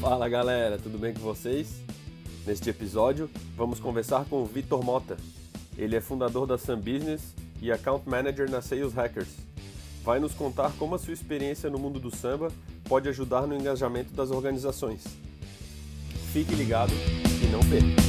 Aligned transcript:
Fala 0.00 0.28
galera, 0.28 0.78
tudo 0.78 0.98
bem 0.98 1.12
com 1.12 1.20
vocês? 1.20 1.80
Neste 2.46 2.70
episódio, 2.70 3.28
vamos 3.56 3.80
conversar 3.80 4.24
com 4.26 4.42
o 4.42 4.44
Vitor 4.44 4.84
Mota. 4.84 5.16
Ele 5.76 5.96
é 5.96 6.00
fundador 6.00 6.46
da 6.46 6.56
Sun 6.56 6.76
Business 6.76 7.34
e 7.60 7.72
Account 7.72 8.08
Manager 8.08 8.48
na 8.50 8.62
Sales 8.62 8.92
Hackers. 8.92 9.30
Vai 10.04 10.20
nos 10.20 10.34
contar 10.34 10.72
como 10.78 10.94
a 10.94 10.98
sua 10.98 11.14
experiência 11.14 11.70
no 11.70 11.78
mundo 11.78 11.98
do 11.98 12.14
samba 12.14 12.52
pode 12.88 13.08
ajudar 13.08 13.46
no 13.46 13.56
engajamento 13.56 14.12
das 14.12 14.30
organizações. 14.30 15.04
Fique 16.32 16.54
ligado 16.54 16.92
e 17.42 17.46
não 17.46 17.60
perca! 17.60 18.02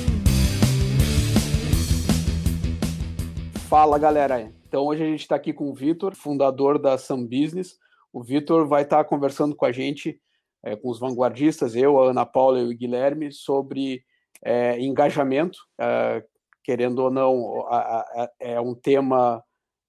Fala 3.67 3.97
galera, 3.97 4.51
então 4.73 4.87
hoje 4.87 5.03
a 5.03 5.05
gente 5.05 5.19
está 5.19 5.35
aqui 5.35 5.53
com 5.53 5.69
o 5.69 5.73
Vitor, 5.75 6.15
fundador 6.15 6.79
da 6.79 6.97
Sun 6.97 7.27
Business. 7.27 7.77
O 8.11 8.23
Vitor 8.23 8.67
vai 8.67 8.81
estar 8.81 8.97
tá 8.97 9.03
conversando 9.03 9.55
com 9.55 9.67
a 9.67 9.71
gente, 9.71 10.19
é, 10.63 10.75
com 10.75 10.89
os 10.89 10.99
vanguardistas, 10.99 11.75
eu, 11.75 12.01
a 12.01 12.09
Ana 12.09 12.25
Paula 12.25 12.59
e 12.59 12.65
o 12.65 12.75
Guilherme, 12.75 13.31
sobre 13.31 14.03
é, 14.43 14.79
engajamento. 14.79 15.59
É, 15.79 16.25
querendo 16.63 17.03
ou 17.03 17.11
não, 17.11 17.67
a, 17.67 17.99
a, 17.99 18.31
é 18.39 18.59
um 18.59 18.73
tema 18.73 19.43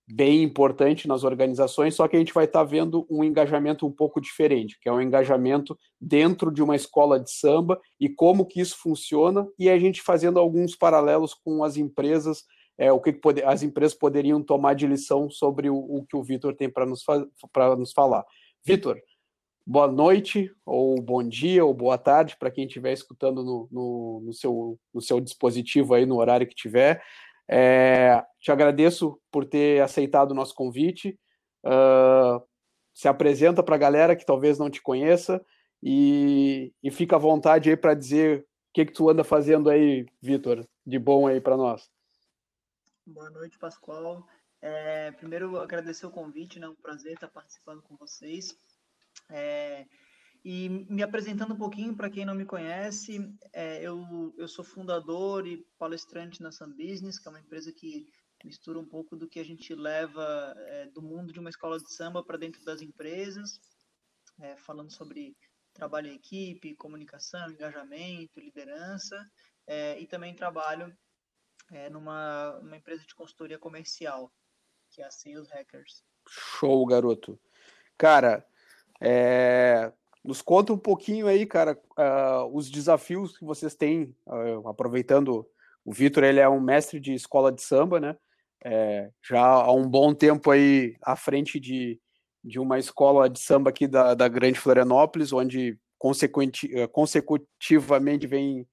bem 0.06 0.42
importante 0.42 1.08
nas 1.08 1.24
organizações, 1.24 1.94
só 1.94 2.06
que 2.06 2.16
a 2.16 2.18
gente 2.18 2.34
vai 2.34 2.44
estar 2.44 2.58
tá 2.58 2.64
vendo 2.66 3.06
um 3.08 3.24
engajamento 3.24 3.86
um 3.86 3.90
pouco 3.90 4.20
diferente, 4.20 4.78
que 4.82 4.86
é 4.86 4.92
um 4.92 5.00
engajamento 5.00 5.78
dentro 5.98 6.52
de 6.52 6.62
uma 6.62 6.76
escola 6.76 7.18
de 7.18 7.30
samba 7.30 7.80
e 7.98 8.06
como 8.06 8.44
que 8.44 8.60
isso 8.60 8.76
funciona, 8.76 9.48
e 9.58 9.70
a 9.70 9.78
gente 9.78 10.02
fazendo 10.02 10.38
alguns 10.38 10.76
paralelos 10.76 11.32
com 11.32 11.64
as 11.64 11.78
empresas, 11.78 12.44
é, 12.78 12.92
o 12.92 13.00
que, 13.00 13.12
que 13.12 13.20
pode, 13.20 13.42
as 13.42 13.62
empresas 13.62 13.96
poderiam 13.96 14.42
tomar 14.42 14.74
de 14.74 14.86
lição 14.86 15.30
sobre 15.30 15.70
o, 15.70 15.76
o 15.76 16.04
que 16.06 16.16
o 16.16 16.22
Vitor 16.22 16.54
tem 16.54 16.68
para 16.68 16.86
nos, 16.86 17.04
nos 17.78 17.92
falar. 17.92 18.24
Vitor, 18.64 19.00
boa 19.66 19.86
noite, 19.86 20.50
ou 20.64 21.00
bom 21.00 21.22
dia, 21.22 21.64
ou 21.64 21.72
boa 21.72 21.96
tarde 21.96 22.36
para 22.38 22.50
quem 22.50 22.66
estiver 22.66 22.92
escutando 22.92 23.44
no, 23.44 23.68
no, 23.70 24.22
no, 24.26 24.32
seu, 24.32 24.78
no 24.92 25.00
seu 25.00 25.20
dispositivo 25.20 25.94
aí, 25.94 26.04
no 26.04 26.16
horário 26.16 26.46
que 26.46 26.54
tiver. 26.54 27.02
É, 27.48 28.24
te 28.40 28.50
agradeço 28.50 29.18
por 29.30 29.44
ter 29.44 29.82
aceitado 29.82 30.32
o 30.32 30.34
nosso 30.34 30.54
convite. 30.54 31.18
Uh, 31.64 32.42
se 32.94 33.08
apresenta 33.08 33.62
para 33.62 33.74
a 33.74 33.78
galera 33.78 34.16
que 34.16 34.24
talvez 34.24 34.58
não 34.58 34.70
te 34.70 34.80
conheça 34.80 35.44
e, 35.82 36.72
e 36.82 36.90
fica 36.90 37.16
à 37.16 37.18
vontade 37.18 37.70
aí 37.70 37.76
para 37.76 37.94
dizer 37.94 38.40
o 38.40 38.44
que, 38.72 38.86
que 38.86 38.92
tu 38.92 39.08
anda 39.10 39.24
fazendo 39.24 39.68
aí, 39.68 40.06
Vitor, 40.22 40.66
de 40.86 40.98
bom 40.98 41.26
aí 41.26 41.40
para 41.40 41.56
nós. 41.56 41.90
Boa 43.06 43.28
noite, 43.28 43.58
Pascoal. 43.58 44.26
É, 44.62 45.12
primeiro, 45.12 45.58
agradecer 45.58 46.06
o 46.06 46.10
convite, 46.10 46.58
né? 46.58 46.66
um 46.66 46.74
prazer 46.74 47.12
estar 47.12 47.28
participando 47.28 47.82
com 47.82 47.94
vocês. 47.98 48.56
É, 49.28 49.86
e 50.42 50.70
me 50.70 51.02
apresentando 51.02 51.52
um 51.52 51.58
pouquinho 51.58 51.94
para 51.94 52.08
quem 52.08 52.24
não 52.24 52.34
me 52.34 52.46
conhece, 52.46 53.18
é, 53.52 53.82
eu, 53.82 54.34
eu 54.38 54.48
sou 54.48 54.64
fundador 54.64 55.46
e 55.46 55.66
palestrante 55.78 56.42
na 56.42 56.50
Sun 56.50 56.70
Business, 56.70 57.18
que 57.18 57.28
é 57.28 57.30
uma 57.30 57.40
empresa 57.40 57.70
que 57.72 58.06
mistura 58.42 58.78
um 58.78 58.88
pouco 58.88 59.14
do 59.16 59.28
que 59.28 59.38
a 59.38 59.44
gente 59.44 59.74
leva 59.74 60.54
é, 60.56 60.86
do 60.86 61.02
mundo 61.02 61.30
de 61.30 61.38
uma 61.38 61.50
escola 61.50 61.78
de 61.78 61.94
samba 61.94 62.24
para 62.24 62.38
dentro 62.38 62.64
das 62.64 62.80
empresas, 62.80 63.60
é, 64.40 64.56
falando 64.56 64.90
sobre 64.90 65.36
trabalho 65.74 66.08
em 66.08 66.14
equipe, 66.14 66.74
comunicação, 66.76 67.50
engajamento, 67.50 68.40
liderança, 68.40 69.30
é, 69.66 70.00
e 70.00 70.06
também 70.06 70.34
trabalho 70.34 70.90
é, 71.74 71.90
numa 71.90 72.58
uma 72.60 72.76
empresa 72.76 73.04
de 73.06 73.14
consultoria 73.14 73.58
comercial, 73.58 74.32
que 74.90 75.02
é 75.02 75.06
a 75.06 75.10
Sales 75.10 75.50
Hackers. 75.50 76.04
Show, 76.28 76.86
garoto. 76.86 77.38
Cara, 77.98 78.46
é, 79.00 79.92
nos 80.24 80.40
conta 80.40 80.72
um 80.72 80.78
pouquinho 80.78 81.26
aí, 81.26 81.44
cara, 81.44 81.78
uh, 81.98 82.56
os 82.56 82.70
desafios 82.70 83.36
que 83.36 83.44
vocês 83.44 83.74
têm, 83.74 84.16
uh, 84.26 84.66
aproveitando, 84.66 85.46
o 85.84 85.92
Vitor, 85.92 86.24
ele 86.24 86.40
é 86.40 86.48
um 86.48 86.60
mestre 86.60 86.98
de 86.98 87.12
escola 87.12 87.52
de 87.52 87.60
samba, 87.60 88.00
né? 88.00 88.16
É, 88.64 89.10
já 89.22 89.42
há 89.42 89.70
um 89.70 89.86
bom 89.86 90.14
tempo 90.14 90.50
aí 90.50 90.96
à 91.02 91.14
frente 91.14 91.60
de, 91.60 92.00
de 92.42 92.58
uma 92.58 92.78
escola 92.78 93.28
de 93.28 93.38
samba 93.38 93.68
aqui 93.68 93.86
da, 93.86 94.14
da 94.14 94.26
Grande 94.26 94.58
Florianópolis, 94.58 95.34
onde 95.34 95.78
consecuti, 95.98 96.70
consecutivamente 96.90 98.26
vem 98.26 98.66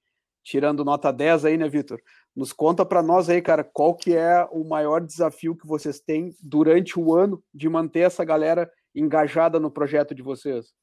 tirando 0.43 0.85
nota 0.85 1.11
10 1.11 1.43
aí, 1.43 1.57
né, 1.57 1.67
Vitor? 1.67 2.01
Nos 2.35 2.53
conta 2.53 2.85
para 2.85 3.03
nós 3.03 3.29
aí, 3.29 3.41
cara, 3.41 3.63
qual 3.63 3.95
que 3.95 4.15
é 4.15 4.45
o 4.51 4.63
maior 4.63 5.01
desafio 5.05 5.55
que 5.55 5.67
vocês 5.67 5.99
têm 5.99 6.35
durante 6.41 6.97
o 6.97 7.13
ano 7.13 7.43
de 7.53 7.67
manter 7.67 8.01
essa 8.01 8.23
galera 8.23 8.71
engajada 8.95 9.59
no 9.59 9.69
projeto 9.69 10.15
de 10.15 10.21
vocês? 10.21 10.73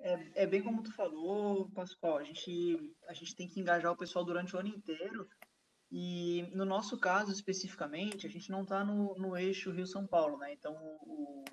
É, 0.00 0.42
é, 0.42 0.46
bem 0.46 0.62
como 0.62 0.82
tu 0.82 0.92
falou, 0.92 1.70
Pascoal, 1.70 2.18
a 2.18 2.22
gente, 2.22 2.94
a 3.08 3.14
gente 3.14 3.34
tem 3.34 3.48
que 3.48 3.58
engajar 3.58 3.90
o 3.90 3.96
pessoal 3.96 4.24
durante 4.24 4.54
o 4.54 4.58
ano 4.58 4.68
inteiro. 4.68 5.26
E 5.90 6.42
no 6.52 6.64
nosso 6.64 6.98
caso 6.98 7.32
especificamente, 7.32 8.26
a 8.26 8.30
gente 8.30 8.50
não 8.50 8.64
está 8.64 8.84
no, 8.84 9.14
no 9.16 9.36
eixo 9.36 9.70
Rio-São 9.70 10.06
Paulo, 10.06 10.36
né? 10.38 10.52
Então 10.52 10.74
o, 11.02 11.44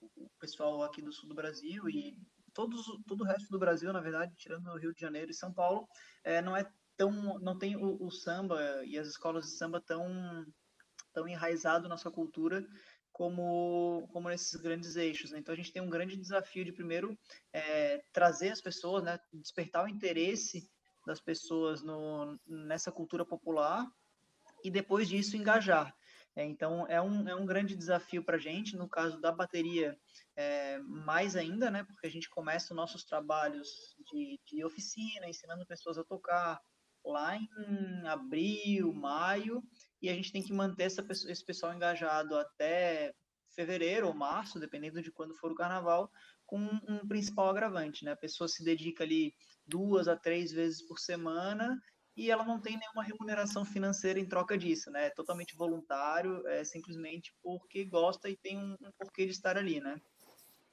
o, 0.00 0.30
pessoal 0.40 0.82
aqui 0.82 1.02
do 1.02 1.12
sul 1.12 1.28
do 1.28 1.34
Brasil 1.34 1.88
e 1.88 2.16
todos, 2.54 2.82
todo 3.06 3.20
o 3.20 3.26
resto 3.26 3.48
do 3.50 3.58
Brasil, 3.58 3.92
na 3.92 4.00
verdade, 4.00 4.34
tirando 4.36 4.66
o 4.68 4.78
Rio 4.78 4.94
de 4.94 5.00
Janeiro 5.00 5.30
e 5.30 5.34
São 5.34 5.52
Paulo, 5.52 5.86
é, 6.24 6.40
não 6.40 6.56
é 6.56 6.66
tão, 7.00 7.38
não 7.38 7.56
tem 7.56 7.76
o, 7.76 7.96
o 8.04 8.10
samba 8.10 8.84
e 8.84 8.98
as 8.98 9.08
escolas 9.08 9.46
de 9.46 9.52
samba 9.52 9.80
tão, 9.80 10.44
tão 11.14 11.26
enraizado 11.26 11.88
na 11.88 11.96
sua 11.96 12.12
cultura 12.12 12.62
como, 13.10 14.06
como 14.12 14.28
nesses 14.28 14.60
grandes 14.60 14.96
eixos. 14.96 15.30
Né? 15.30 15.38
Então 15.38 15.54
a 15.54 15.56
gente 15.56 15.72
tem 15.72 15.80
um 15.80 15.88
grande 15.88 16.14
desafio 16.14 16.62
de 16.62 16.72
primeiro 16.72 17.18
é, 17.54 18.04
trazer 18.12 18.50
as 18.50 18.60
pessoas, 18.60 19.02
né? 19.02 19.18
despertar 19.32 19.82
o 19.82 19.88
interesse 19.88 20.70
das 21.06 21.18
pessoas 21.18 21.82
no, 21.82 22.38
nessa 22.46 22.92
cultura 22.92 23.24
popular 23.24 23.90
e 24.62 24.70
depois 24.70 25.08
disso 25.08 25.38
engajar. 25.38 25.96
É, 26.36 26.44
então 26.44 26.86
é 26.86 27.00
um, 27.00 27.26
é 27.26 27.34
um 27.34 27.46
grande 27.46 27.74
desafio 27.74 28.22
para 28.22 28.36
a 28.36 28.40
gente, 28.40 28.76
no 28.76 28.86
caso 28.86 29.18
da 29.22 29.32
bateria, 29.32 29.98
é, 30.36 30.78
mais 30.80 31.34
ainda, 31.34 31.70
né? 31.70 31.82
Porque 31.82 32.06
a 32.06 32.10
gente 32.10 32.28
começa 32.28 32.74
os 32.74 32.76
nossos 32.76 33.04
trabalhos 33.04 33.96
de, 34.12 34.38
de 34.46 34.64
oficina, 34.64 35.26
ensinando 35.26 35.66
pessoas 35.66 35.96
a 35.96 36.04
tocar 36.04 36.60
lá 37.04 37.36
em 37.36 38.06
abril, 38.06 38.92
maio, 38.92 39.62
e 40.00 40.08
a 40.08 40.14
gente 40.14 40.32
tem 40.32 40.42
que 40.42 40.52
manter 40.52 40.84
essa, 40.84 41.04
esse 41.10 41.44
pessoal 41.44 41.74
engajado 41.74 42.36
até 42.36 43.14
fevereiro 43.54 44.06
ou 44.06 44.14
março, 44.14 44.60
dependendo 44.60 45.02
de 45.02 45.10
quando 45.10 45.34
for 45.34 45.50
o 45.50 45.54
carnaval, 45.54 46.10
com 46.46 46.58
um 46.58 47.06
principal 47.06 47.48
agravante, 47.48 48.04
né? 48.04 48.12
A 48.12 48.16
pessoa 48.16 48.48
se 48.48 48.64
dedica 48.64 49.04
ali 49.04 49.34
duas 49.66 50.08
a 50.08 50.16
três 50.16 50.50
vezes 50.50 50.82
por 50.82 50.98
semana 50.98 51.80
e 52.16 52.30
ela 52.30 52.44
não 52.44 52.60
tem 52.60 52.76
nenhuma 52.76 53.04
remuneração 53.04 53.64
financeira 53.64 54.18
em 54.18 54.26
troca 54.26 54.58
disso, 54.58 54.90
né? 54.90 55.06
É 55.06 55.10
totalmente 55.10 55.56
voluntário, 55.56 56.46
é 56.48 56.64
simplesmente 56.64 57.34
porque 57.42 57.84
gosta 57.84 58.28
e 58.28 58.36
tem 58.36 58.58
um, 58.58 58.76
um 58.80 58.90
porquê 58.98 59.26
de 59.26 59.32
estar 59.32 59.56
ali, 59.56 59.80
né? 59.80 60.00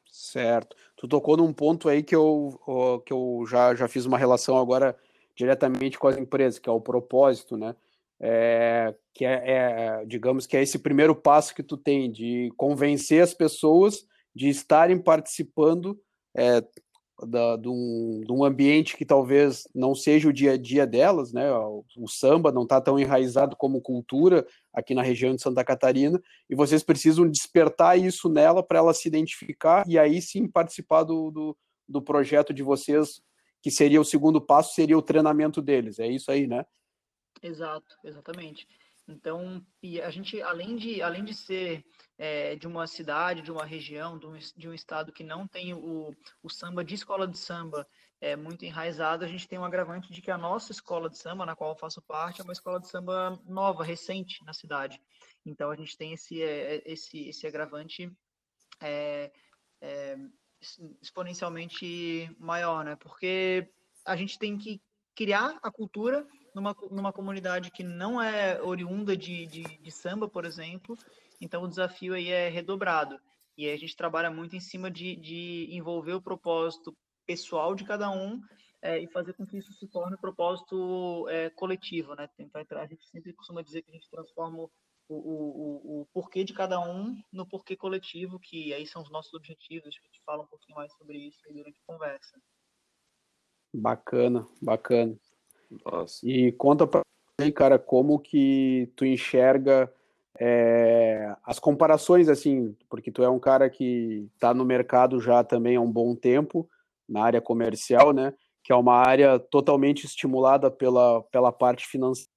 Certo. 0.10 0.76
Tu 0.96 1.08
tocou 1.08 1.38
num 1.38 1.54
ponto 1.54 1.88
aí 1.90 2.02
que 2.02 2.16
eu, 2.16 2.60
que 3.06 3.14
eu 3.14 3.46
já, 3.48 3.76
já 3.76 3.88
fiz 3.88 4.06
uma 4.06 4.18
relação 4.18 4.58
agora 4.58 4.98
diretamente 5.38 6.00
com 6.00 6.08
as 6.08 6.18
empresas, 6.18 6.60
que 6.60 6.68
é 6.68 6.72
o 6.72 6.82
propósito, 6.82 7.56
né? 7.56 7.76
É, 8.20 8.96
que 9.14 9.24
é, 9.24 9.44
é, 9.46 10.06
digamos 10.06 10.48
que 10.48 10.58
é 10.58 10.64
esse 10.64 10.80
primeiro 10.80 11.16
passo 11.16 11.54
que 11.54 11.62
tu 11.62 11.78
tem 11.78 12.12
de 12.12 12.52
convencer 12.58 13.22
as 13.22 13.32
pessoas 13.32 14.08
de 14.36 14.50
estarem 14.50 14.98
participando 14.98 16.00
é, 16.36 16.64
da, 17.28 17.56
de, 17.56 17.70
um, 17.70 18.24
de, 18.26 18.32
um, 18.32 18.44
ambiente 18.44 18.98
que 18.98 19.06
talvez 19.06 19.68
não 19.74 19.94
seja 19.94 20.28
o 20.28 20.34
dia 20.34 20.54
a 20.54 20.58
dia 20.58 20.88
delas, 20.88 21.32
né? 21.32 21.52
O, 21.52 21.86
o 21.96 22.08
samba 22.08 22.52
não 22.52 22.64
está 22.64 22.82
tão 22.82 22.98
enraizado 22.98 23.56
como 23.56 23.82
cultura 23.82 24.46
aqui 24.74 24.96
na 24.96 25.04
região 25.04 25.36
de 25.36 25.42
Santa 25.42 25.64
Catarina, 25.64 26.20
e 26.50 26.56
vocês 26.56 26.84
precisam 26.84 27.30
despertar 27.30 28.00
isso 28.00 28.28
nela 28.30 28.64
para 28.64 28.80
ela 28.80 28.94
se 28.94 29.08
identificar 29.08 29.84
e 29.88 30.00
aí 30.00 30.20
sim 30.20 30.48
participar 30.48 31.04
do, 31.04 31.30
do, 31.30 31.58
do 31.88 32.02
projeto 32.02 32.52
de 32.52 32.64
vocês 32.64 33.22
que 33.68 33.72
seria 33.72 34.00
o 34.00 34.06
segundo 34.06 34.40
passo, 34.40 34.74
seria 34.74 34.98
o 34.98 35.02
treinamento 35.02 35.62
deles. 35.62 36.00
É 36.00 36.08
isso 36.08 36.32
aí, 36.32 36.48
né? 36.48 36.66
Exato, 37.44 37.98
exatamente. 38.02 38.66
Então, 39.06 39.62
e 39.84 40.02
a 40.02 40.10
gente, 40.10 40.42
além 40.42 40.78
de, 40.78 41.02
além 41.02 41.26
de 41.26 41.34
ser 41.34 41.86
é, 42.18 42.56
de 42.56 42.66
uma 42.66 42.88
cidade, 42.88 43.42
de 43.42 43.52
uma 43.52 43.66
região, 43.66 44.18
de 44.18 44.26
um, 44.26 44.38
de 44.56 44.70
um 44.70 44.74
estado 44.74 45.12
que 45.12 45.22
não 45.22 45.46
tem 45.46 45.74
o, 45.74 46.16
o 46.42 46.50
samba 46.50 46.82
de 46.82 46.96
escola 46.96 47.28
de 47.28 47.38
samba 47.38 47.86
é, 48.22 48.38
muito 48.38 48.64
enraizado, 48.64 49.26
a 49.26 49.28
gente 49.28 49.50
tem 49.50 49.60
um 49.60 49.66
agravante 49.66 50.10
de 50.14 50.22
que 50.22 50.32
a 50.32 50.38
nossa 50.38 50.72
escola 50.72 51.10
de 51.10 51.18
samba, 51.18 51.46
na 51.46 51.54
qual 51.54 51.72
eu 51.72 51.78
faço 51.78 52.02
parte, 52.02 52.40
é 52.40 52.44
uma 52.46 52.54
escola 52.54 52.80
de 52.80 52.88
samba 52.88 53.38
nova, 53.46 53.84
recente 53.84 54.46
na 54.46 54.54
cidade. 54.54 55.02
Então, 55.46 55.72
a 55.72 55.76
gente 55.76 55.98
tem 55.98 56.14
esse, 56.14 56.42
é, 56.42 56.82
esse, 56.86 57.28
esse 57.28 57.46
agravante 57.46 58.10
é, 58.82 59.30
é, 59.82 60.18
exponencialmente 61.02 62.30
maior, 62.40 62.84
né? 62.84 62.96
Porque 62.96 63.70
a 64.06 64.16
gente 64.16 64.40
tem 64.40 64.58
que 64.58 64.82
criar 65.16 65.58
a 65.62 65.72
cultura 65.72 66.28
numa, 66.54 66.76
numa 66.92 67.14
comunidade 67.14 67.72
que 67.72 67.84
não 67.84 68.22
é 68.22 68.62
oriunda 68.62 69.16
de, 69.16 69.46
de, 69.48 69.64
de 69.64 69.92
samba, 69.92 70.28
por 70.28 70.46
exemplo, 70.46 70.98
então 71.40 71.64
o 71.64 71.68
desafio 71.68 72.14
aí 72.14 72.30
é 72.30 72.50
redobrado. 72.50 73.20
E 73.58 73.70
a 73.70 73.78
gente 73.78 73.96
trabalha 73.96 74.30
muito 74.30 74.56
em 74.56 74.60
cima 74.60 74.90
de, 74.90 75.16
de 75.16 75.68
envolver 75.72 76.14
o 76.14 76.22
propósito 76.22 76.96
pessoal 77.26 77.74
de 77.74 77.84
cada 77.84 78.10
um 78.10 78.40
é, 78.82 79.00
e 79.00 79.08
fazer 79.08 79.34
com 79.34 79.46
que 79.46 79.58
isso 79.58 79.74
se 79.74 79.88
torne 79.88 80.16
um 80.16 80.20
propósito 80.20 81.28
é, 81.30 81.50
coletivo, 81.50 82.16
né? 82.16 82.28
Tentar, 82.38 82.66
a 82.72 82.86
gente 82.86 83.08
sempre 83.10 83.34
costuma 83.34 83.64
dizer 83.64 83.82
que 83.82 83.90
a 83.90 83.94
gente 83.94 84.10
transforma 84.10 84.70
o, 85.10 85.16
o, 85.16 86.02
o, 86.02 86.08
porquê 86.14 86.44
de 86.44 86.54
cada 86.54 86.80
um 86.80 87.16
no 87.32 87.48
porquê 87.48 87.76
coletivo, 87.76 88.40
que 88.40 88.74
aí 88.74 88.86
são 88.86 89.02
os 89.02 89.10
nossos 89.10 89.34
objetivos, 89.34 89.88
a 89.88 90.08
gente 90.08 90.22
fala 90.26 90.44
um 90.44 90.48
pouquinho 90.48 90.76
mais 90.76 90.92
sobre 90.94 91.18
isso 91.18 91.40
durante 91.50 91.80
a 91.80 91.92
conversa. 91.94 92.42
Bacana, 93.74 94.48
bacana. 94.62 95.18
Nossa. 95.86 96.28
E 96.28 96.52
conta 96.54 96.88
pra 96.88 97.02
mim, 97.40 97.52
cara, 97.52 97.78
como 97.78 98.20
que 98.20 98.92
tu 98.96 99.06
enxerga 99.06 99.94
é, 100.40 101.36
as 101.44 101.60
comparações, 101.60 102.30
assim, 102.30 102.76
porque 102.90 103.12
tu 103.12 103.24
é 103.24 103.30
um 103.30 103.40
cara 103.40 103.70
que 103.70 104.30
está 104.34 104.54
no 104.54 104.66
mercado 104.66 105.20
já 105.20 105.44
também 105.44 105.76
há 105.76 105.82
um 105.82 105.92
bom 105.92 106.16
tempo, 106.16 106.70
na 107.08 107.24
área 107.24 107.42
comercial, 107.42 108.12
né? 108.12 108.34
Que 108.64 108.74
é 108.74 108.76
uma 108.76 108.96
área 108.96 109.40
totalmente 109.40 110.06
estimulada 110.06 110.70
pela, 110.70 111.24
pela 111.24 111.52
parte 111.52 111.88
financeira. 111.88 112.37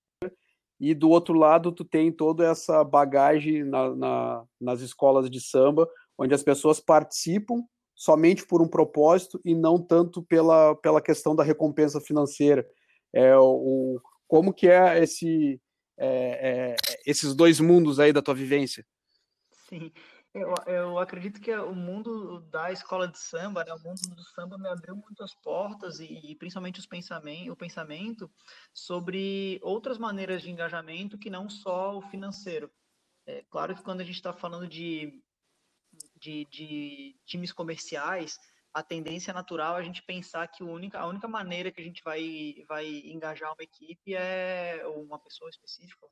E 0.80 0.94
do 0.94 1.10
outro 1.10 1.34
lado, 1.34 1.70
tu 1.70 1.84
tem 1.84 2.10
toda 2.10 2.44
essa 2.44 2.82
bagagem 2.82 3.62
na, 3.64 3.94
na, 3.94 4.44
nas 4.58 4.80
escolas 4.80 5.28
de 5.30 5.40
samba, 5.40 5.88
onde 6.16 6.34
as 6.34 6.42
pessoas 6.42 6.80
participam 6.80 7.62
somente 7.94 8.46
por 8.46 8.62
um 8.62 8.68
propósito 8.68 9.38
e 9.44 9.54
não 9.54 9.78
tanto 9.78 10.22
pela, 10.22 10.74
pela 10.76 11.02
questão 11.02 11.36
da 11.36 11.44
recompensa 11.44 12.00
financeira. 12.00 12.66
É, 13.12 13.36
o, 13.36 14.00
como 14.26 14.54
que 14.54 14.68
é 14.68 15.02
esse 15.02 15.60
é, 15.98 16.76
é, 16.76 16.76
esses 17.06 17.34
dois 17.34 17.60
mundos 17.60 18.00
aí 18.00 18.10
da 18.10 18.22
tua 18.22 18.34
vivência? 18.34 18.86
Sim, 19.68 19.92
eu, 20.32 20.54
eu 20.66 20.98
acredito 20.98 21.40
que 21.40 21.52
o 21.52 21.74
mundo 21.74 22.40
da 22.50 22.70
escola 22.70 23.08
de 23.08 23.18
samba, 23.18 23.64
né, 23.64 23.72
o 23.74 23.80
mundo 23.80 24.00
do 24.14 24.22
samba 24.22 24.56
me 24.56 24.68
abriu 24.68 24.94
muitas 24.94 25.34
portas 25.34 25.98
e, 25.98 26.20
e 26.24 26.34
principalmente 26.36 26.78
os 26.78 26.86
pensamento, 26.86 27.52
o 27.52 27.56
pensamento 27.56 28.30
sobre 28.72 29.58
outras 29.62 29.98
maneiras 29.98 30.42
de 30.42 30.50
engajamento 30.50 31.18
que 31.18 31.30
não 31.30 31.48
só 31.48 31.96
o 31.96 32.02
financeiro. 32.02 32.70
É 33.26 33.44
claro 33.50 33.74
que 33.74 33.82
quando 33.82 34.00
a 34.00 34.04
gente 34.04 34.16
está 34.16 34.32
falando 34.32 34.68
de, 34.68 35.20
de, 36.16 36.44
de 36.46 37.20
times 37.26 37.52
comerciais, 37.52 38.38
a 38.72 38.84
tendência 38.84 39.32
natural 39.34 39.76
é 39.76 39.80
a 39.80 39.82
gente 39.82 40.02
pensar 40.02 40.46
que 40.46 40.62
a 40.62 40.66
única, 40.66 41.00
a 41.00 41.06
única 41.06 41.26
maneira 41.26 41.72
que 41.72 41.80
a 41.80 41.84
gente 41.84 42.02
vai, 42.04 42.64
vai 42.68 42.86
engajar 42.86 43.52
uma 43.52 43.62
equipe 43.64 44.14
é 44.14 44.80
uma 44.86 45.18
pessoa 45.18 45.50
específica, 45.50 46.06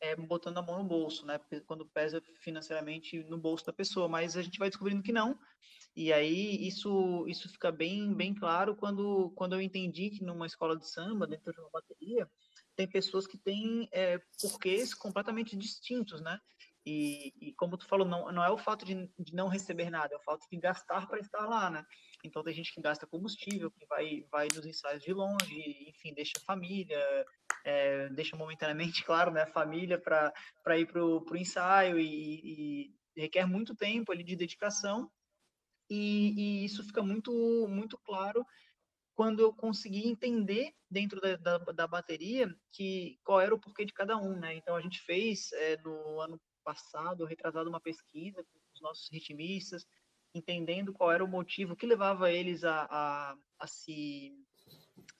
é 0.00 0.16
botando 0.16 0.58
a 0.58 0.62
mão 0.62 0.78
no 0.78 0.84
bolso, 0.84 1.26
né? 1.26 1.40
Quando 1.66 1.86
pesa 1.86 2.22
financeiramente 2.40 3.22
no 3.24 3.38
bolso 3.38 3.66
da 3.66 3.72
pessoa, 3.72 4.08
mas 4.08 4.36
a 4.36 4.42
gente 4.42 4.58
vai 4.58 4.68
descobrindo 4.68 5.02
que 5.02 5.12
não. 5.12 5.38
E 5.96 6.12
aí 6.12 6.66
isso 6.66 7.26
isso 7.26 7.48
fica 7.48 7.72
bem 7.72 8.14
bem 8.14 8.34
claro 8.34 8.76
quando 8.76 9.30
quando 9.34 9.54
eu 9.54 9.60
entendi 9.60 10.10
que 10.10 10.24
numa 10.24 10.46
escola 10.46 10.76
de 10.76 10.88
samba, 10.88 11.26
dentro 11.26 11.52
de 11.52 11.60
uma 11.60 11.70
bateria, 11.70 12.30
tem 12.76 12.88
pessoas 12.88 13.26
que 13.26 13.36
têm 13.36 13.88
é, 13.92 14.20
porquês 14.40 14.94
completamente 14.94 15.56
distintos, 15.56 16.20
né? 16.20 16.38
E, 16.86 17.34
e, 17.40 17.52
como 17.54 17.76
tu 17.76 17.86
falou, 17.86 18.06
não, 18.06 18.32
não 18.32 18.42
é 18.42 18.50
o 18.50 18.56
fato 18.56 18.84
de, 18.86 18.94
de 19.18 19.34
não 19.34 19.48
receber 19.48 19.90
nada, 19.90 20.14
é 20.14 20.16
o 20.16 20.22
fato 20.22 20.46
de 20.50 20.56
gastar 20.56 21.06
para 21.06 21.18
estar 21.18 21.46
lá, 21.46 21.68
né? 21.68 21.84
Então 22.24 22.42
tem 22.42 22.54
gente 22.54 22.72
que 22.72 22.80
gasta 22.80 23.06
combustível, 23.06 23.70
que 23.70 23.84
vai, 23.86 24.24
vai 24.30 24.48
nos 24.54 24.64
ensaios 24.64 25.02
de 25.02 25.12
longe, 25.12 25.88
enfim, 25.88 26.14
deixa 26.14 26.32
a 26.38 26.44
família, 26.46 26.98
é, 27.68 28.08
deixa 28.08 28.36
momentaneamente, 28.36 29.04
claro, 29.04 29.30
né, 29.30 29.42
a 29.42 29.52
família 29.52 30.00
para 30.00 30.78
ir 30.78 30.86
para 30.86 31.04
o 31.04 31.36
ensaio 31.36 31.98
e, 31.98 32.86
e, 32.86 32.94
requer 33.16 33.46
muito 33.46 33.74
tempo 33.74 34.10
ali 34.10 34.24
de 34.24 34.36
dedicação. 34.36 35.10
E, 35.90 36.34
e, 36.36 36.64
isso 36.64 36.84
fica 36.84 37.02
muito, 37.02 37.32
muito 37.68 37.98
claro 37.98 38.44
quando 39.14 39.40
eu 39.40 39.52
consegui 39.52 40.06
entender 40.06 40.72
dentro 40.88 41.20
da, 41.20 41.36
da, 41.36 41.58
da, 41.58 41.86
bateria 41.86 42.54
que 42.72 43.18
qual 43.24 43.40
era 43.40 43.54
o 43.54 43.58
porquê 43.58 43.84
de 43.84 43.92
cada 43.92 44.16
um, 44.16 44.38
né? 44.38 44.54
Então 44.54 44.76
a 44.76 44.80
gente 44.80 45.00
fez 45.00 45.50
é, 45.52 45.76
no 45.78 46.20
ano 46.20 46.40
passado, 46.62 47.24
retrasado 47.24 47.68
uma 47.68 47.80
pesquisa 47.80 48.44
com 48.44 48.58
os 48.74 48.80
nossos 48.80 49.08
ritmistas, 49.10 49.84
entendendo 50.34 50.92
qual 50.92 51.10
era 51.10 51.24
o 51.24 51.28
motivo 51.28 51.74
que 51.74 51.86
levava 51.86 52.30
eles 52.30 52.62
a, 52.62 52.86
a, 52.88 53.36
a 53.58 53.66
se 53.66 54.32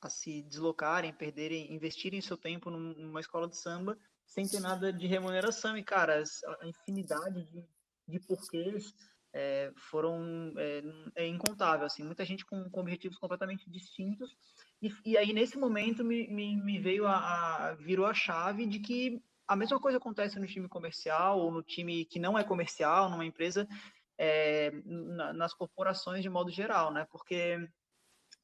a 0.00 0.10
se 0.10 0.42
deslocarem, 0.42 1.12
perderem, 1.12 1.72
investirem 1.72 2.20
seu 2.20 2.36
tempo 2.36 2.70
numa 2.70 3.20
escola 3.20 3.48
de 3.48 3.56
samba 3.56 3.98
sem 4.26 4.46
ter 4.46 4.60
nada 4.60 4.92
de 4.92 5.06
remuneração. 5.06 5.76
E, 5.76 5.82
cara, 5.82 6.22
a 6.60 6.66
infinidade 6.66 7.44
de, 7.44 7.64
de 8.06 8.20
porquês 8.20 8.94
é, 9.32 9.72
foram 9.76 10.52
é, 10.56 10.82
é, 11.16 11.26
incontável. 11.26 11.86
Assim, 11.86 12.04
muita 12.04 12.24
gente 12.24 12.44
com, 12.44 12.68
com 12.70 12.80
objetivos 12.80 13.18
completamente 13.18 13.68
distintos. 13.70 14.36
E, 14.80 14.92
e, 15.04 15.16
aí, 15.16 15.32
nesse 15.32 15.58
momento, 15.58 16.04
me, 16.04 16.28
me, 16.28 16.56
me 16.56 16.78
veio 16.78 17.06
a, 17.06 17.16
a, 17.16 17.74
virou 17.74 18.06
a 18.06 18.14
chave 18.14 18.66
de 18.66 18.78
que 18.78 19.22
a 19.46 19.56
mesma 19.56 19.80
coisa 19.80 19.96
acontece 19.96 20.38
no 20.38 20.46
time 20.46 20.68
comercial 20.68 21.40
ou 21.40 21.50
no 21.50 21.62
time 21.62 22.04
que 22.04 22.18
não 22.18 22.38
é 22.38 22.44
comercial, 22.44 23.08
numa 23.08 23.24
empresa, 23.24 23.66
é, 24.18 24.70
na, 24.84 25.32
nas 25.32 25.54
corporações 25.54 26.22
de 26.22 26.28
modo 26.28 26.50
geral, 26.50 26.92
né? 26.92 27.06
Porque 27.10 27.66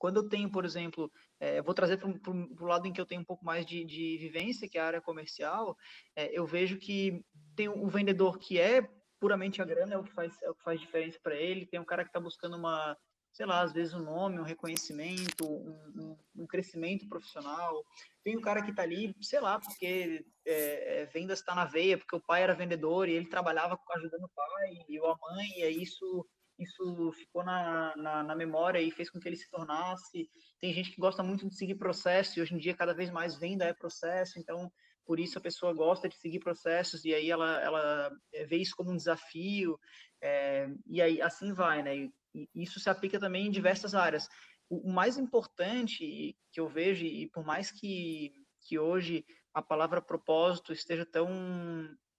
quando 0.04 0.18
eu 0.18 0.28
tenho, 0.28 0.50
por 0.50 0.66
exemplo, 0.66 1.10
é, 1.40 1.62
vou 1.62 1.72
trazer 1.72 1.96
para 1.96 2.10
o 2.30 2.66
lado 2.66 2.86
em 2.86 2.92
que 2.92 3.00
eu 3.00 3.06
tenho 3.06 3.22
um 3.22 3.24
pouco 3.24 3.42
mais 3.42 3.64
de, 3.64 3.86
de 3.86 4.18
vivência, 4.18 4.68
que 4.68 4.76
é 4.76 4.82
a 4.82 4.86
área 4.86 5.00
comercial, 5.00 5.74
é, 6.14 6.30
eu 6.38 6.44
vejo 6.44 6.76
que 6.76 7.24
tem 7.56 7.68
o 7.68 7.86
um 7.86 7.88
vendedor 7.88 8.38
que 8.38 8.60
é 8.60 8.86
puramente 9.18 9.62
a 9.62 9.64
grana, 9.64 9.94
é 9.94 9.96
o 9.96 10.04
que 10.04 10.12
faz, 10.12 10.36
é 10.42 10.50
o 10.50 10.54
que 10.54 10.62
faz 10.62 10.78
diferença 10.78 11.18
para 11.22 11.34
ele, 11.34 11.64
tem 11.64 11.80
um 11.80 11.86
cara 11.86 12.04
que 12.04 12.10
está 12.10 12.20
buscando 12.20 12.54
uma, 12.54 12.94
sei 13.32 13.46
lá, 13.46 13.62
às 13.62 13.72
vezes 13.72 13.94
um 13.94 14.02
nome, 14.02 14.38
um 14.38 14.42
reconhecimento, 14.42 15.46
um, 15.46 16.18
um, 16.36 16.46
crescimento 16.46 17.08
profissional. 17.08 17.82
Tem 18.22 18.36
um 18.36 18.42
cara 18.42 18.60
que 18.60 18.72
está 18.72 18.82
ali, 18.82 19.16
sei 19.22 19.40
lá, 19.40 19.58
porque 19.58 20.22
é, 20.46 21.06
vendas 21.14 21.38
está 21.38 21.54
na 21.54 21.64
veia, 21.64 21.96
porque 21.96 22.14
o 22.14 22.20
pai 22.20 22.42
era 22.42 22.52
vendedor 22.52 23.08
e 23.08 23.12
ele 23.12 23.30
trabalhava 23.30 23.80
ajudando 23.92 24.24
o 24.24 24.34
pai 24.36 24.84
e 24.86 24.98
a 24.98 25.16
mãe, 25.32 25.48
e 25.62 25.82
isso 25.82 26.26
isso 26.64 27.12
ficou 27.12 27.44
na, 27.44 27.94
na, 27.96 28.22
na, 28.22 28.34
memória 28.34 28.80
e 28.80 28.90
fez 28.90 29.08
com 29.08 29.20
que 29.20 29.28
ele 29.28 29.36
se 29.36 29.48
tornasse. 29.50 30.28
Tem 30.60 30.72
gente 30.72 30.90
que 30.90 31.00
gosta 31.00 31.22
muito 31.22 31.48
de 31.48 31.54
seguir 31.54 31.76
processo 31.76 32.38
e 32.38 32.42
hoje 32.42 32.54
em 32.54 32.58
dia 32.58 32.74
cada 32.74 32.92
vez 32.92 33.10
mais 33.10 33.36
venda 33.36 33.64
é 33.64 33.72
processo, 33.72 34.38
então 34.38 34.70
por 35.06 35.20
isso 35.20 35.38
a 35.38 35.42
pessoa 35.42 35.72
gosta 35.72 36.08
de 36.08 36.16
seguir 36.16 36.40
processos 36.40 37.04
e 37.04 37.14
aí 37.14 37.30
ela, 37.30 37.60
ela 37.60 38.10
vê 38.48 38.56
isso 38.56 38.74
como 38.74 38.90
um 38.90 38.96
desafio 38.96 39.78
é, 40.20 40.68
e 40.86 41.00
aí 41.00 41.20
assim 41.22 41.52
vai, 41.52 41.82
né? 41.82 41.96
E, 41.96 42.12
isso 42.54 42.80
se 42.80 42.90
aplica 42.90 43.18
também 43.18 43.46
em 43.46 43.50
diversas 43.50 43.94
áreas. 43.94 44.28
O, 44.68 44.90
mais 44.90 45.16
importante 45.16 46.36
que 46.50 46.60
eu 46.60 46.68
vejo, 46.68 47.04
e 47.04 47.28
por 47.28 47.44
mais 47.44 47.70
que, 47.70 48.32
que 48.62 48.78
hoje 48.78 49.24
a 49.52 49.62
palavra 49.62 50.02
propósito 50.02 50.72
esteja 50.72 51.06
tão, 51.06 51.28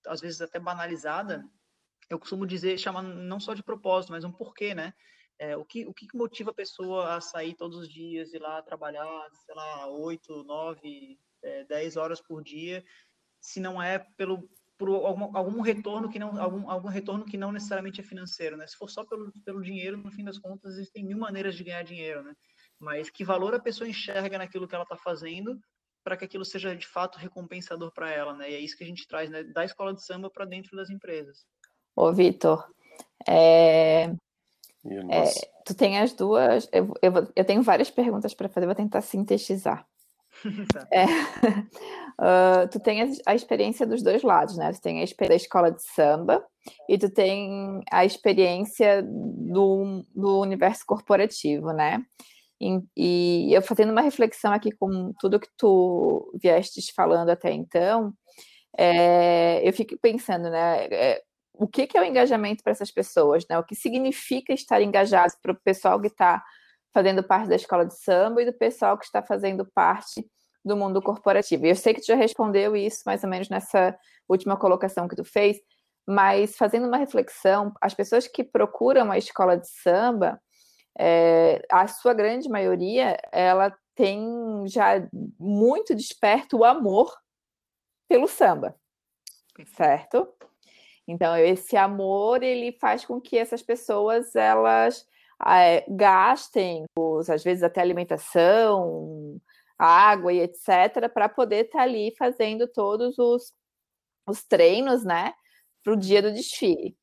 às 0.07 0.21
vezes, 0.21 0.41
até 0.41 0.59
banalizada, 0.59 1.43
eu 2.09 2.19
costumo 2.19 2.45
dizer, 2.45 2.77
chamar 2.77 3.01
não 3.01 3.39
só 3.39 3.53
de 3.53 3.63
propósito, 3.63 4.11
mas 4.11 4.23
um 4.23 4.31
porquê, 4.31 4.73
né? 4.75 4.93
É, 5.37 5.57
o, 5.57 5.65
que, 5.65 5.85
o 5.85 5.93
que 5.93 6.07
motiva 6.13 6.51
a 6.51 6.53
pessoa 6.53 7.15
a 7.15 7.21
sair 7.21 7.55
todos 7.55 7.77
os 7.77 7.89
dias, 7.89 8.33
ir 8.33 8.39
lá 8.39 8.61
trabalhar, 8.61 9.29
sei 9.45 9.55
lá, 9.55 9.87
oito, 9.87 10.43
nove, 10.43 11.19
é, 11.43 11.65
dez 11.65 11.97
horas 11.97 12.21
por 12.21 12.41
dia, 12.41 12.83
se 13.41 13.59
não 13.59 13.81
é 13.81 13.99
pelo, 14.15 14.49
por 14.77 14.89
algum, 14.89 15.35
algum 15.35 15.61
retorno 15.61 16.09
que 16.09 16.19
não 16.19 16.41
algum, 16.41 16.69
algum 16.69 16.87
retorno 16.87 17.25
que 17.25 17.37
não 17.37 17.51
necessariamente 17.51 18.01
é 18.01 18.03
financeiro, 18.03 18.57
né? 18.57 18.65
Se 18.67 18.77
for 18.77 18.89
só 18.89 19.05
pelo, 19.05 19.31
pelo 19.43 19.61
dinheiro, 19.61 19.97
no 19.97 20.11
fim 20.11 20.23
das 20.23 20.37
contas, 20.37 20.73
existem 20.73 21.03
mil 21.03 21.17
maneiras 21.17 21.55
de 21.55 21.63
ganhar 21.63 21.83
dinheiro, 21.83 22.23
né? 22.23 22.33
Mas 22.79 23.09
que 23.09 23.23
valor 23.23 23.53
a 23.53 23.59
pessoa 23.59 23.89
enxerga 23.89 24.37
naquilo 24.37 24.67
que 24.67 24.75
ela 24.75 24.83
está 24.83 24.97
fazendo 24.97 25.59
para 26.03 26.17
que 26.17 26.25
aquilo 26.25 26.45
seja 26.45 26.75
de 26.75 26.85
fato 26.85 27.17
recompensador 27.17 27.91
para 27.91 28.11
ela, 28.11 28.35
né? 28.35 28.51
E 28.51 28.53
é 28.53 28.59
isso 28.59 28.77
que 28.77 28.83
a 28.83 28.87
gente 28.87 29.07
traz 29.07 29.29
né? 29.29 29.43
da 29.43 29.65
escola 29.65 29.93
de 29.93 30.05
samba 30.05 30.29
para 30.29 30.45
dentro 30.45 30.75
das 30.75 30.89
empresas. 30.89 31.45
Ô, 31.95 32.11
Vitor, 32.11 32.65
é... 33.27 34.11
é, 35.09 35.23
tu 35.65 35.73
tem 35.73 35.97
as 35.99 36.13
duas. 36.13 36.67
Eu, 36.71 36.93
eu, 37.01 37.11
eu 37.35 37.45
tenho 37.45 37.61
várias 37.61 37.89
perguntas 37.89 38.33
para 38.33 38.49
fazer, 38.49 38.65
vou 38.65 38.75
tentar 38.75 39.01
sintetizar. 39.01 39.85
Tá. 40.73 40.85
é, 40.91 41.05
uh, 41.05 42.67
tu 42.69 42.77
tem 42.81 43.01
a, 43.01 43.07
a, 43.27 43.33
experiência 43.33 43.87
dos 43.87 44.03
dois 44.03 44.21
lados, 44.21 44.57
né? 44.57 44.73
Tu 44.73 44.81
tem 44.81 44.99
a 44.99 45.03
experiência 45.03 45.29
da 45.29 45.43
escola 45.43 45.71
de 45.71 45.81
samba 45.81 46.45
e 46.89 46.97
tu 46.97 47.09
tem 47.09 47.81
a 47.89 48.03
experiência 48.03 49.01
do, 49.01 50.05
do 50.13 50.41
universo 50.41 50.83
corporativo, 50.85 51.71
né? 51.71 52.03
E, 52.59 52.79
e, 52.97 53.53
eu 53.53 53.61
fazendo 53.61 53.91
uma 53.91 54.01
reflexão 54.01 54.51
aqui 54.51 54.71
com 54.73 55.13
tudo 55.19 55.39
que 55.39 55.49
tu 55.57 56.31
viestes 56.41 56.89
falando 56.89 57.29
até 57.29 57.51
então, 57.53 58.13
é, 58.77 59.67
eu 59.67 59.71
fico 59.73 59.97
pensando, 60.01 60.49
né? 60.49 60.85
É, 60.91 61.23
o 61.57 61.67
que, 61.67 61.87
que 61.87 61.97
é 61.97 62.01
o 62.01 62.05
engajamento 62.05 62.63
para 62.63 62.71
essas 62.71 62.91
pessoas, 62.91 63.45
né? 63.49 63.57
O 63.57 63.63
que 63.63 63.75
significa 63.75 64.53
estar 64.53 64.81
engajado 64.81 65.33
para 65.41 65.51
o 65.51 65.55
pessoal 65.55 65.99
que 65.99 66.07
está 66.07 66.43
fazendo 66.93 67.23
parte 67.23 67.49
da 67.49 67.55
escola 67.55 67.85
de 67.85 67.97
samba 67.97 68.41
e 68.41 68.45
do 68.45 68.53
pessoal 68.53 68.97
que 68.97 69.05
está 69.05 69.21
fazendo 69.21 69.65
parte 69.65 70.25
do 70.63 70.75
mundo 70.75 71.01
corporativo. 71.01 71.65
E 71.65 71.69
eu 71.69 71.75
sei 71.75 71.93
que 71.93 72.01
tu 72.01 72.07
já 72.07 72.15
respondeu 72.15 72.75
isso 72.75 73.03
mais 73.05 73.23
ou 73.23 73.29
menos 73.29 73.49
nessa 73.49 73.95
última 74.27 74.57
colocação 74.57 75.07
que 75.07 75.15
tu 75.15 75.23
fez, 75.23 75.57
mas 76.07 76.55
fazendo 76.55 76.87
uma 76.87 76.97
reflexão, 76.97 77.73
as 77.81 77.93
pessoas 77.93 78.27
que 78.27 78.43
procuram 78.43 79.11
a 79.11 79.17
escola 79.17 79.57
de 79.57 79.67
samba, 79.67 80.41
é, 80.97 81.61
a 81.69 81.87
sua 81.87 82.13
grande 82.13 82.47
maioria, 82.47 83.17
ela 83.31 83.75
tem 83.93 84.65
já 84.67 85.07
muito 85.39 85.93
desperto 85.93 86.57
o 86.57 86.65
amor 86.65 87.13
pelo 88.07 88.27
samba, 88.27 88.75
certo? 89.75 90.27
Então, 91.07 91.37
esse 91.37 91.77
amor, 91.77 92.41
ele 92.41 92.77
faz 92.79 93.05
com 93.05 93.21
que 93.21 93.37
essas 93.37 93.61
pessoas, 93.61 94.35
elas 94.35 95.05
é, 95.45 95.85
gastem, 95.87 96.85
os, 96.97 97.29
às 97.29 97.43
vezes 97.43 97.63
até 97.63 97.81
alimentação, 97.81 99.39
água 99.77 100.33
e 100.33 100.39
etc., 100.39 101.09
para 101.13 101.29
poder 101.29 101.65
estar 101.65 101.79
tá 101.79 101.83
ali 101.83 102.13
fazendo 102.17 102.67
todos 102.67 103.17
os, 103.19 103.53
os 104.27 104.43
treinos, 104.43 105.03
né, 105.03 105.33
para 105.83 105.93
o 105.93 105.97
dia 105.97 106.21
do 106.21 106.33
desfile. 106.33 106.97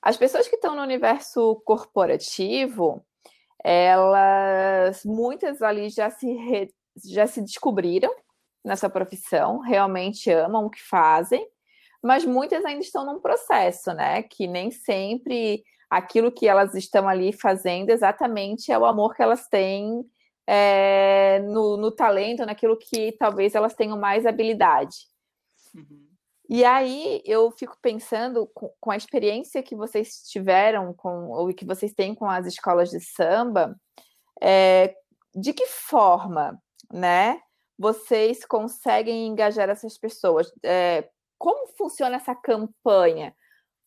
As 0.00 0.16
pessoas 0.16 0.48
que 0.48 0.56
estão 0.56 0.74
no 0.74 0.82
universo 0.82 1.56
corporativo, 1.64 3.04
elas, 3.62 5.04
muitas 5.04 5.60
ali 5.60 5.90
já 5.90 6.08
se, 6.10 6.32
re, 6.32 6.72
já 7.04 7.26
se 7.26 7.42
descobriram 7.42 8.14
nessa 8.64 8.88
profissão, 8.88 9.58
realmente 9.58 10.30
amam 10.30 10.66
o 10.66 10.70
que 10.70 10.82
fazem, 10.82 11.46
mas 12.06 12.24
muitas 12.24 12.64
ainda 12.64 12.82
estão 12.82 13.04
num 13.04 13.20
processo, 13.20 13.92
né, 13.92 14.22
que 14.22 14.46
nem 14.46 14.70
sempre 14.70 15.62
aquilo 15.90 16.32
que 16.32 16.48
elas 16.48 16.74
estão 16.74 17.08
ali 17.08 17.32
fazendo 17.32 17.90
exatamente 17.90 18.72
é 18.72 18.78
o 18.78 18.84
amor 18.84 19.14
que 19.14 19.22
elas 19.22 19.48
têm 19.48 20.04
é, 20.46 21.40
no, 21.40 21.76
no, 21.76 21.90
talento, 21.90 22.46
naquilo 22.46 22.76
que 22.76 23.12
talvez 23.12 23.54
elas 23.54 23.74
tenham 23.74 23.98
mais 23.98 24.24
habilidade. 24.26 24.96
Uhum. 25.74 26.06
E 26.48 26.64
aí 26.64 27.20
eu 27.24 27.50
fico 27.50 27.76
pensando 27.82 28.48
com, 28.54 28.72
com, 28.80 28.90
a 28.92 28.96
experiência 28.96 29.62
que 29.62 29.74
vocês 29.74 30.22
tiveram 30.28 30.94
com 30.94 31.30
ou 31.30 31.52
que 31.52 31.64
vocês 31.64 31.92
têm 31.92 32.14
com 32.14 32.30
as 32.30 32.46
escolas 32.46 32.90
de 32.90 33.00
samba, 33.00 33.76
é, 34.40 34.94
de 35.34 35.52
que 35.52 35.66
forma, 35.66 36.56
né, 36.92 37.40
vocês 37.76 38.44
conseguem 38.44 39.26
engajar 39.26 39.68
essas 39.68 39.98
pessoas? 39.98 40.52
É, 40.64 41.08
como 41.38 41.68
funciona 41.76 42.16
essa 42.16 42.34
campanha 42.34 43.34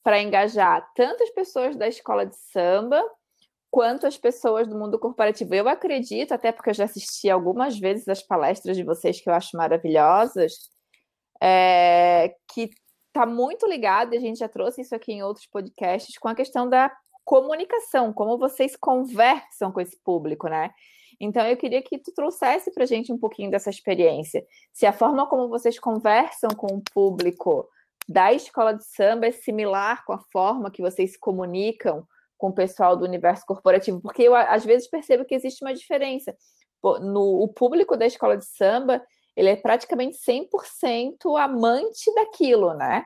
para 0.04 0.22
engajar 0.22 0.90
tantas 0.96 1.30
pessoas 1.32 1.76
da 1.76 1.88
escola 1.88 2.26
de 2.26 2.36
samba 2.36 3.04
quanto 3.70 4.08
as 4.08 4.18
pessoas 4.18 4.68
do 4.68 4.78
mundo 4.78 4.98
corporativo. 4.98 5.54
Eu 5.54 5.68
acredito, 5.68 6.34
até 6.34 6.52
porque 6.52 6.72
eu 6.72 6.74
já 6.74 6.86
assisti 6.86 7.30
algumas 7.30 7.78
vezes 7.78 8.08
as 8.08 8.22
palestras 8.22 8.76
de 8.76 8.84
vocês 8.84 9.22
que 9.22 9.30
eu 9.30 9.34
acho 9.34 9.56
maravilhosas, 9.56 10.54
é, 11.42 12.34
que 12.52 12.70
está 13.08 13.26
muito 13.26 13.68
ligado, 13.68 14.14
e 14.14 14.18
a 14.18 14.20
gente 14.20 14.40
já 14.40 14.50
trouxe 14.50 14.82
isso 14.82 14.96
aqui 14.96 15.14
em 15.14 15.24
outros 15.24 15.46
podcasts, 15.48 16.18
com 16.18 16.28
a 16.28 16.36
questão 16.36 16.68
da 16.68 16.92
comunicação, 17.24 18.12
como 18.12 18.38
vocês 18.38 18.76
conversam 18.76 19.72
com 19.72 19.80
esse 19.80 19.98
público, 20.04 20.48
né? 20.48 20.72
Então, 21.20 21.46
eu 21.46 21.58
queria 21.58 21.82
que 21.82 21.98
tu 21.98 22.14
trouxesse 22.14 22.72
para 22.72 22.84
a 22.84 22.88
gente 22.88 23.12
um 23.12 23.18
pouquinho 23.18 23.52
dessa 23.52 23.70
experiência. 23.70 24.46
Se 24.72 24.86
a 24.86 24.94
forma 24.94 25.28
como 25.28 25.50
vocês 25.50 25.78
conversam 25.78 26.50
com 26.52 26.68
o 26.68 26.82
público 26.94 27.68
da 28.08 28.34
escola 28.34 28.74
de 28.74 28.86
samba 28.86 29.28
é 29.28 29.32
similar 29.32 30.04
com 30.06 30.14
a 30.14 30.20
forma 30.32 30.72
que 30.72 30.82
vocês 30.82 31.12
se 31.12 31.20
comunicam 31.20 32.08
com 32.38 32.48
o 32.48 32.54
pessoal 32.54 32.96
do 32.96 33.06
universo 33.06 33.46
corporativo, 33.46 34.02
porque 34.02 34.24
eu 34.24 34.34
às 34.34 34.64
vezes 34.64 34.90
percebo 34.90 35.26
que 35.26 35.36
existe 35.36 35.64
uma 35.64 35.74
diferença. 35.74 36.36
No 36.82 37.44
o 37.44 37.48
público 37.50 37.98
da 37.98 38.08
escola 38.08 38.38
de 38.38 38.46
samba, 38.46 39.04
ele 39.36 39.50
é 39.50 39.56
praticamente 39.58 40.18
100% 40.18 41.38
amante 41.38 42.14
daquilo, 42.16 42.74
né? 42.74 43.06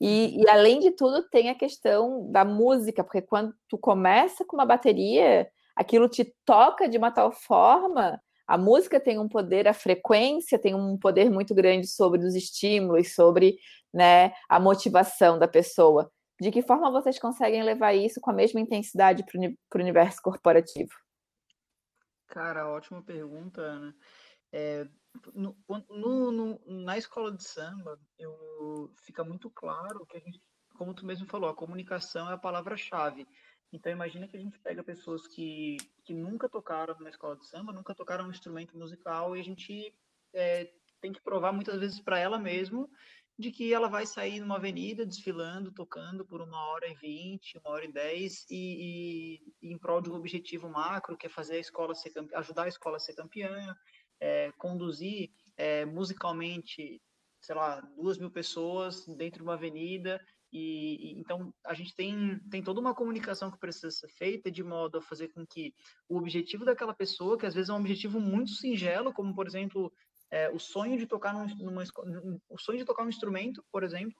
E, 0.00 0.42
e, 0.42 0.48
além 0.48 0.80
de 0.80 0.90
tudo, 0.90 1.22
tem 1.30 1.48
a 1.48 1.54
questão 1.54 2.30
da 2.30 2.44
música, 2.44 3.04
porque 3.04 3.22
quando 3.22 3.54
tu 3.68 3.78
começa 3.78 4.44
com 4.44 4.56
uma 4.56 4.66
bateria, 4.66 5.48
aquilo 5.76 6.08
te 6.08 6.34
toca 6.44 6.88
de 6.88 6.98
uma 6.98 7.10
tal 7.10 7.32
forma, 7.32 8.20
a 8.46 8.58
música 8.58 9.00
tem 9.00 9.18
um 9.18 9.28
poder, 9.28 9.66
a 9.66 9.74
frequência 9.74 10.58
tem 10.58 10.74
um 10.74 10.98
poder 10.98 11.30
muito 11.30 11.54
grande 11.54 11.86
sobre 11.86 12.24
os 12.24 12.34
estímulos, 12.34 13.14
sobre 13.14 13.58
né, 13.92 14.32
a 14.48 14.60
motivação 14.60 15.38
da 15.38 15.48
pessoa. 15.48 16.10
De 16.40 16.50
que 16.50 16.62
forma 16.62 16.90
vocês 16.90 17.18
conseguem 17.18 17.62
levar 17.62 17.94
isso 17.94 18.20
com 18.20 18.30
a 18.30 18.34
mesma 18.34 18.60
intensidade 18.60 19.24
para 19.24 19.78
o 19.78 19.82
universo 19.82 20.20
corporativo? 20.22 20.90
Cara, 22.26 22.68
ótima 22.68 23.02
pergunta, 23.02 23.60
Ana. 23.60 23.94
É, 24.52 24.86
no, 25.34 25.56
no, 25.88 26.32
no, 26.32 26.60
na 26.66 26.98
escola 26.98 27.32
de 27.32 27.42
samba, 27.42 27.98
eu, 28.18 28.92
fica 29.04 29.24
muito 29.24 29.50
claro 29.50 30.04
que 30.06 30.18
gente, 30.20 30.40
como 30.76 30.92
tu 30.92 31.06
mesmo 31.06 31.26
falou, 31.26 31.48
a 31.48 31.54
comunicação 31.54 32.28
é 32.28 32.34
a 32.34 32.38
palavra-chave. 32.38 33.26
Então, 33.72 33.90
imagina 33.90 34.28
que 34.28 34.36
a 34.36 34.40
gente 34.40 34.58
pega 34.60 34.84
pessoas 34.84 35.26
que, 35.26 35.76
que 36.04 36.14
nunca 36.14 36.48
tocaram 36.48 36.96
na 37.00 37.10
escola 37.10 37.36
de 37.36 37.46
samba, 37.46 37.72
nunca 37.72 37.94
tocaram 37.94 38.26
um 38.26 38.30
instrumento 38.30 38.76
musical, 38.76 39.36
e 39.36 39.40
a 39.40 39.44
gente 39.44 39.92
é, 40.32 40.70
tem 41.00 41.12
que 41.12 41.20
provar 41.20 41.52
muitas 41.52 41.80
vezes 41.80 42.00
para 42.00 42.18
ela 42.18 42.38
mesmo 42.38 42.88
de 43.38 43.50
que 43.50 43.72
ela 43.72 43.88
vai 43.88 44.06
sair 44.06 44.38
numa 44.38 44.56
avenida 44.56 45.04
desfilando, 45.04 45.72
tocando 45.72 46.24
por 46.24 46.40
uma 46.40 46.66
hora 46.68 46.86
e 46.86 46.94
vinte, 46.94 47.58
uma 47.58 47.70
hora 47.70 47.84
e 47.84 47.92
dez, 47.92 48.46
e, 48.48 49.42
e, 49.60 49.72
em 49.72 49.76
prol 49.76 50.00
de 50.00 50.08
um 50.08 50.14
objetivo 50.14 50.68
macro, 50.68 51.16
que 51.16 51.26
é 51.26 51.28
fazer 51.28 51.56
a 51.56 51.60
escola 51.60 51.94
ser 51.94 52.12
ajudar 52.34 52.64
a 52.64 52.68
escola 52.68 52.96
a 52.96 53.00
ser 53.00 53.14
campeã, 53.14 53.76
é, 54.20 54.52
conduzir 54.52 55.30
é, 55.56 55.84
musicalmente, 55.84 57.02
sei 57.40 57.54
lá, 57.54 57.80
duas 57.80 58.18
mil 58.18 58.30
pessoas 58.30 59.04
dentro 59.06 59.38
de 59.38 59.42
uma 59.42 59.54
avenida, 59.54 60.24
e, 60.54 61.10
e, 61.10 61.18
então 61.18 61.52
a 61.64 61.74
gente 61.74 61.92
tem, 61.96 62.38
tem 62.48 62.62
toda 62.62 62.78
uma 62.80 62.94
comunicação 62.94 63.50
que 63.50 63.58
precisa 63.58 63.90
ser 63.90 64.08
feita 64.08 64.48
de 64.52 64.62
modo 64.62 64.98
a 64.98 65.02
fazer 65.02 65.26
com 65.28 65.44
que 65.44 65.74
o 66.08 66.16
objetivo 66.16 66.64
daquela 66.64 66.94
pessoa, 66.94 67.36
que 67.36 67.44
às 67.44 67.54
vezes 67.54 67.70
é 67.70 67.72
um 67.72 67.80
objetivo 67.80 68.20
muito 68.20 68.52
singelo, 68.52 69.12
como 69.12 69.34
por 69.34 69.48
exemplo 69.48 69.92
é, 70.30 70.48
o 70.50 70.60
sonho 70.60 70.96
de 70.96 71.06
tocar 71.06 71.34
num, 71.34 71.52
numa, 71.56 71.82
o 72.48 72.56
sonho 72.56 72.78
de 72.78 72.84
tocar 72.84 73.02
um 73.02 73.08
instrumento, 73.08 73.64
por 73.72 73.82
exemplo, 73.82 74.16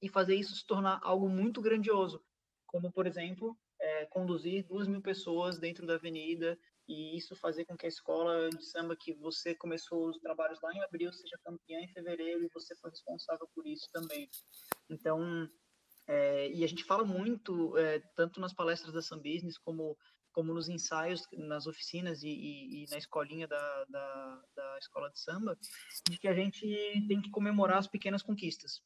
e 0.00 0.08
fazer 0.08 0.36
isso 0.36 0.54
se 0.54 0.64
tornar 0.64 1.00
algo 1.02 1.28
muito 1.28 1.60
grandioso, 1.60 2.22
como 2.64 2.92
por 2.92 3.04
exemplo 3.04 3.58
é, 3.80 4.06
conduzir 4.06 4.64
duas 4.64 4.86
mil 4.86 5.02
pessoas 5.02 5.58
dentro 5.58 5.84
da 5.84 5.94
avenida 5.94 6.56
e 6.88 7.16
isso 7.16 7.36
fazer 7.36 7.66
com 7.66 7.76
que 7.76 7.86
a 7.86 7.88
escola 7.88 8.48
de 8.48 8.64
samba 8.64 8.96
que 8.96 9.12
você 9.14 9.54
começou 9.54 10.08
os 10.08 10.18
trabalhos 10.18 10.58
lá 10.62 10.72
em 10.72 10.82
abril 10.82 11.12
seja 11.12 11.38
campeã 11.44 11.78
em 11.80 11.92
fevereiro 11.92 12.42
e 12.42 12.48
você 12.48 12.74
foi 12.76 12.90
responsável 12.90 13.46
por 13.54 13.66
isso 13.66 13.88
também. 13.92 14.28
Então, 14.88 15.48
é, 16.06 16.50
e 16.50 16.64
a 16.64 16.66
gente 16.66 16.84
fala 16.84 17.04
muito, 17.04 17.76
é, 17.76 18.00
tanto 18.16 18.40
nas 18.40 18.54
palestras 18.54 18.92
da 18.94 19.02
Sam 19.02 19.18
Business 19.18 19.58
como 19.58 19.96
como 20.30 20.54
nos 20.54 20.68
ensaios, 20.68 21.22
nas 21.32 21.66
oficinas 21.66 22.22
e, 22.22 22.28
e, 22.28 22.84
e 22.84 22.86
na 22.90 22.98
escolinha 22.98 23.48
da, 23.48 23.84
da, 23.86 24.42
da, 24.54 24.78
escola 24.78 25.10
de 25.10 25.18
samba, 25.18 25.58
de 26.08 26.16
que 26.16 26.28
a 26.28 26.34
gente 26.34 26.64
tem 27.08 27.20
que 27.20 27.30
comemorar 27.30 27.78
as 27.78 27.88
pequenas 27.88 28.22
conquistas. 28.22 28.80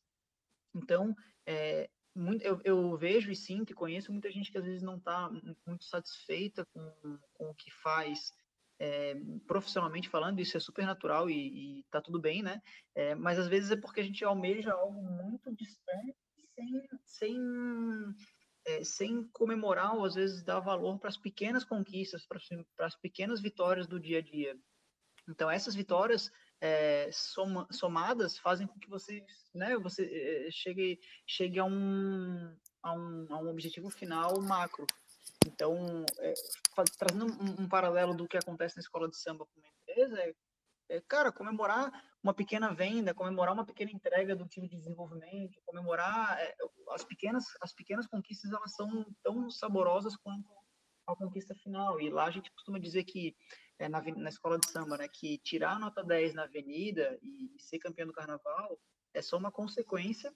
Então, 0.74 1.14
é, 1.44 1.90
muito, 2.14 2.42
eu, 2.42 2.60
eu, 2.64 2.96
vejo 2.96 3.30
e 3.30 3.36
sinto 3.36 3.70
e 3.70 3.74
conheço 3.74 4.12
muita 4.12 4.30
gente 4.30 4.50
que 4.50 4.58
às 4.58 4.64
vezes 4.64 4.82
não 4.82 4.96
está 4.96 5.30
muito 5.66 5.84
satisfeita 5.84 6.64
com, 6.66 7.18
com 7.32 7.50
o 7.50 7.54
que 7.54 7.70
faz, 7.70 8.32
é, 8.78 9.14
profissionalmente 9.46 10.08
falando, 10.08 10.40
isso 10.40 10.56
é 10.56 10.60
super 10.60 10.84
natural 10.84 11.30
e, 11.30 11.80
e 11.80 11.84
tá 11.90 12.00
tudo 12.00 12.20
bem, 12.20 12.42
né? 12.42 12.60
É, 12.94 13.14
mas 13.14 13.38
às 13.38 13.48
vezes 13.48 13.70
é 13.70 13.76
porque 13.76 14.00
a 14.00 14.04
gente 14.04 14.24
almeja 14.24 14.72
algo 14.72 15.02
muito 15.02 15.54
distante 15.54 16.16
sem, 16.54 16.88
sem 17.04 17.38
é, 18.64 18.84
sem 18.84 19.24
comemorar 19.28 19.94
ou 19.96 20.04
às 20.04 20.14
vezes 20.14 20.42
dar 20.42 20.60
valor 20.60 20.98
para 20.98 21.08
as 21.08 21.16
pequenas 21.16 21.64
conquistas, 21.64 22.26
para 22.26 22.86
as 22.86 22.96
pequenas 22.96 23.40
vitórias 23.40 23.86
do 23.86 23.98
dia 23.98 24.18
a 24.18 24.22
dia. 24.22 24.56
Então 25.28 25.50
essas 25.50 25.74
vitórias 25.74 26.30
é, 26.62 27.10
soma, 27.12 27.66
somadas 27.72 28.38
fazem 28.38 28.68
com 28.68 28.78
que 28.78 28.88
você, 28.88 29.24
né, 29.52 29.76
você 29.76 30.46
é, 30.46 30.50
chegue, 30.52 31.00
chegue 31.26 31.58
a 31.58 31.64
um, 31.64 32.56
a 32.80 32.92
um, 32.92 33.26
a 33.30 33.38
um 33.38 33.50
objetivo 33.50 33.90
final 33.90 34.40
macro. 34.40 34.86
Então, 35.44 36.06
é, 36.20 36.34
trazendo 36.96 37.26
um, 37.26 37.64
um, 37.64 37.68
paralelo 37.68 38.14
do 38.14 38.28
que 38.28 38.36
acontece 38.36 38.76
na 38.76 38.80
escola 38.80 39.08
de 39.08 39.16
samba 39.16 39.44
com 39.44 39.60
uma 39.60 39.68
empresa, 39.68 40.20
é 40.20 40.32
é, 40.88 41.00
cara, 41.08 41.32
comemorar 41.32 41.90
uma 42.22 42.34
pequena 42.34 42.72
venda, 42.74 43.14
comemorar 43.14 43.54
uma 43.54 43.64
pequena 43.64 43.90
entrega 43.90 44.36
do 44.36 44.46
time 44.46 44.68
de 44.68 44.76
desenvolvimento, 44.76 45.58
comemorar 45.64 46.38
as 46.90 47.02
pequenas 47.02 47.44
as 47.62 47.72
pequenas 47.72 48.06
conquistas, 48.06 48.52
elas 48.52 48.74
são 48.74 49.06
tão 49.22 49.50
saborosas 49.50 50.14
quanto 50.16 50.50
a 51.06 51.16
conquista 51.16 51.54
final. 51.54 51.98
E 51.98 52.10
lá 52.10 52.26
a 52.26 52.30
gente 52.30 52.52
costuma 52.52 52.78
dizer 52.78 53.04
que 53.04 53.34
é, 53.82 53.88
na, 53.88 54.00
na 54.00 54.28
escola 54.28 54.58
de 54.58 54.70
samba, 54.70 54.96
né, 54.96 55.08
que 55.08 55.38
tirar 55.38 55.72
a 55.72 55.78
nota 55.78 56.04
10 56.04 56.34
na 56.34 56.44
avenida 56.44 57.18
e, 57.20 57.56
e 57.56 57.60
ser 57.60 57.80
campeão 57.80 58.06
do 58.06 58.12
carnaval 58.12 58.78
é 59.12 59.20
só 59.20 59.36
uma 59.36 59.50
consequência 59.50 60.32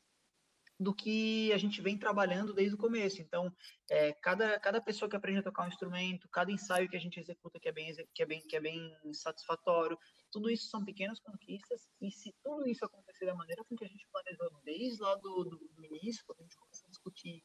do 0.78 0.92
que 0.92 1.50
a 1.52 1.56
gente 1.56 1.80
vem 1.80 1.96
trabalhando 1.96 2.52
desde 2.52 2.74
o 2.74 2.78
começo. 2.78 3.22
Então, 3.22 3.50
é, 3.88 4.12
cada, 4.14 4.60
cada 4.60 4.80
pessoa 4.80 5.08
que 5.08 5.16
aprende 5.16 5.38
a 5.38 5.42
tocar 5.42 5.64
um 5.64 5.68
instrumento, 5.68 6.28
cada 6.28 6.50
ensaio 6.50 6.88
que 6.88 6.96
a 6.96 7.00
gente 7.00 7.18
executa 7.18 7.58
que 7.58 7.68
é 7.68 7.72
bem, 7.72 7.94
que 8.12 8.22
é 8.22 8.26
bem, 8.26 8.42
que 8.42 8.56
é 8.56 8.60
bem 8.60 8.94
satisfatório, 9.14 9.96
tudo 10.30 10.50
isso 10.50 10.68
são 10.68 10.84
pequenas 10.84 11.18
conquistas. 11.20 11.88
E 12.00 12.10
se 12.10 12.34
tudo 12.42 12.68
isso 12.68 12.84
acontecer 12.84 13.24
da 13.24 13.34
maneira 13.34 13.64
com 13.64 13.74
que 13.74 13.84
a 13.84 13.88
gente 13.88 14.06
planejou 14.12 14.50
desde 14.64 15.00
lá 15.00 15.14
do, 15.14 15.44
do, 15.44 15.84
início, 15.84 16.24
quando 16.26 16.40
a 16.40 16.42
gente 16.42 16.56
começou 16.56 16.86
a 16.86 16.90
discutir 16.90 17.42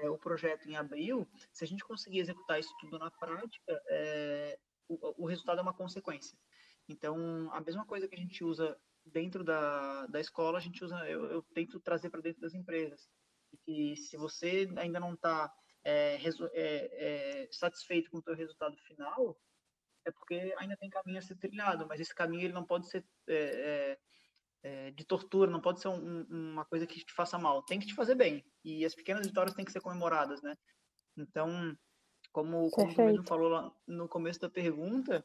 é, 0.00 0.10
o 0.10 0.18
projeto 0.18 0.68
em 0.68 0.76
abril, 0.76 1.26
se 1.52 1.64
a 1.64 1.66
gente 1.66 1.84
conseguir 1.84 2.18
executar 2.18 2.60
isso 2.60 2.74
tudo 2.80 2.98
na 2.98 3.10
prática, 3.12 3.82
é, 3.88 4.58
o, 4.88 5.24
o 5.24 5.26
resultado 5.26 5.58
é 5.58 5.62
uma 5.62 5.74
consequência. 5.74 6.36
Então, 6.88 7.50
a 7.52 7.60
mesma 7.60 7.84
coisa 7.86 8.06
que 8.08 8.14
a 8.14 8.18
gente 8.18 8.44
usa 8.44 8.78
dentro 9.04 9.44
da, 9.44 10.06
da 10.06 10.20
escola, 10.20 10.58
a 10.58 10.60
gente 10.60 10.84
usa, 10.84 10.96
eu, 11.08 11.24
eu 11.26 11.42
tento 11.54 11.80
trazer 11.80 12.10
para 12.10 12.20
dentro 12.20 12.40
das 12.40 12.54
empresas. 12.54 13.08
E 13.66 13.96
se 13.96 14.16
você 14.16 14.68
ainda 14.76 14.98
não 14.98 15.14
está 15.14 15.52
é, 15.84 16.16
é, 16.16 17.44
é, 17.44 17.48
satisfeito 17.50 18.10
com 18.10 18.18
o 18.18 18.22
seu 18.22 18.34
resultado 18.34 18.76
final, 18.78 19.38
é 20.04 20.10
porque 20.10 20.54
ainda 20.58 20.76
tem 20.76 20.90
caminho 20.90 21.18
a 21.18 21.22
ser 21.22 21.36
trilhado, 21.36 21.86
mas 21.86 22.00
esse 22.00 22.14
caminho 22.14 22.44
ele 22.44 22.52
não 22.52 22.64
pode 22.64 22.88
ser 22.88 23.04
é, 23.28 23.34
é, 23.34 23.98
é, 24.62 24.90
de 24.90 25.04
tortura, 25.04 25.50
não 25.50 25.60
pode 25.60 25.80
ser 25.80 25.88
um, 25.88 26.22
uma 26.24 26.64
coisa 26.64 26.86
que 26.86 27.04
te 27.04 27.12
faça 27.12 27.38
mal, 27.38 27.62
tem 27.62 27.78
que 27.78 27.86
te 27.86 27.94
fazer 27.94 28.14
bem. 28.14 28.44
E 28.64 28.84
as 28.84 28.94
pequenas 28.94 29.26
vitórias 29.26 29.54
têm 29.54 29.64
que 29.64 29.72
ser 29.72 29.80
comemoradas, 29.80 30.42
né? 30.42 30.56
Então, 31.16 31.76
como, 32.34 32.68
como 32.70 32.92
o 32.92 32.96
mesmo 32.96 33.24
falou 33.24 33.48
lá 33.48 33.72
no 33.86 34.08
começo 34.08 34.40
da 34.40 34.50
pergunta, 34.50 35.24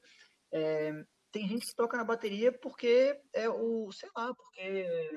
é, 0.54 1.04
tem 1.32 1.48
gente 1.48 1.66
que 1.66 1.76
toca 1.76 1.98
na 1.98 2.04
bateria 2.04 2.52
porque 2.52 3.20
é 3.34 3.50
o, 3.50 3.92
sei 3.92 4.10
lá, 4.16 4.32
porque 4.36 4.62
é, 4.62 5.12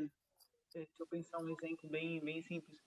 deixa 0.72 0.90
eu 0.98 1.06
pensar 1.06 1.38
um 1.38 1.50
exemplo 1.50 1.90
bem, 1.90 2.18
bem 2.24 2.42
simples. 2.42 2.80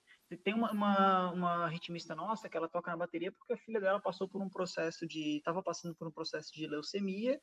Tem 0.43 0.55
uma, 0.55 0.71
uma, 0.71 1.31
uma, 1.31 1.67
ritmista 1.67 2.15
nossa 2.15 2.49
que 2.49 2.57
ela 2.57 2.67
toca 2.67 2.89
na 2.89 2.97
bateria 2.97 3.31
porque 3.31 3.53
a 3.53 3.57
filha 3.57 3.79
dela 3.79 4.01
passou 4.01 4.27
por 4.27 4.41
um 4.41 4.49
processo 4.49 5.05
de. 5.05 5.37
estava 5.37 5.61
passando 5.61 5.95
por 5.95 6.07
um 6.07 6.11
processo 6.11 6.51
de 6.51 6.65
leucemia 6.65 7.39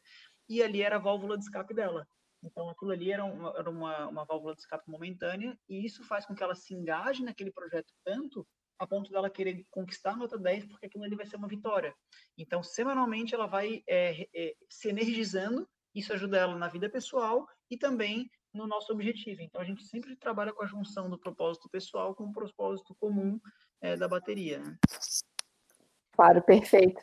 e 0.49 0.61
ali 0.65 0.83
era 0.83 0.97
a 0.97 0.99
válvula 0.99 1.39
de 1.39 1.45
escape 1.45 1.73
dela. 1.73 2.05
Então 2.43 2.69
aquilo 2.69 2.91
ali 2.91 3.13
era, 3.13 3.25
uma, 3.25 3.57
era 3.57 3.71
uma, 3.71 4.09
uma 4.09 4.25
válvula 4.25 4.57
de 4.57 4.63
escape 4.63 4.91
momentânea 4.91 5.57
e 5.69 5.87
isso 5.87 6.03
faz 6.03 6.27
com 6.27 6.35
que 6.35 6.43
ela 6.43 6.57
se 6.57 6.75
engaje 6.75 7.23
naquele 7.23 7.53
projeto 7.53 7.95
tanto 8.03 8.45
a 8.83 8.87
ponto 8.87 9.11
dela 9.11 9.31
querer 9.31 9.65
conquistar 9.71 10.13
a 10.13 10.17
nota 10.17 10.39
10 10.39 10.67
porque 10.67 10.87
aquilo 10.87 11.05
ali 11.05 11.17
vai 11.17 11.27
ser 11.27 11.37
uma 11.37 11.49
vitória. 11.49 11.95
Então, 12.37 12.63
semanalmente, 12.63 13.35
ela 13.35 13.47
vai 13.47 13.83
é, 13.87 14.29
é, 14.35 14.55
se 14.69 14.89
energizando 14.89 15.69
isso 15.95 16.13
ajuda 16.13 16.39
ela 16.39 16.57
na 16.57 16.69
vida 16.69 16.89
pessoal 16.89 17.47
e 17.71 17.77
também 17.77 18.31
no 18.53 18.67
nosso 18.67 18.93
objetivo. 18.93 19.43
Então, 19.43 19.61
a 19.61 19.65
gente 19.65 19.85
sempre 19.85 20.17
trabalha 20.17 20.53
com 20.53 20.63
a 20.63 20.67
junção 20.67 21.09
do 21.09 21.19
propósito 21.19 21.69
pessoal 21.69 22.15
com 22.15 22.25
o 22.25 22.33
propósito 22.33 22.95
comum 22.99 23.39
é, 23.81 23.97
da 23.97 24.09
bateria. 24.09 24.59
Né? 24.59 24.77
Claro, 26.13 26.43
perfeito. 26.43 27.03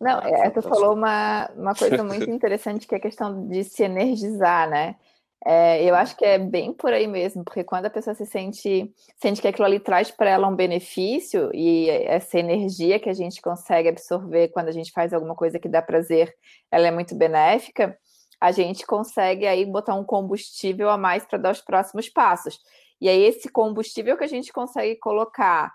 Não, 0.00 0.18
ah, 0.18 0.28
é, 0.28 0.50
tu 0.50 0.60
falou 0.62 0.94
uma, 0.94 1.48
uma 1.54 1.74
coisa 1.74 2.02
muito 2.02 2.28
interessante 2.30 2.86
que 2.86 2.94
é 2.94 2.98
a 2.98 3.02
questão 3.02 3.46
de 3.46 3.62
se 3.64 3.82
energizar, 3.84 4.68
né? 4.68 4.96
É, 5.44 5.82
eu 5.82 5.94
acho 5.94 6.16
que 6.16 6.24
é 6.24 6.38
bem 6.38 6.72
por 6.72 6.92
aí 6.92 7.08
mesmo, 7.08 7.44
porque 7.44 7.64
quando 7.64 7.86
a 7.86 7.90
pessoa 7.90 8.14
se 8.14 8.24
sente, 8.24 8.92
sente 9.20 9.40
que 9.42 9.48
aquilo 9.48 9.66
ali 9.66 9.80
traz 9.80 10.10
para 10.10 10.30
ela 10.30 10.46
um 10.46 10.54
benefício 10.54 11.50
e 11.52 11.90
essa 11.90 12.38
energia 12.38 13.00
que 13.00 13.08
a 13.08 13.12
gente 13.12 13.42
consegue 13.42 13.88
absorver 13.88 14.48
quando 14.48 14.68
a 14.68 14.72
gente 14.72 14.92
faz 14.92 15.12
alguma 15.12 15.34
coisa 15.34 15.58
que 15.58 15.68
dá 15.68 15.82
prazer, 15.82 16.32
ela 16.70 16.86
é 16.86 16.90
muito 16.92 17.16
benéfica 17.16 17.98
a 18.42 18.50
gente 18.50 18.84
consegue 18.84 19.46
aí 19.46 19.64
botar 19.64 19.94
um 19.94 20.02
combustível 20.02 20.90
a 20.90 20.98
mais 20.98 21.24
para 21.24 21.38
dar 21.38 21.52
os 21.52 21.60
próximos 21.60 22.08
passos. 22.08 22.58
E 23.00 23.08
aí, 23.08 23.22
esse 23.22 23.48
combustível 23.48 24.16
que 24.16 24.24
a 24.24 24.28
gente 24.28 24.52
consegue 24.52 24.96
colocar 24.96 25.72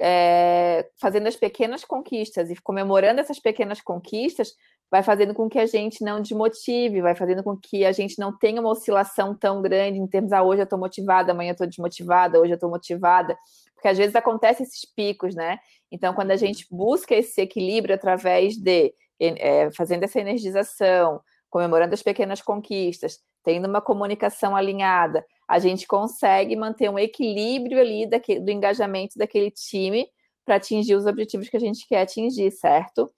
é, 0.00 0.88
fazendo 1.00 1.26
as 1.26 1.34
pequenas 1.34 1.84
conquistas 1.84 2.48
e 2.48 2.54
comemorando 2.62 3.20
essas 3.20 3.40
pequenas 3.40 3.80
conquistas, 3.80 4.54
vai 4.90 5.02
fazendo 5.02 5.34
com 5.34 5.48
que 5.48 5.58
a 5.58 5.66
gente 5.66 6.04
não 6.04 6.20
desmotive, 6.20 7.00
vai 7.00 7.14
fazendo 7.14 7.42
com 7.42 7.56
que 7.56 7.84
a 7.84 7.92
gente 7.92 8.18
não 8.18 8.36
tenha 8.36 8.60
uma 8.60 8.70
oscilação 8.70 9.34
tão 9.34 9.60
grande 9.60 9.98
em 9.98 10.06
termos, 10.06 10.32
ah, 10.32 10.42
hoje 10.42 10.62
eu 10.62 10.64
estou 10.64 10.78
motivada, 10.78 11.32
amanhã 11.32 11.50
eu 11.50 11.52
estou 11.52 11.66
desmotivada, 11.66 12.40
hoje 12.40 12.52
eu 12.52 12.56
estou 12.56 12.70
motivada, 12.70 13.36
porque 13.74 13.88
às 13.88 13.98
vezes 13.98 14.14
acontecem 14.14 14.64
esses 14.64 14.84
picos, 14.84 15.34
né? 15.34 15.58
Então, 15.90 16.14
quando 16.14 16.30
a 16.30 16.36
gente 16.36 16.66
busca 16.70 17.14
esse 17.14 17.40
equilíbrio 17.40 17.94
através 17.94 18.56
de 18.56 18.94
é, 19.20 19.70
fazendo 19.72 20.04
essa 20.04 20.20
energização, 20.20 21.20
comemorando 21.50 21.94
as 21.94 22.02
pequenas 22.02 22.40
conquistas, 22.40 23.18
tendo 23.42 23.68
uma 23.68 23.80
comunicação 23.80 24.56
alinhada, 24.56 25.24
a 25.48 25.58
gente 25.58 25.86
consegue 25.86 26.56
manter 26.56 26.90
um 26.90 26.98
equilíbrio 26.98 27.80
ali 27.80 28.06
daquele, 28.08 28.40
do 28.40 28.50
engajamento 28.50 29.16
daquele 29.16 29.50
time 29.50 30.06
para 30.44 30.56
atingir 30.56 30.94
os 30.94 31.06
objetivos 31.06 31.48
que 31.48 31.56
a 31.56 31.60
gente 31.60 31.86
quer 31.88 32.02
atingir, 32.02 32.50
certo? 32.50 33.10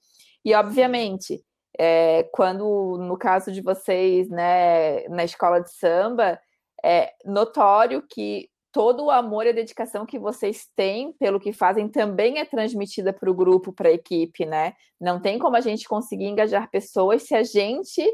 E, 0.45 0.55
obviamente, 0.55 1.43
é, 1.77 2.25
quando, 2.33 2.97
no 2.99 3.17
caso 3.17 3.51
de 3.53 3.61
vocês, 3.61 4.29
né, 4.29 5.07
na 5.09 5.25
escola 5.25 5.61
de 5.61 5.73
samba, 5.73 6.41
é 6.85 7.13
notório 7.25 8.03
que 8.09 8.49
todo 8.73 9.07
o 9.07 9.11
amor 9.11 9.47
e 9.47 9.53
dedicação 9.53 10.07
que 10.07 10.19
vocês 10.19 10.69
têm 10.77 11.13
pelo 11.15 11.41
que 11.41 11.53
fazem 11.53 11.89
também 11.89 12.39
é 12.39 12.45
transmitida 12.45 13.13
para 13.13 13.31
o 13.31 13.35
grupo, 13.35 13.73
para 13.73 13.89
a 13.89 13.93
equipe, 13.93 14.47
né? 14.47 14.75
Não 15.01 15.21
tem 15.21 15.39
como 15.39 15.57
a 15.57 15.61
gente 15.61 15.89
conseguir 15.89 16.27
engajar 16.27 16.71
pessoas 16.71 17.23
se 17.23 17.35
a 17.35 17.43
gente 17.43 18.05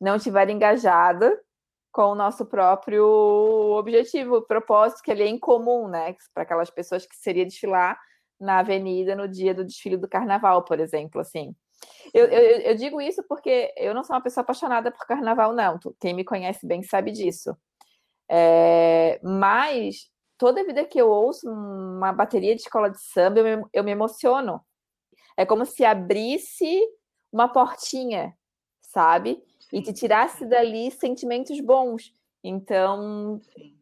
não 0.00 0.16
estiver 0.16 0.48
engajada 0.50 1.38
com 1.92 2.04
o 2.04 2.14
nosso 2.14 2.46
próprio 2.46 3.04
objetivo, 3.76 4.42
propósito, 4.42 5.02
que 5.02 5.10
ele 5.10 5.22
é 5.22 5.28
incomum, 5.28 5.86
né? 5.88 6.16
Para 6.32 6.42
aquelas 6.42 6.70
pessoas 6.70 7.06
que 7.06 7.14
seria 7.14 7.44
desfilar 7.44 7.98
na 8.40 8.58
avenida 8.58 9.14
no 9.14 9.28
dia 9.28 9.54
do 9.54 9.64
desfile 9.64 9.96
do 9.96 10.08
carnaval, 10.08 10.64
por 10.64 10.80
exemplo, 10.80 11.20
assim. 11.20 11.54
Eu, 12.12 12.26
eu, 12.26 12.60
eu, 12.60 12.74
digo 12.74 13.00
isso 13.00 13.22
porque 13.28 13.72
eu 13.76 13.94
não 13.94 14.04
sou 14.04 14.14
uma 14.14 14.22
pessoa 14.22 14.42
apaixonada 14.42 14.90
por 14.90 15.06
carnaval, 15.06 15.52
não. 15.52 15.78
Quem 16.00 16.14
me 16.14 16.24
conhece 16.24 16.66
bem 16.66 16.82
sabe 16.82 17.10
disso. 17.10 17.56
É, 18.30 19.20
mas 19.22 20.10
toda 20.38 20.64
vida 20.64 20.84
que 20.84 21.00
eu 21.00 21.08
ouço 21.08 21.48
uma 21.50 22.12
bateria 22.12 22.54
de 22.54 22.62
escola 22.62 22.90
de 22.90 23.00
samba, 23.00 23.40
eu 23.40 23.58
me, 23.58 23.64
eu 23.72 23.84
me 23.84 23.90
emociono. 23.90 24.60
É 25.36 25.46
como 25.46 25.64
se 25.64 25.84
abrisse 25.84 26.80
uma 27.32 27.48
portinha, 27.48 28.36
sabe? 28.80 29.42
e 29.72 29.80
te 29.80 29.92
tirasse 29.92 30.44
dali 30.44 30.90
sentimentos 30.90 31.58
bons. 31.60 32.12
Então, 32.44 33.40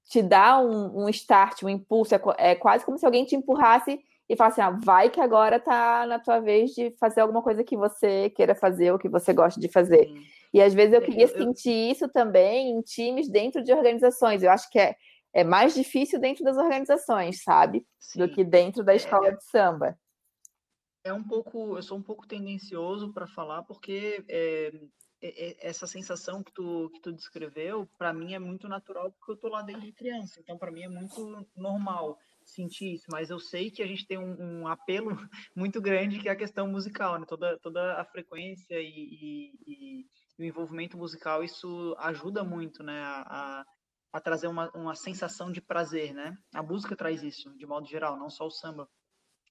te 0.09 0.23
dá 0.23 0.61
um, 0.61 1.05
um 1.05 1.09
start, 1.09 1.63
um 1.65 1.69
impulso. 1.69 2.15
É, 2.15 2.21
é, 2.39 2.55
quase 2.55 2.85
como 2.85 2.97
se 2.97 3.05
alguém 3.05 3.25
te 3.25 3.35
empurrasse 3.35 4.01
e 4.31 4.37
falasse: 4.37 4.61
ah, 4.61 4.71
vai 4.71 5.11
que 5.11 5.21
agora 5.21 5.59
tá 5.59 6.07
na 6.07 6.21
tua 6.21 6.39
vez 6.39 6.71
de 6.71 6.93
fazer 7.01 7.21
alguma 7.21 7.43
coisa 7.43 7.65
que 7.65 7.77
você 7.77 8.31
queira 8.31 8.55
fazer 8.55 8.93
ou 8.93 8.99
que 8.99 9.09
você 9.09 9.33
gosta 9.33 9.61
de 9.61 9.69
fazer. 9.69 10.07
Sim. 10.07 10.23
E 10.55 10.63
às 10.63 10.73
vezes 10.73 10.95
eu 10.95 11.03
queria 11.03 11.25
eu, 11.25 11.29
sentir 11.29 11.91
isso 11.91 12.09
também 12.09 12.71
em 12.71 12.81
times 12.81 13.29
dentro 13.29 13.63
de 13.63 13.73
organizações. 13.73 14.45
Eu 14.45 14.53
acho 14.53 14.71
que 14.71 14.79
é, 14.79 14.95
é 15.35 15.43
mais 15.43 15.75
difícil 15.75 16.21
dentro 16.21 16.45
das 16.45 16.57
organizações, 16.57 17.43
sabe? 17.43 17.85
Sim. 17.99 18.21
Do 18.21 18.29
que 18.29 18.45
dentro 18.45 18.85
da 18.85 18.93
é, 18.93 18.97
escola 18.97 19.29
é, 19.29 19.33
de 19.33 19.45
samba. 19.45 19.99
É 21.03 21.13
um 21.13 21.25
pouco, 21.25 21.77
eu 21.77 21.83
sou 21.83 21.99
um 21.99 22.03
pouco 22.03 22.25
tendencioso 22.25 23.13
para 23.13 23.27
falar, 23.27 23.65
porque 23.65 24.25
é, 24.29 24.71
essa 25.61 25.89
sensação 25.89 26.41
que 26.41 26.53
tu, 26.53 26.89
que 26.95 27.01
tu 27.01 27.13
descreveu, 27.13 27.89
para 27.99 28.13
mim 28.13 28.35
é 28.35 28.39
muito 28.39 28.69
natural 28.69 29.11
porque 29.11 29.33
eu 29.33 29.37
tô 29.37 29.49
lá 29.49 29.63
desde 29.63 29.93
criança. 29.93 30.39
Então, 30.39 30.57
para 30.57 30.71
mim 30.71 30.83
é 30.83 30.89
muito 30.89 31.45
normal 31.57 32.17
sentir 32.51 32.95
isso. 32.95 33.07
Mas 33.11 33.31
eu 33.31 33.39
sei 33.39 33.71
que 33.71 33.83
a 33.83 33.87
gente 33.87 34.07
tem 34.07 34.19
um, 34.19 34.63
um 34.63 34.69
apelo 34.69 35.11
muito 35.57 35.81
grande 35.81 36.19
que 36.19 36.29
é 36.29 36.33
a 36.33 36.37
questão 36.37 36.69
musical, 36.69 37.19
né? 37.19 37.27
Toda, 37.27 37.59
toda 37.59 38.01
a 38.01 38.05
frequência 38.05 38.81
e, 38.81 39.55
e, 39.67 40.05
e 40.39 40.43
o 40.43 40.45
envolvimento 40.45 40.97
musical, 40.97 41.43
isso 41.45 41.95
ajuda 41.99 42.45
muito, 42.45 42.83
né? 42.83 43.01
A, 43.03 43.65
a 44.13 44.21
trazer 44.21 44.49
uma, 44.49 44.71
uma 44.75 44.95
sensação 44.95 45.53
de 45.53 45.61
prazer, 45.61 46.13
né? 46.13 46.37
A 46.55 46.63
música 46.63 46.97
traz 46.97 47.23
isso, 47.23 47.55
de 47.57 47.67
modo 47.67 47.87
geral, 47.87 48.19
não 48.19 48.29
só 48.29 48.47
o 48.47 48.51
samba. 48.51 48.89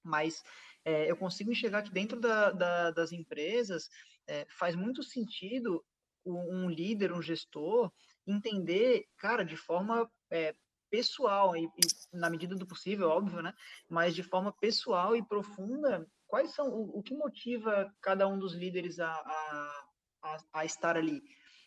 Mas 0.04 0.42
é, 0.84 1.10
eu 1.10 1.16
consigo 1.16 1.52
enxergar 1.52 1.84
que 1.84 1.92
dentro 1.92 2.20
da, 2.20 2.52
da, 2.52 2.92
das 2.92 3.12
empresas 3.12 3.90
é, 4.28 4.46
faz 4.58 4.76
muito 4.76 5.04
sentido 5.04 5.84
um 6.26 6.70
líder, 6.70 7.12
um 7.12 7.22
gestor, 7.22 7.92
entender, 8.28 9.06
cara, 9.18 9.44
de 9.44 9.58
forma 9.58 10.10
é, 10.30 10.56
pessoal 10.90 11.56
e, 11.56 11.66
e, 11.66 12.18
na 12.18 12.30
medida 12.30 12.56
do 12.56 12.68
possível, 12.68 13.10
óbvio, 13.10 13.42
né? 13.42 13.54
Mas 13.90 14.16
de 14.16 14.24
forma 14.24 14.52
pessoal 14.52 15.16
e 15.16 15.26
profunda, 15.26 16.08
quais 16.28 16.54
são 16.54 16.70
o, 16.70 17.00
o 17.00 17.04
que 17.04 17.14
motiva 17.14 17.94
cada 18.02 18.28
um 18.28 18.38
dos 18.38 18.54
líderes 18.54 19.00
a, 19.00 19.12
a, 19.12 19.86
a, 20.24 20.38
a, 20.54 20.66
estar 20.66 20.98
ali? 20.98 21.22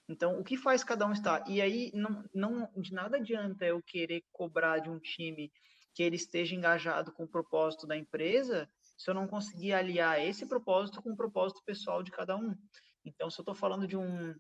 Então, 0.09 0.39
o 0.39 0.45
que 0.45 0.57
faz 0.57 0.83
cada 0.85 1.07
um 1.07 1.13
estar? 1.13 1.49
E 1.49 1.61
aí, 1.61 1.91
não, 1.95 2.25
não 2.35 2.71
de 2.77 2.93
nada 2.93 3.17
adianta 3.17 3.65
eu 3.65 3.83
querer 3.83 4.25
cobrar 4.33 4.79
de 4.79 4.91
um 4.91 4.99
time 4.99 5.53
que 5.95 6.03
ele 6.03 6.17
esteja 6.17 6.55
engajado 6.55 7.13
com 7.13 7.25
o 7.25 7.29
propósito 7.29 7.87
da 7.87 7.97
empresa 7.97 8.69
se 8.97 9.11
eu 9.11 9.15
não 9.15 9.27
conseguir 9.27 9.73
aliar 9.73 10.21
esse 10.21 10.47
propósito 10.47 11.03
com 11.03 11.11
o 11.11 11.17
propósito 11.17 11.63
pessoal 11.65 12.03
de 12.03 12.11
cada 12.11 12.37
um. 12.37 12.55
Então, 13.05 13.29
se 13.31 13.39
eu 13.39 13.43
estou 13.43 13.55
falando 13.55 13.87
de 13.87 13.97
um 13.97 14.35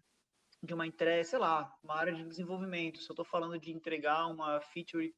de 0.62 0.74
uma 0.74 0.86
entrega, 0.86 1.24
sei 1.24 1.38
lá, 1.38 1.74
uma 1.82 1.96
área 1.96 2.14
de 2.14 2.24
desenvolvimento, 2.24 3.00
se 3.00 3.10
eu 3.10 3.14
estou 3.14 3.24
falando 3.24 3.58
de 3.58 3.72
entregar 3.72 4.26
uma 4.26 4.60
feature 4.60 5.12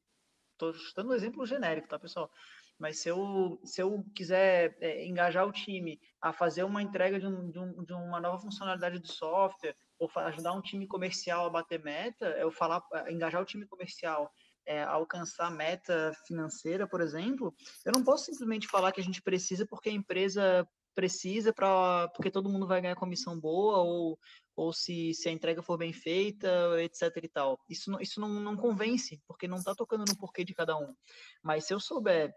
Estou 0.55 0.73
dando 0.95 1.11
um 1.11 1.13
exemplo 1.13 1.45
genérico, 1.45 1.87
tá, 1.87 1.99
pessoal? 1.99 2.31
Mas 2.79 2.99
se 2.99 3.09
eu, 3.09 3.59
se 3.63 3.81
eu 3.81 4.03
quiser 4.15 4.75
é, 4.79 5.05
engajar 5.05 5.45
o 5.45 5.51
time 5.51 5.99
a 6.21 6.31
fazer 6.33 6.63
uma 6.63 6.81
entrega 6.81 7.19
de, 7.19 7.27
um, 7.27 7.51
de, 7.51 7.59
um, 7.59 7.83
de, 7.83 7.93
uma 7.93 8.19
nova 8.19 8.39
funcionalidade 8.39 8.99
do 8.99 9.07
software, 9.07 9.75
ou 9.99 10.09
ajudar 10.15 10.53
um 10.53 10.61
time 10.61 10.87
comercial 10.87 11.45
a 11.45 11.49
bater 11.49 11.81
meta, 11.83 12.25
eu 12.37 12.51
falar, 12.51 12.81
engajar 13.09 13.41
o 13.41 13.45
time 13.45 13.65
comercial 13.65 14.31
é, 14.65 14.81
alcançar 14.83 15.51
meta 15.51 16.11
financeira, 16.25 16.87
por 16.87 17.01
exemplo, 17.01 17.53
eu 17.85 17.91
não 17.93 18.03
posso 18.03 18.25
simplesmente 18.25 18.67
falar 18.67 18.91
que 18.91 18.99
a 18.99 19.03
gente 19.03 19.21
precisa 19.21 19.65
porque 19.65 19.89
a 19.89 19.93
empresa 19.93 20.67
precisa 20.95 21.53
para 21.53 22.07
porque 22.15 22.31
todo 22.31 22.49
mundo 22.49 22.65
vai 22.65 22.81
ganhar 22.81 22.95
comissão 22.95 23.39
boa 23.39 23.79
ou, 23.79 24.17
ou 24.55 24.73
se, 24.73 25.13
se 25.13 25.29
a 25.29 25.31
entrega 25.31 25.61
for 25.61 25.77
bem 25.77 25.93
feita, 25.93 26.49
etc 26.81 27.23
e 27.23 27.27
tal. 27.27 27.59
Isso, 27.69 27.91
não, 27.91 27.99
isso 27.99 28.19
não, 28.19 28.29
não 28.29 28.55
convence, 28.55 29.21
porque 29.27 29.47
não 29.47 29.57
está 29.57 29.75
tocando 29.75 30.05
no 30.07 30.17
porquê 30.17 30.43
de 30.43 30.55
cada 30.55 30.77
um. 30.77 30.95
Mas 31.43 31.65
se 31.65 31.73
eu 31.73 31.79
souber 31.79 32.33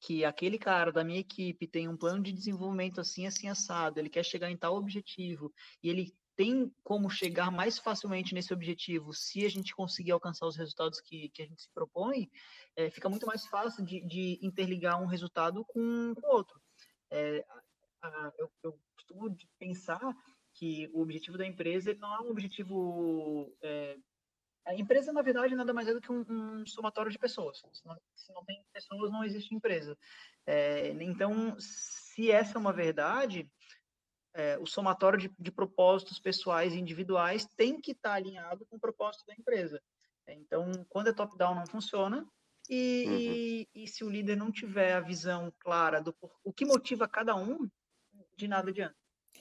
que 0.00 0.24
aquele 0.24 0.58
cara 0.58 0.90
da 0.90 1.04
minha 1.04 1.20
equipe 1.20 1.66
tem 1.68 1.88
um 1.88 1.96
plano 1.96 2.22
de 2.22 2.32
desenvolvimento 2.32 3.00
assim, 3.00 3.26
assim, 3.26 3.48
assado, 3.48 4.00
ele 4.00 4.08
quer 4.10 4.24
chegar 4.24 4.50
em 4.50 4.56
tal 4.56 4.74
objetivo, 4.74 5.52
e 5.82 5.88
ele 5.88 6.12
tem 6.34 6.72
como 6.82 7.10
chegar 7.10 7.50
mais 7.50 7.78
facilmente 7.78 8.34
nesse 8.34 8.52
objetivo 8.52 9.12
se 9.12 9.44
a 9.44 9.48
gente 9.48 9.74
conseguir 9.74 10.12
alcançar 10.12 10.46
os 10.46 10.56
resultados 10.56 11.00
que, 11.00 11.28
que 11.28 11.42
a 11.42 11.46
gente 11.46 11.62
se 11.62 11.70
propõe, 11.72 12.28
é, 12.74 12.90
fica 12.90 13.08
muito 13.08 13.26
mais 13.26 13.46
fácil 13.46 13.84
de, 13.84 14.04
de 14.06 14.38
interligar 14.42 15.00
um 15.00 15.06
resultado 15.06 15.64
com 15.66 16.14
o 16.16 16.34
outro. 16.34 16.60
É, 17.10 17.44
a, 18.02 18.32
eu, 18.38 18.50
eu 18.62 18.78
costumo 18.94 19.36
pensar 19.58 20.00
que 20.54 20.90
o 20.92 21.00
objetivo 21.00 21.38
da 21.38 21.46
empresa 21.46 21.94
não 21.94 22.14
é 22.14 22.20
um 22.20 22.30
objetivo. 22.30 23.56
É, 23.62 23.96
a 24.64 24.74
empresa, 24.74 25.12
na 25.12 25.22
verdade, 25.22 25.54
nada 25.54 25.72
mais 25.72 25.88
é 25.88 25.94
do 25.94 26.00
que 26.00 26.12
um, 26.12 26.24
um 26.28 26.66
somatório 26.66 27.10
de 27.10 27.18
pessoas. 27.18 27.58
Se 27.72 27.86
não, 27.86 27.96
se 28.14 28.32
não, 28.32 28.44
tem 28.44 28.64
pessoas, 28.72 29.10
não 29.10 29.24
existe 29.24 29.54
empresa. 29.54 29.96
É, 30.46 30.88
então, 31.02 31.56
se 31.58 32.30
essa 32.30 32.58
é 32.58 32.60
uma 32.60 32.72
verdade, 32.72 33.50
é, 34.34 34.58
o 34.58 34.66
somatório 34.66 35.18
de, 35.18 35.34
de, 35.38 35.50
propósitos 35.50 36.18
pessoais 36.20 36.74
e 36.74 36.78
individuais 36.78 37.46
tem 37.56 37.80
que 37.80 37.92
estar 37.92 38.14
alinhado 38.14 38.64
com 38.66 38.76
o 38.76 38.80
propósito 38.80 39.26
da 39.26 39.34
empresa. 39.34 39.82
Então, 40.28 40.70
quando 40.88 41.08
é 41.08 41.12
top-down, 41.12 41.54
não 41.54 41.66
funciona. 41.66 42.26
E, 42.70 43.04
uhum. 43.06 43.16
e, 43.18 43.68
e, 43.74 43.88
se 43.88 44.04
o 44.04 44.10
líder 44.10 44.36
não 44.36 44.52
tiver 44.52 44.92
a 44.92 45.00
visão 45.00 45.52
clara 45.58 46.00
do 46.00 46.14
o 46.44 46.52
que 46.52 46.64
motiva 46.64 47.08
cada 47.08 47.34
um, 47.34 47.68
de 48.42 48.48
nada 48.48 48.70
adianta. 48.70 48.94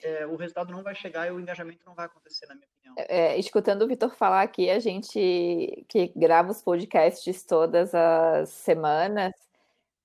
É, 0.03 0.25
o 0.25 0.35
resultado 0.35 0.71
não 0.71 0.81
vai 0.81 0.95
chegar 0.95 1.27
e 1.27 1.31
o 1.31 1.39
engajamento 1.39 1.85
não 1.85 1.93
vai 1.93 2.05
acontecer, 2.05 2.47
na 2.47 2.55
minha 2.55 2.67
opinião. 2.67 2.95
É, 2.97 3.37
escutando 3.37 3.83
o 3.83 3.87
Vitor 3.87 4.15
falar 4.15 4.41
aqui, 4.41 4.69
a 4.69 4.79
gente 4.79 5.85
que 5.87 6.11
grava 6.15 6.51
os 6.51 6.61
podcasts 6.61 7.43
todas 7.43 7.93
as 7.93 8.49
semanas, 8.49 9.33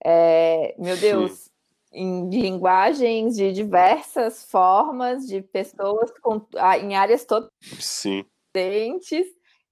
é, 0.05 0.75
meu 0.79 0.97
Deus, 0.97 1.51
em, 1.93 2.29
de 2.29 2.41
linguagens 2.41 3.37
de 3.37 3.53
diversas 3.53 4.45
formas, 4.51 5.27
de 5.27 5.41
pessoas 5.41 6.11
com, 6.21 6.47
em 6.81 6.95
áreas 6.95 7.25
todas 7.25 7.51
diferentes, 7.61 9.27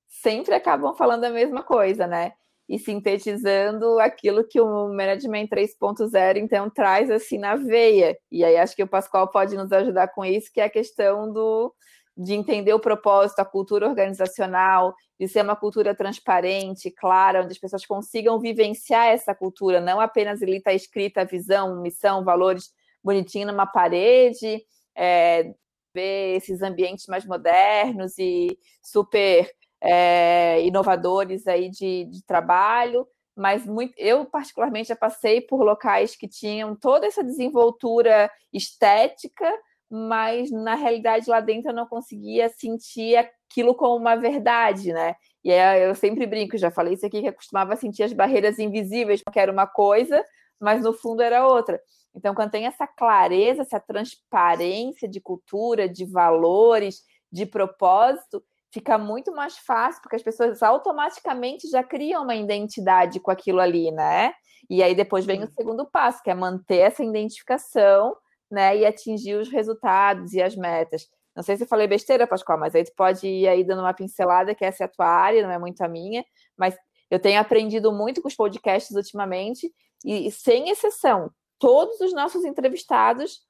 sempre 0.08 0.54
acabam 0.54 0.94
falando 0.94 1.24
a 1.24 1.30
mesma 1.30 1.62
coisa, 1.62 2.06
né? 2.06 2.32
E 2.68 2.78
sintetizando 2.78 3.98
aquilo 4.00 4.42
que 4.42 4.60
o 4.60 4.88
Management 4.88 5.48
3.0 5.48 6.36
então 6.38 6.70
traz 6.70 7.10
assim 7.10 7.38
na 7.38 7.56
veia. 7.56 8.16
E 8.32 8.42
aí 8.42 8.56
acho 8.56 8.74
que 8.74 8.82
o 8.82 8.88
Pascoal 8.88 9.28
pode 9.28 9.54
nos 9.54 9.70
ajudar 9.70 10.08
com 10.08 10.24
isso, 10.24 10.50
que 10.52 10.60
é 10.60 10.64
a 10.64 10.70
questão 10.70 11.32
do 11.32 11.74
de 12.16 12.32
entender 12.32 12.72
o 12.72 12.80
propósito, 12.80 13.40
a 13.40 13.44
cultura 13.44 13.88
organizacional, 13.88 14.94
de 15.18 15.26
ser 15.26 15.42
uma 15.42 15.56
cultura 15.56 15.94
transparente, 15.94 16.90
clara, 16.90 17.42
onde 17.42 17.52
as 17.52 17.58
pessoas 17.58 17.84
consigam 17.84 18.38
vivenciar 18.38 19.08
essa 19.08 19.34
cultura, 19.34 19.80
não 19.80 20.00
apenas 20.00 20.42
ali 20.42 20.58
está 20.58 20.72
escrita 20.72 21.22
a 21.22 21.24
visão, 21.24 21.80
missão, 21.82 22.24
valores 22.24 22.70
bonitinho 23.02 23.48
numa 23.48 23.66
parede, 23.66 24.64
é, 24.96 25.52
ver 25.92 26.36
esses 26.36 26.62
ambientes 26.62 27.06
mais 27.06 27.24
modernos 27.24 28.18
e 28.18 28.58
super 28.82 29.50
é, 29.84 30.64
inovadores 30.64 31.46
aí 31.46 31.70
de, 31.70 32.06
de 32.06 32.24
trabalho, 32.24 33.06
mas 33.36 33.66
muito, 33.66 33.92
eu 33.98 34.24
particularmente 34.24 34.88
já 34.88 34.96
passei 34.96 35.42
por 35.42 35.62
locais 35.62 36.16
que 36.16 36.26
tinham 36.26 36.74
toda 36.74 37.06
essa 37.06 37.22
desenvoltura 37.22 38.30
estética, 38.52 39.46
mas 39.90 40.50
na 40.50 40.74
realidade 40.74 41.28
lá 41.28 41.40
dentro 41.40 41.70
eu 41.70 41.74
não 41.74 41.86
conseguia 41.86 42.48
sentir 42.48 43.16
aquilo 43.16 43.74
como 43.74 43.96
uma 43.96 44.16
verdade, 44.16 44.92
né? 44.92 45.14
E 45.44 45.52
aí 45.52 45.82
eu 45.82 45.94
sempre 45.94 46.26
brinco, 46.26 46.56
já 46.56 46.70
falei 46.70 46.94
isso 46.94 47.04
aqui, 47.04 47.20
que 47.20 47.28
eu 47.28 47.34
costumava 47.34 47.76
sentir 47.76 48.04
as 48.04 48.12
barreiras 48.14 48.58
invisíveis, 48.58 49.20
que 49.30 49.38
era 49.38 49.52
uma 49.52 49.66
coisa, 49.66 50.24
mas 50.58 50.82
no 50.82 50.94
fundo 50.94 51.20
era 51.20 51.46
outra. 51.46 51.78
Então, 52.14 52.34
quando 52.34 52.52
tem 52.52 52.64
essa 52.64 52.86
clareza, 52.86 53.62
essa 53.62 53.80
transparência 53.80 55.06
de 55.06 55.20
cultura, 55.20 55.86
de 55.88 56.06
valores, 56.06 57.02
de 57.30 57.44
propósito, 57.44 58.42
fica 58.74 58.98
muito 58.98 59.32
mais 59.32 59.56
fácil, 59.56 60.02
porque 60.02 60.16
as 60.16 60.22
pessoas 60.22 60.60
automaticamente 60.60 61.68
já 61.70 61.82
criam 61.82 62.24
uma 62.24 62.34
identidade 62.34 63.20
com 63.20 63.30
aquilo 63.30 63.60
ali, 63.60 63.92
né? 63.92 64.34
E 64.68 64.82
aí 64.82 64.96
depois 64.96 65.24
vem 65.24 65.44
o 65.44 65.46
segundo 65.46 65.86
passo, 65.86 66.20
que 66.24 66.28
é 66.30 66.34
manter 66.34 66.78
essa 66.78 67.04
identificação 67.04 68.16
né, 68.50 68.76
e 68.76 68.84
atingir 68.84 69.36
os 69.36 69.48
resultados 69.48 70.32
e 70.32 70.42
as 70.42 70.56
metas. 70.56 71.06
Não 71.36 71.42
sei 71.42 71.56
se 71.56 71.62
eu 71.62 71.68
falei 71.68 71.86
besteira, 71.86 72.26
Pascoal, 72.26 72.58
mas 72.58 72.74
aí 72.74 72.84
tu 72.84 72.92
pode 72.96 73.26
ir 73.26 73.46
aí 73.46 73.62
dando 73.62 73.80
uma 73.80 73.94
pincelada, 73.94 74.54
que 74.54 74.64
essa 74.64 74.82
é 74.82 74.86
a 74.86 74.88
tua 74.88 75.06
área, 75.06 75.42
não 75.42 75.52
é 75.52 75.58
muito 75.58 75.80
a 75.82 75.88
minha, 75.88 76.24
mas 76.56 76.76
eu 77.10 77.20
tenho 77.20 77.40
aprendido 77.40 77.92
muito 77.92 78.20
com 78.20 78.28
os 78.28 78.34
podcasts 78.34 78.96
ultimamente, 78.96 79.72
e 80.04 80.30
sem 80.32 80.68
exceção, 80.68 81.30
todos 81.60 82.00
os 82.00 82.12
nossos 82.12 82.44
entrevistados, 82.44 83.40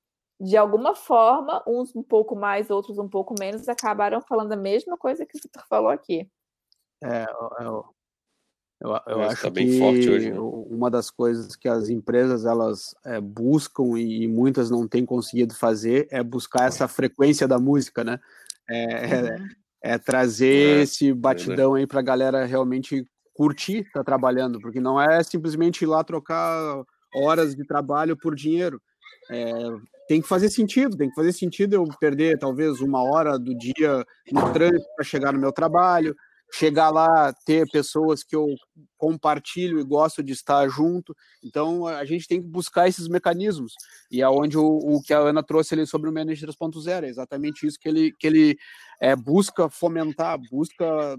de 0.41 0.57
alguma 0.57 0.95
forma, 0.95 1.63
uns 1.67 1.95
um 1.95 2.03
pouco 2.03 2.35
mais, 2.35 2.71
outros 2.71 2.99
um 2.99 3.09
pouco 3.09 3.35
menos, 3.39 3.69
acabaram 3.69 4.21
falando 4.21 4.53
a 4.53 4.57
mesma 4.57 4.97
coisa 4.97 5.25
que 5.25 5.39
o 5.39 5.41
Vitor 5.41 5.65
falou 5.69 5.91
aqui. 5.91 6.29
É, 7.03 7.25
eu, 7.61 7.85
eu, 8.81 9.01
eu 9.07 9.23
acho 9.23 9.43
tá 9.43 9.51
que 9.51 9.81
hoje, 9.83 10.31
né? 10.31 10.39
uma 10.39 10.91
das 10.91 11.11
coisas 11.11 11.55
que 11.55 11.69
as 11.69 11.89
empresas 11.89 12.45
elas 12.45 12.95
é, 13.05 13.21
buscam 13.21 13.99
e, 13.99 14.27
muitas 14.27 14.71
não 14.71 14.89
têm 14.89 15.07
conseguido 15.07 15.55
fazer 15.55 16.09
é 16.11 16.23
buscar 16.23 16.67
essa 16.67 16.89
frequência 16.89 17.47
da 17.47 17.59
música, 17.59 18.03
né? 18.03 18.19
É, 18.69 18.83
é, 18.83 19.23
uhum. 19.23 19.49
é 19.83 19.99
trazer 19.99 20.79
é, 20.79 20.83
esse 20.83 21.13
batidão 21.13 21.75
aí 21.75 21.87
para 21.87 22.01
a 22.01 22.05
galera 22.05 22.45
realmente 22.45 23.07
curtir 23.33 23.79
estar 23.79 24.01
tá 24.01 24.05
trabalhando, 24.05 24.61
porque 24.61 24.81
não 24.81 25.01
é 25.01 25.23
simplesmente 25.23 25.83
ir 25.83 25.87
lá 25.87 26.03
trocar 26.03 26.85
horas 27.15 27.55
de 27.55 27.65
trabalho 27.65 28.17
por 28.17 28.35
dinheiro. 28.35 28.81
É, 29.31 29.53
tem 30.07 30.21
que 30.21 30.29
fazer 30.29 30.51
sentido, 30.51 30.97
tem 30.97 31.09
que 31.09 31.15
fazer 31.15 31.33
sentido 31.33 31.75
eu 31.75 31.85
perder 31.99 32.39
talvez 32.39 32.81
uma 32.81 33.03
hora 33.03 33.39
do 33.39 33.57
dia 33.57 34.05
no 34.31 34.53
trânsito 34.53 34.87
para 34.97 35.05
chegar 35.05 35.33
no 35.33 35.41
meu 35.41 35.53
trabalho, 35.53 36.15
chegar 36.53 36.91
lá, 36.91 37.33
ter 37.45 37.69
pessoas 37.71 38.23
que 38.23 38.37
eu 38.37 38.47
compartilho 38.97 39.81
e 39.81 39.85
gosto 39.85 40.23
de 40.23 40.33
estar 40.33 40.69
junto. 40.69 41.15
Então, 41.43 41.87
a 41.87 42.05
gente 42.05 42.29
tem 42.29 42.41
que 42.41 42.47
buscar 42.47 42.89
esses 42.89 43.09
mecanismos. 43.09 43.75
E 44.11 44.23
é 44.23 44.29
onde 44.29 44.57
o, 44.57 44.65
o 44.65 45.03
que 45.03 45.13
a 45.13 45.19
Ana 45.19 45.43
trouxe 45.43 45.75
ali 45.75 45.87
sobre 45.87 46.09
o 46.09 46.13
Manager 46.13 46.49
3.0, 46.51 47.05
é 47.05 47.09
exatamente 47.09 47.67
isso 47.67 47.79
que 47.79 47.89
ele, 47.89 48.13
que 48.13 48.27
ele 48.27 48.57
é, 49.01 49.17
busca 49.17 49.69
fomentar, 49.69 50.39
busca 50.51 51.17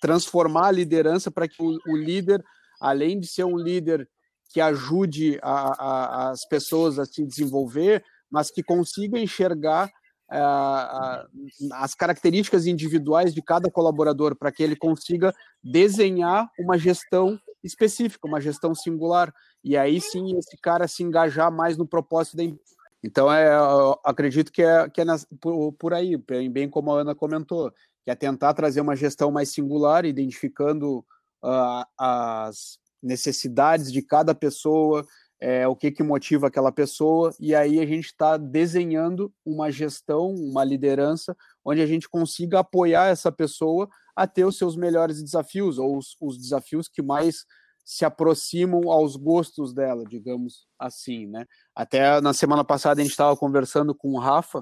transformar 0.00 0.68
a 0.68 0.72
liderança 0.72 1.30
para 1.30 1.48
que 1.48 1.62
o, 1.62 1.78
o, 1.86 1.96
líder, 1.96 2.42
além 2.80 3.18
de 3.18 3.26
ser 3.26 3.44
um 3.44 3.56
líder 3.56 4.08
que 4.48 4.60
ajude 4.60 5.38
a, 5.42 5.50
a, 5.50 6.30
as 6.30 6.46
pessoas 6.48 6.98
a 6.98 7.04
se 7.04 7.24
desenvolver, 7.24 8.04
mas 8.30 8.50
que 8.50 8.62
consiga 8.62 9.18
enxergar 9.18 9.90
as 11.72 11.94
características 11.94 12.66
individuais 12.66 13.32
de 13.32 13.40
cada 13.40 13.70
colaborador 13.70 14.36
para 14.36 14.52
que 14.52 14.62
ele 14.62 14.76
consiga 14.76 15.34
desenhar 15.64 16.50
uma 16.58 16.76
gestão 16.76 17.38
específica, 17.64 18.28
uma 18.28 18.40
gestão 18.40 18.74
singular. 18.74 19.32
E 19.64 19.76
aí 19.76 20.00
sim 20.00 20.36
esse 20.36 20.56
cara 20.58 20.86
se 20.86 21.02
engajar 21.02 21.50
mais 21.50 21.76
no 21.76 21.86
propósito 21.86 22.36
da 22.36 22.44
empresa. 22.44 22.68
Então, 23.02 23.32
é, 23.32 23.48
acredito 24.04 24.50
que 24.50 24.62
é, 24.62 24.88
que 24.90 25.00
é 25.00 25.04
nas, 25.04 25.26
por, 25.40 25.72
por, 25.74 25.94
aí, 25.94 26.16
bem, 26.16 26.50
bem, 26.50 26.68
como 26.68 26.92
a 26.92 27.00
Ana 27.00 27.14
comentou, 27.14 27.72
que 28.04 28.10
é 28.10 28.14
tentar 28.14 28.54
trazer 28.54 28.80
uma 28.80 28.96
gestão 28.96 29.30
mais 29.30 29.50
singular, 29.52 30.04
identificando 30.04 30.98
uh, 31.44 31.84
as 31.96 32.78
necessidades 33.02 33.92
de 33.92 34.02
cada 34.02 34.34
pessoa, 34.34 35.06
é, 35.40 35.66
o 35.68 35.76
que, 35.76 35.90
que 35.90 36.02
motiva 36.02 36.48
aquela 36.48 36.72
pessoa, 36.72 37.32
e 37.38 37.54
aí 37.54 37.78
a 37.78 37.86
gente 37.86 38.06
está 38.06 38.36
desenhando 38.36 39.32
uma 39.44 39.70
gestão, 39.70 40.34
uma 40.34 40.64
liderança, 40.64 41.36
onde 41.64 41.80
a 41.80 41.86
gente 41.86 42.08
consiga 42.08 42.60
apoiar 42.60 43.06
essa 43.06 43.30
pessoa 43.30 43.88
a 44.16 44.26
ter 44.26 44.44
os 44.44 44.58
seus 44.58 44.76
melhores 44.76 45.22
desafios, 45.22 45.78
ou 45.78 45.96
os, 45.96 46.16
os 46.20 46.36
desafios 46.36 46.88
que 46.88 47.02
mais 47.02 47.44
se 47.84 48.04
aproximam 48.04 48.90
aos 48.90 49.16
gostos 49.16 49.72
dela, 49.72 50.04
digamos 50.04 50.66
assim, 50.78 51.26
né? 51.26 51.46
Até 51.74 52.20
na 52.20 52.34
semana 52.34 52.62
passada 52.62 53.00
a 53.00 53.02
gente 53.02 53.12
estava 53.12 53.34
conversando 53.36 53.94
com 53.94 54.10
o 54.10 54.18
Rafa, 54.18 54.60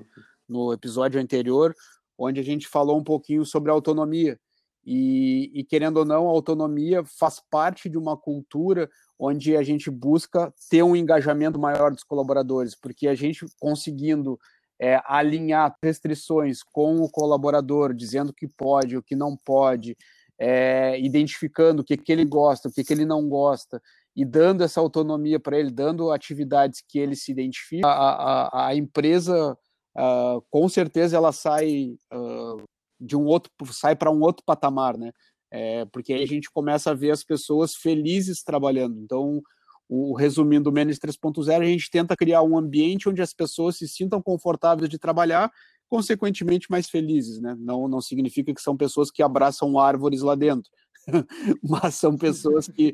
no 0.49 0.73
episódio 0.73 1.21
anterior, 1.21 1.75
onde 2.17 2.39
a 2.39 2.43
gente 2.43 2.69
falou 2.69 2.99
um 2.99 3.03
pouquinho 3.03 3.45
sobre 3.45 3.71
autonomia, 3.71 4.39
E, 4.87 5.51
e, 5.53 5.65
querendo 5.65 5.97
ou 5.97 6.05
não, 6.05 6.29
a 6.29 6.31
autonomia 6.31 7.03
faz 7.05 7.43
parte 7.51 7.91
de 7.91 7.99
uma 7.99 8.17
cultura 8.17 8.89
onde 9.19 9.57
a 9.57 9.63
gente 9.63 9.91
busca 9.91 10.55
ter 10.71 10.85
um 10.85 10.95
engajamento 10.95 11.59
maior 11.59 11.91
dos 11.91 12.05
colaboradores, 12.05 12.77
porque 12.77 13.09
a 13.09 13.15
gente 13.15 13.45
conseguindo 13.59 14.39
é, 14.81 15.01
alinhar 15.05 15.75
restrições 15.83 16.63
com 16.63 16.99
o 16.99 17.11
colaborador, 17.11 17.93
dizendo 17.93 18.31
o 18.31 18.33
que 18.35 18.47
pode, 18.47 18.97
o 18.97 19.03
que 19.03 19.17
não 19.17 19.37
pode, 19.37 19.97
é, 20.39 21.01
identificando 21.01 21.83
o 21.83 21.85
que, 21.85 21.97
que 21.97 22.13
ele 22.13 22.25
gosta, 22.25 22.69
o 22.69 22.73
que, 22.73 22.85
que 22.85 22.93
ele 22.93 23.05
não 23.05 23.29
gosta, 23.29 23.83
e 24.15 24.25
dando 24.25 24.63
essa 24.63 24.81
autonomia 24.81 25.41
para 25.41 25.59
ele, 25.59 25.71
dando 25.71 26.13
atividades 26.13 26.81
que 26.87 26.99
ele 26.99 27.17
se 27.17 27.33
identifica, 27.33 27.89
a, 27.89 28.45
a, 28.47 28.69
a 28.69 28.75
empresa, 28.77 29.59
uh, 29.97 30.41
com 30.49 30.69
certeza, 30.69 31.17
ela 31.17 31.33
sai 31.33 31.97
uh, 32.13 32.63
de 33.01 33.17
um 33.17 33.25
outro, 33.25 33.51
sai 33.73 33.95
para 33.95 34.11
um 34.11 34.21
outro 34.21 34.45
patamar, 34.45 34.97
né? 34.97 35.13
É, 35.51 35.85
porque 35.87 36.13
aí 36.13 36.23
a 36.23 36.27
gente 36.27 36.51
começa 36.51 36.91
a 36.91 36.95
ver 36.95 37.11
as 37.11 37.23
pessoas 37.23 37.75
felizes 37.75 38.43
trabalhando. 38.43 39.01
Então, 39.01 39.43
o, 39.89 40.15
resumindo 40.15 40.71
o 40.71 40.73
Menes 40.73 40.99
3.0, 40.99 41.63
a 41.63 41.65
gente 41.65 41.91
tenta 41.91 42.17
criar 42.17 42.43
um 42.43 42.59
ambiente 42.59 43.09
onde 43.09 43.23
as 43.23 43.33
pessoas 43.33 43.77
se 43.77 43.89
sintam 43.89 44.21
confortáveis 44.21 44.89
de 44.89 44.99
trabalhar, 44.99 45.51
consequentemente 45.89 46.71
mais 46.71 46.89
felizes, 46.89 47.41
né? 47.41 47.57
Não, 47.59 47.87
não 47.87 48.01
significa 48.01 48.53
que 48.53 48.61
são 48.61 48.77
pessoas 48.77 49.11
que 49.11 49.23
abraçam 49.23 49.79
árvores 49.79 50.21
lá 50.21 50.35
dentro, 50.35 50.71
mas 51.63 51.95
são 51.95 52.17
pessoas 52.17 52.67
que 52.69 52.93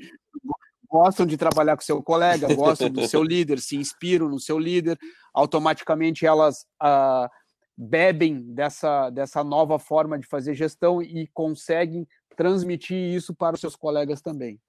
gostam 0.91 1.25
de 1.25 1.39
trabalhar 1.39 1.75
com 1.75 1.83
seu 1.83 2.03
colega, 2.03 2.55
gostam 2.55 2.91
do 2.91 3.09
seu 3.09 3.23
líder, 3.25 3.59
se 3.61 3.77
inspiram 3.77 4.29
no 4.29 4.39
seu 4.39 4.59
líder, 4.59 4.99
automaticamente 5.33 6.27
elas 6.27 6.67
ah, 6.79 7.31
bebem 7.77 8.55
dessa, 8.55 9.11
dessa 9.11 9.43
nova 9.43 9.79
forma 9.79 10.19
de 10.19 10.27
fazer 10.27 10.55
gestão 10.55 11.03
e 11.03 11.27
conseguem 11.29 12.07
transmitir 12.37 12.97
isso 12.97 13.35
para 13.35 13.55
os 13.55 13.61
seus 13.61 13.77
colegas 13.77 14.21
também. 14.21 14.61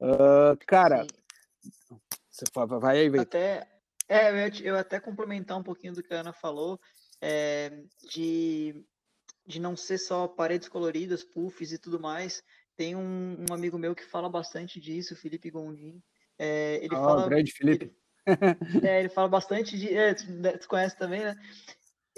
Uh, 0.00 0.56
cara, 0.66 1.04
Sim. 1.04 1.08
Você 2.30 2.44
vai 2.78 3.00
aí, 3.00 3.18
Até, 3.18 3.66
é, 4.08 4.30
eu, 4.30 4.50
eu 4.62 4.76
até 4.76 5.00
complementar 5.00 5.58
um 5.58 5.62
pouquinho 5.62 5.92
do 5.92 6.02
que 6.02 6.14
a 6.14 6.20
Ana 6.20 6.32
falou, 6.32 6.80
é, 7.20 7.82
de, 8.12 8.84
de 9.44 9.58
não 9.58 9.76
ser 9.76 9.98
só 9.98 10.28
paredes 10.28 10.68
coloridas, 10.68 11.24
puffs 11.24 11.72
e 11.72 11.78
tudo 11.78 11.98
mais. 11.98 12.42
Tem 12.76 12.94
um, 12.94 13.44
um 13.50 13.52
amigo 13.52 13.76
meu 13.76 13.94
que 13.94 14.04
fala 14.04 14.28
bastante 14.28 14.80
disso, 14.80 15.16
Felipe 15.16 15.50
Gondim. 15.50 16.00
É, 16.38 16.76
ele 16.76 16.94
oh, 16.94 17.04
fala. 17.04 17.28
Grande 17.28 17.52
Felipe. 17.52 17.92
Ele, 18.24 18.86
é, 18.86 19.00
ele 19.00 19.08
fala 19.08 19.26
bastante 19.26 19.76
de. 19.76 19.92
É, 19.92 20.14
tu 20.14 20.68
conhece 20.68 20.96
também, 20.96 21.24
né? 21.24 21.34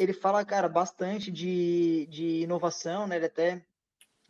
Ele 0.01 0.15
fala, 0.15 0.45
cara, 0.47 0.67
bastante 0.67 1.31
de, 1.31 2.07
de 2.07 2.41
inovação, 2.41 3.07
né? 3.07 3.17
Ele 3.17 3.27
até 3.27 3.67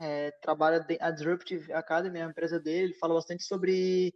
é, 0.00 0.33
trabalha 0.42 0.85
a 0.98 1.11
Disruptive 1.12 1.72
Academy, 1.72 2.20
a 2.20 2.26
empresa 2.26 2.59
dele, 2.59 2.87
ele 2.87 2.94
fala 2.94 3.14
bastante 3.14 3.44
sobre 3.44 4.12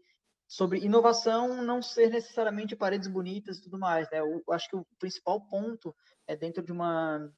sobre 0.46 0.80
inovação 0.84 1.62
não 1.62 1.80
ser 1.80 2.10
necessariamente 2.10 2.76
paredes 2.76 3.08
bonitas 3.08 3.58
e 3.58 3.62
tudo 3.62 3.78
mais, 3.78 4.10
né? 4.10 4.18
Eu 4.20 4.42
acho 4.50 4.68
que 4.68 4.76
o 4.76 4.84
principal 4.98 5.40
ponto 5.46 5.94
é 6.26 6.36
dentro 6.36 6.62
de 6.62 6.72
uma 6.72 7.32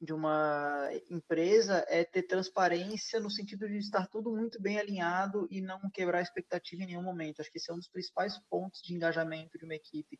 de 0.00 0.14
uma 0.14 0.88
empresa 1.10 1.84
é 1.86 2.02
ter 2.02 2.22
transparência 2.22 3.20
no 3.20 3.30
sentido 3.30 3.68
de 3.68 3.76
estar 3.76 4.06
tudo 4.06 4.34
muito 4.34 4.60
bem 4.60 4.78
alinhado 4.78 5.46
e 5.50 5.60
não 5.60 5.78
quebrar 5.92 6.22
expectativa 6.22 6.82
em 6.82 6.86
nenhum 6.86 7.02
momento. 7.02 7.40
Acho 7.40 7.52
que 7.52 7.58
esse 7.58 7.70
é 7.70 7.74
um 7.74 7.78
dos 7.78 7.88
principais 7.88 8.38
pontos 8.48 8.80
de 8.82 8.94
engajamento 8.94 9.58
de 9.58 9.64
uma 9.66 9.74
equipe. 9.74 10.18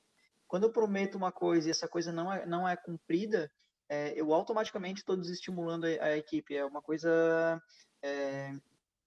Quando 0.51 0.65
eu 0.65 0.73
prometo 0.73 1.15
uma 1.15 1.31
coisa 1.31 1.69
e 1.69 1.71
essa 1.71 1.87
coisa 1.87 2.11
não 2.11 2.33
é, 2.33 2.45
não 2.45 2.69
é 2.69 2.77
cumprida, 2.77 3.49
é, 3.89 4.13
eu 4.21 4.35
automaticamente 4.35 4.99
estou 4.99 5.17
desestimulando 5.17 5.87
a, 5.87 6.07
a, 6.07 6.17
equipe. 6.17 6.57
É 6.57 6.65
uma 6.65 6.83
coisa 6.83 7.63
é, 8.03 8.51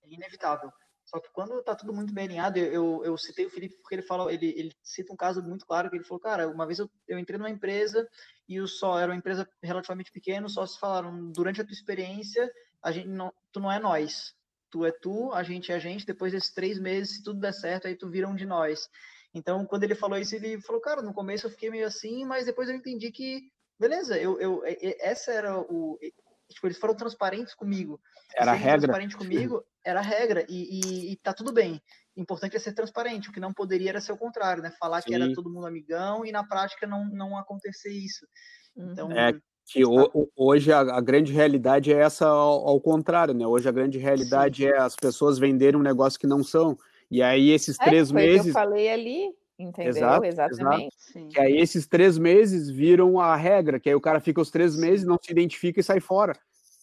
inevitável. 0.06 0.71
Só 1.03 1.19
que 1.19 1.29
quando 1.34 1.62
tá 1.62 1.75
tudo 1.75 1.91
muito 1.91 2.13
bem 2.13 2.27
alinhado, 2.27 2.58
eu, 2.58 3.03
eu 3.03 3.17
citei 3.17 3.45
o 3.45 3.49
Felipe 3.49 3.75
porque 3.82 3.95
ele 3.95 4.01
fala, 4.01 4.34
ele, 4.34 4.53
ele 4.58 4.71
cita 4.82 5.12
um 5.12 5.17
caso 5.17 5.43
muito 5.43 5.65
claro 5.65 5.89
que 5.89 5.97
ele 5.97 6.06
falou, 6.06 6.21
cara, 6.21 6.47
uma 6.47 6.65
vez 6.65 6.79
eu, 6.79 6.89
eu 7.10 7.19
entrei 7.19 7.38
numa 7.38 7.49
empresa 7.49 8.08
e 8.47 8.62
o 8.62 8.65
só 8.65 8.97
era 8.97 9.12
uma 9.12 9.17
empresa 9.17 9.45
relativamente 9.62 10.13
pequena, 10.13 10.47
só 10.47 10.65
se 10.65 10.79
falaram 10.79 11.29
durante 11.29 11.60
a 11.60 11.65
tua 11.65 11.73
experiência, 11.73 12.49
a 12.82 12.89
gente 12.93 13.10
não, 13.10 13.34
tu 13.51 13.60
não 13.60 13.69
é 13.69 13.79
nós, 13.79 14.34
tu 14.71 14.86
é 14.86 14.93
tu, 14.93 15.34
a 15.34 15.43
gente 15.43 15.73
é 15.73 15.75
a 15.75 15.79
gente. 15.79 16.06
Depois 16.06 16.32
desses 16.32 16.53
três 16.53 16.79
meses, 16.79 17.17
se 17.17 17.23
tudo 17.23 17.41
der 17.41 17.53
certo, 17.53 17.86
aí 17.86 17.97
tu 17.97 18.10
vira 18.10 18.29
um 18.29 18.36
de 18.36 18.45
nós. 18.45 18.89
Então, 19.33 19.65
quando 19.65 19.83
ele 19.83 19.95
falou 19.95 20.17
isso, 20.17 20.35
ele 20.35 20.61
falou, 20.61 20.81
cara, 20.81 21.01
no 21.01 21.13
começo 21.13 21.47
eu 21.47 21.51
fiquei 21.51 21.69
meio 21.69 21.87
assim, 21.87 22.25
mas 22.25 22.45
depois 22.45 22.69
eu 22.69 22.75
entendi 22.75 23.11
que, 23.11 23.41
beleza, 23.79 24.17
eu, 24.17 24.39
eu 24.39 24.61
essa 24.99 25.31
era 25.31 25.59
o 25.59 25.97
tipo, 26.49 26.67
eles 26.67 26.77
foram 26.77 26.95
transparentes 26.95 27.53
comigo. 27.53 27.99
Era 28.35 28.51
a 28.51 28.55
regra. 28.55 28.81
transparente 28.81 29.17
comigo, 29.17 29.63
era 29.83 29.99
a 29.99 30.03
regra, 30.03 30.45
e, 30.47 30.79
e, 30.79 31.11
e, 31.11 31.15
tá 31.17 31.33
tudo 31.33 31.51
bem. 31.51 31.81
Importante 32.15 32.55
é 32.55 32.59
ser 32.59 32.73
transparente, 32.73 33.29
o 33.29 33.31
que 33.31 33.39
não 33.39 33.53
poderia 33.53 33.89
era 33.89 34.01
ser 34.01 34.11
o 34.11 34.17
contrário, 34.17 34.61
né? 34.61 34.71
Falar 34.79 35.01
Sim. 35.01 35.09
que 35.09 35.15
era 35.15 35.33
todo 35.33 35.49
mundo 35.49 35.65
amigão 35.65 36.25
e 36.25 36.31
na 36.31 36.43
prática 36.43 36.85
não, 36.85 37.05
não 37.05 37.37
acontecer 37.37 37.91
isso. 37.91 38.27
Então, 38.75 39.11
é 39.11 39.33
que 39.65 39.85
o, 39.85 40.29
hoje 40.35 40.71
a, 40.71 40.99
grande 40.99 41.31
realidade 41.31 41.91
é 41.91 41.97
essa 41.97 42.27
ao, 42.27 42.67
ao, 42.67 42.81
contrário, 42.81 43.33
né? 43.33 43.47
Hoje 43.47 43.67
a 43.67 43.71
grande 43.71 43.97
realidade 43.97 44.63
Sim. 44.63 44.69
é 44.69 44.77
as 44.77 44.95
pessoas 44.95 45.39
venderem 45.39 45.79
um 45.79 45.83
negócio 45.83 46.19
que 46.19 46.27
não 46.27 46.43
são. 46.43 46.77
E 47.13 47.21
aí 47.21 47.52
esses 47.52 47.80
é, 47.80 47.84
três 47.86 48.12
meses. 48.12 48.47
eu 48.47 48.54
falei 48.54 48.89
ali, 48.89 49.30
Entendeu? 49.58 49.91
Exato, 49.91 50.26
Exatamente. 50.26 50.95
Exato. 51.15 51.28
Que 51.30 51.39
aí 51.39 51.58
esses 51.58 51.86
três 51.86 52.17
meses 52.17 52.69
viram 52.69 53.19
a 53.19 53.36
regra, 53.36 53.80
que 53.80 53.88
aí 53.88 53.95
o 53.95 54.02
cara 54.02 54.19
fica 54.19 54.41
os 54.41 54.49
três 54.49 54.76
meses, 54.76 55.06
não 55.06 55.19
se 55.21 55.32
identifica 55.32 55.80
e 55.80 55.84
sai 55.84 55.99
fora. 55.99 56.34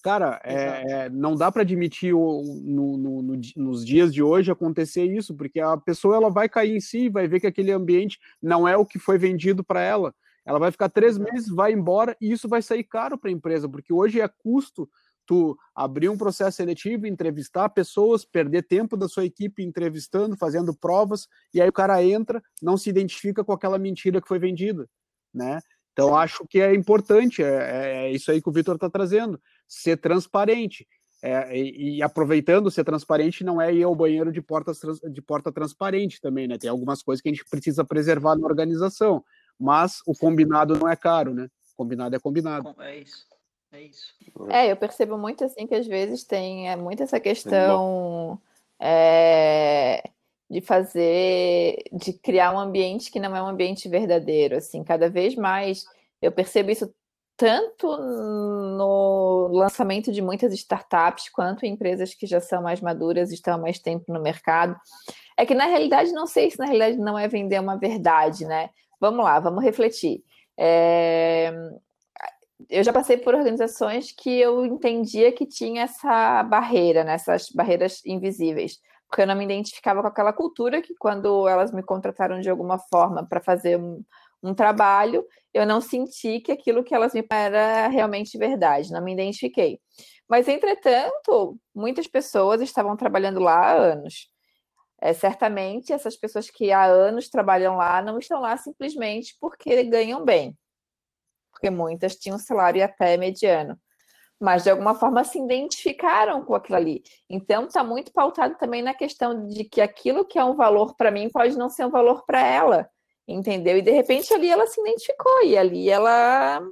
Cara, 0.05 0.41
é, 0.45 1.11
não 1.11 1.35
dá 1.35 1.51
para 1.51 1.63
admitir 1.63 2.15
o, 2.15 2.43
no, 2.65 2.97
no, 2.97 3.23
no, 3.23 3.41
nos 3.57 3.85
dias 3.85 4.15
de 4.15 4.23
hoje 4.23 4.51
acontecer 4.51 5.05
isso, 5.05 5.37
porque 5.37 5.61
a 5.61 5.77
pessoa 5.77 6.17
ela 6.17 6.31
vai 6.31 6.49
cair 6.49 6.77
em 6.77 6.81
si, 6.81 7.11
vai 7.11 7.27
ver 7.27 7.41
que 7.41 7.47
aquele 7.47 7.73
ambiente 7.73 8.19
não 8.41 8.67
é 8.67 8.77
o 8.77 8.87
que 8.87 8.99
foi 8.99 9.19
vendido 9.19 9.63
para 9.65 9.83
ela. 9.83 10.15
Ela 10.47 10.59
vai 10.59 10.71
ficar 10.71 10.89
três 10.89 11.19
meses, 11.19 11.49
vai 11.49 11.73
embora 11.73 12.17
e 12.21 12.33
isso 12.33 12.49
vai 12.49 12.63
sair 12.63 12.85
caro 12.85 13.19
para 13.19 13.29
a 13.29 13.33
empresa, 13.33 13.69
porque 13.69 13.93
hoje 13.93 14.21
é 14.21 14.29
custo 14.29 14.89
tu 15.31 15.57
abrir 15.73 16.09
um 16.09 16.19
processo 16.19 16.57
seletivo, 16.57 17.07
entrevistar 17.07 17.69
pessoas, 17.69 18.25
perder 18.25 18.65
tempo 18.65 18.97
da 18.97 19.07
sua 19.07 19.25
equipe 19.25 19.63
entrevistando, 19.63 20.37
fazendo 20.37 20.75
provas, 20.75 21.29
e 21.55 21.61
aí 21.63 21.69
o 21.69 21.73
cara 21.73 22.03
entra, 22.03 22.43
não 22.61 22.77
se 22.77 22.91
identifica 22.91 23.45
com 23.45 23.53
aquela 23.53 23.79
mentira 23.79 24.21
que 24.21 24.27
foi 24.27 24.41
vendida, 24.41 24.89
né? 25.33 25.61
Então 25.93 26.17
acho 26.17 26.45
que 26.49 26.61
é 26.61 26.75
importante, 26.75 27.45
é, 27.45 27.47
é, 27.47 28.07
é 28.07 28.11
isso 28.11 28.29
aí 28.33 28.43
que 28.43 28.49
o 28.49 28.53
Vitor 28.53 28.75
está 28.75 28.91
trazendo, 28.91 29.41
ser 29.69 29.99
transparente. 29.99 30.85
É, 31.23 31.57
e, 31.57 31.99
e, 31.99 32.03
aproveitando 32.03 32.71
ser 32.71 32.83
transparente 32.83 33.45
não 33.45 33.61
é 33.61 33.73
ir 33.73 33.83
ao 33.85 33.95
banheiro 33.95 34.33
de, 34.33 34.41
portas, 34.41 34.81
de 35.13 35.23
porta 35.23 35.53
transparente 35.53 36.21
também, 36.21 36.49
né? 36.49 36.59
Tem 36.59 36.69
algumas 36.69 37.05
coisas 37.05 37.23
que 37.23 37.29
a 37.29 37.33
gente 37.33 37.45
precisa 37.49 37.85
preservar 37.85 38.37
na 38.37 38.47
organização, 38.49 39.23
mas 39.57 39.99
o 40.07 40.13
combinado 40.13 40.77
não 40.77 40.89
é 40.89 40.97
caro, 40.97 41.33
né? 41.35 41.49
Combinado 41.77 42.17
é 42.17 42.19
combinado. 42.19 42.75
É 42.81 42.99
isso. 42.99 43.30
É 43.73 43.83
isso. 43.83 44.15
É, 44.49 44.71
eu 44.71 44.77
percebo 44.77 45.17
muito 45.17 45.45
assim 45.45 45.67
que 45.67 45.75
às 45.75 45.87
vezes 45.87 46.25
tem 46.25 46.69
é, 46.69 46.77
muito 46.77 47.03
essa 47.03 47.21
questão 47.21 48.41
é, 48.81 50.03
de 50.51 50.61
fazer, 50.61 51.77
de 51.93 52.13
criar 52.15 52.53
um 52.53 52.59
ambiente 52.59 53.11
que 53.11 53.21
não 53.21 53.35
é 53.37 53.43
um 53.43 53.47
ambiente 53.47 53.89
verdadeiro. 53.89 54.57
Assim, 54.57 54.83
cada 54.83 55.09
vez 55.09 55.37
mais 55.37 55.85
eu 56.21 56.33
percebo 56.33 56.71
isso 56.71 56.93
tanto 57.37 57.97
no 57.97 59.49
lançamento 59.53 60.13
de 60.13 60.21
muitas 60.21 60.53
startups 60.53 61.31
quanto 61.31 61.65
em 61.65 61.73
empresas 61.73 62.13
que 62.13 62.27
já 62.27 62.39
são 62.39 62.63
mais 62.63 62.83
maduras, 62.83 63.33
estão 63.33 63.55
há 63.55 63.59
mais 63.59 63.79
tempo 63.79 64.13
no 64.13 64.21
mercado. 64.21 64.77
É 65.39 65.47
que 65.47 65.55
na 65.55 65.65
realidade 65.65 66.13
não 66.13 66.27
sei 66.27 66.51
se 66.51 66.59
na 66.59 66.67
realidade 66.67 66.99
não 66.99 67.19
é 67.19 67.27
vender 67.29 67.59
uma 67.59 67.79
verdade, 67.79 68.45
né? 68.45 68.69
Vamos 69.01 69.25
lá, 69.25 69.41
vamos 69.41 69.65
refletir. 69.65 70.23
É, 70.59 71.51
eu 72.69 72.83
já 72.85 72.93
passei 72.93 73.17
por 73.17 73.35
organizações 73.35 74.13
que 74.13 74.31
eu 74.39 74.67
entendia 74.67 75.33
que 75.33 75.47
tinha 75.47 75.83
essa 75.83 76.43
barreira, 76.43 77.05
né, 77.05 77.15
essas 77.15 77.49
barreiras 77.51 78.05
invisíveis, 78.05 78.79
porque 79.09 79.23
eu 79.23 79.27
não 79.27 79.37
me 79.37 79.45
identificava 79.45 80.01
com 80.03 80.09
aquela 80.09 80.33
cultura 80.33 80.83
que 80.83 80.95
quando 80.99 81.49
elas 81.49 81.73
me 81.73 81.83
contrataram 81.83 82.41
de 82.41 82.51
alguma 82.51 82.79
forma 82.79 83.27
para 83.27 83.41
fazer 83.41 83.79
um, 83.79 84.05
um, 84.43 84.55
trabalho, 84.55 85.25
eu 85.53 85.67
não 85.67 85.81
senti 85.81 86.41
que 86.41 86.53
aquilo 86.53 86.85
que 86.85 86.95
elas 86.95 87.13
me 87.15 87.25
era 87.31 87.89
realmente 87.89 88.39
verdade, 88.39 88.93
não 88.93 89.03
me 89.03 89.13
identifiquei. 89.13 89.81
Mas, 90.29 90.47
entretanto, 90.49 91.59
muitas 91.75 92.07
pessoas 92.07 92.61
estavam 92.61 92.97
trabalhando 92.97 93.41
lá 93.41 93.57
há 93.57 93.73
anos. 93.73 94.29
É, 95.01 95.13
certamente, 95.13 95.93
essas 95.93 96.17
pessoas 96.17 96.51
que 96.51 96.73
há 96.73 96.85
anos 96.85 97.29
trabalham 97.29 97.77
lá 97.77 98.03
não 98.03 98.19
estão 98.19 98.41
lá 98.41 98.57
simplesmente 98.57 99.37
porque 99.41 99.83
ganham 99.85 100.25
bem 100.25 100.57
porque 101.61 101.71
muitas 101.71 102.17
tinham 102.17 102.39
salário 102.39 102.83
até 102.83 103.19
mediano. 103.19 103.79
Mas 104.41 104.65
de 104.65 104.71
alguma 104.71 104.95
forma 104.95 105.23
se 105.23 105.39
identificaram 105.39 106.43
com 106.43 106.55
aquilo 106.55 106.77
ali. 106.77 107.03
Então 107.29 107.67
está 107.67 107.85
muito 107.85 108.11
pautado 108.11 108.57
também 108.57 108.81
na 108.81 108.95
questão 108.95 109.47
de 109.47 109.65
que 109.65 109.83
aquilo 109.83 110.25
que 110.25 110.39
é 110.39 110.45
um 110.45 110.57
valor 110.57 110.97
para 110.97 111.11
mim 111.11 111.29
pode 111.29 111.59
não 111.59 111.69
ser 111.69 111.85
um 111.85 111.91
valor 111.91 112.25
para 112.25 112.45
ela, 112.45 112.89
entendeu? 113.29 113.77
E 113.77 113.83
de 113.83 113.91
repente 113.91 114.33
ali 114.33 114.49
ela 114.49 114.67
se 114.67 114.81
identificou 114.81 115.45
e 115.45 115.59
ali 115.59 115.91
ela 115.91 116.63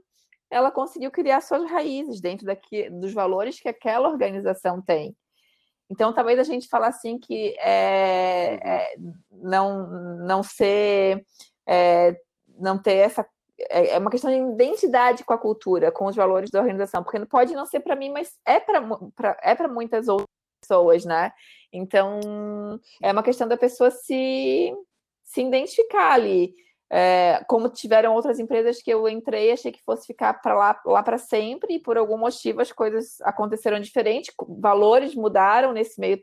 ela 0.51 0.71
conseguiu 0.71 1.11
criar 1.11 1.43
suas 1.43 1.71
raízes 1.71 2.23
dentro 2.23 2.47
daqui, 2.47 2.89
dos 2.89 3.13
valores 3.13 3.61
que 3.61 3.69
aquela 3.69 4.09
organização 4.09 4.81
tem. 4.81 5.15
Então, 5.91 6.13
talvez 6.13 6.39
a 6.39 6.43
gente 6.43 6.69
falar 6.69 6.89
assim 6.89 7.19
que 7.19 7.55
é, 7.59 8.59
é, 8.63 8.97
não, 9.31 9.87
não 10.27 10.43
ser, 10.43 11.23
é, 11.67 12.17
não 12.59 12.81
ter 12.81 12.95
essa. 12.95 13.27
É, 13.69 13.95
é 13.95 13.99
uma 13.99 14.11
questão 14.11 14.31
de 14.31 14.55
identidade 14.55 15.25
com 15.25 15.33
a 15.33 15.39
cultura, 15.39 15.91
com 15.91 16.07
os 16.07 16.17
valores 16.17 16.51
da 16.51 16.61
organização, 16.61 17.03
porque 17.03 17.25
pode 17.27 17.55
não 17.55 17.67
ser 17.67 17.81
para 17.81 17.97
mim, 17.97 18.11
mas 18.11 18.37
é 18.47 18.61
para 18.61 18.79
é 19.43 19.69
muitas 19.69 20.09
outras 20.09 20.29
pessoas, 20.61 21.05
né? 21.05 21.33
Então, 21.73 22.21
é 23.03 23.13
uma 23.13 23.23
questão 23.23 23.49
da 23.49 23.57
pessoa 23.57 23.91
se, 23.91 24.73
se 25.25 25.43
identificar 25.43 26.13
ali. 26.13 26.55
É, 26.91 27.45
como 27.47 27.69
tiveram 27.69 28.15
outras 28.15 28.39
empresas 28.39 28.81
que 28.81 28.91
eu 28.91 29.07
entrei, 29.09 29.53
achei 29.53 29.71
que 29.71 29.83
fosse 29.85 30.07
ficar 30.07 30.35
para 30.41 30.55
lá, 30.55 30.81
lá 30.87 31.03
para 31.03 31.19
sempre, 31.19 31.75
e 31.75 31.79
por 31.79 31.99
algum 31.99 32.17
motivo 32.17 32.63
as 32.63 32.73
coisas 32.73 33.21
aconteceram 33.21 33.79
diferente, 33.79 34.33
valores 34.59 35.15
mudaram 35.15 35.73
nesse 35.73 36.01
meio, 36.01 36.23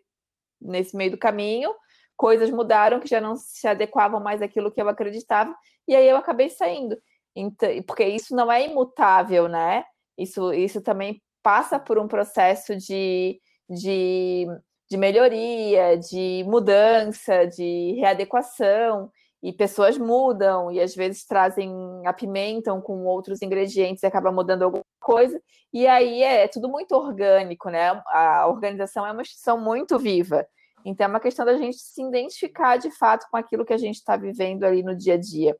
nesse 0.59 0.95
meio 0.97 1.11
do 1.11 1.17
caminho, 1.17 1.71
coisas 2.17 2.49
mudaram 2.49 2.99
que 2.99 3.07
já 3.07 3.21
não 3.21 3.35
se 3.35 3.67
adequavam 3.67 4.19
mais 4.19 4.41
àquilo 4.41 4.71
que 4.71 4.81
eu 4.81 4.89
acreditava, 4.89 5.55
e 5.87 5.95
aí 5.95 6.07
eu 6.09 6.17
acabei 6.17 6.49
saindo. 6.49 6.97
Então, 7.35 7.69
porque 7.83 8.05
isso 8.05 8.35
não 8.35 8.51
é 8.51 8.65
imutável, 8.65 9.47
né? 9.47 9.83
Isso, 10.17 10.53
isso 10.53 10.81
também 10.81 11.21
passa 11.43 11.77
por 11.79 11.99
um 11.99 12.07
processo 12.07 12.75
de, 12.75 13.39
de, 13.69 14.47
de 14.89 14.97
melhoria, 14.97 15.97
de 15.97 16.43
mudança, 16.47 17.45
de 17.45 17.93
readequação 17.99 19.11
e 19.43 19.53
pessoas 19.53 19.95
mudam 19.95 20.71
e 20.71 20.81
às 20.81 20.95
vezes 20.95 21.23
trazem, 21.23 21.71
apimentam 22.05 22.81
com 22.81 23.05
outros 23.05 23.43
ingredientes 23.43 24.01
e 24.01 24.07
acaba 24.07 24.31
mudando 24.31 24.63
alguma 24.63 24.83
coisa. 24.99 25.39
E 25.71 25.85
aí 25.85 26.23
é, 26.23 26.45
é 26.45 26.47
tudo 26.47 26.67
muito 26.67 26.95
orgânico, 26.95 27.69
né? 27.69 28.01
A 28.07 28.47
organização 28.47 29.05
é 29.05 29.11
uma 29.11 29.21
instituição 29.21 29.59
muito 29.59 29.99
viva. 29.99 30.47
Então 30.83 31.05
é 31.05 31.09
uma 31.09 31.19
questão 31.19 31.45
da 31.45 31.57
gente 31.57 31.77
se 31.77 32.01
identificar 32.01 32.77
de 32.77 32.89
fato 32.89 33.27
com 33.29 33.37
aquilo 33.37 33.63
que 33.63 33.73
a 33.73 33.77
gente 33.77 33.97
está 33.97 34.17
vivendo 34.17 34.63
ali 34.63 34.81
no 34.81 34.95
dia 34.95 35.13
a 35.13 35.17
dia. 35.17 35.55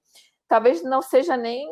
Talvez 0.47 0.84
não 0.84 1.01
seja 1.01 1.36
nem. 1.38 1.67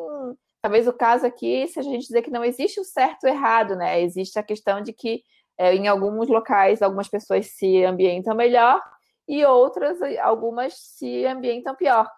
Talvez 0.61 0.87
o 0.87 0.93
caso 0.93 1.25
aqui 1.25 1.67
seja 1.67 1.89
a 1.89 1.93
gente 1.93 2.07
dizer 2.07 2.21
que 2.21 2.31
não 2.31 2.43
existe 2.43 2.79
o 2.79 2.85
certo 2.85 3.27
e 3.27 3.29
errado, 3.29 3.75
né? 3.75 4.01
Existe 4.01 4.39
a 4.39 4.43
questão 4.43 4.81
de 4.81 4.93
que 4.93 5.21
é, 5.57 5.75
em 5.75 5.87
alguns 5.87 6.29
locais 6.29 6.81
algumas 6.81 7.07
pessoas 7.07 7.47
se 7.47 7.83
ambientam 7.83 8.35
melhor 8.35 8.81
e 9.27 9.45
outras, 9.45 9.99
algumas 10.21 10.73
se 10.75 11.25
ambientam 11.25 11.75
pior. 11.75 12.09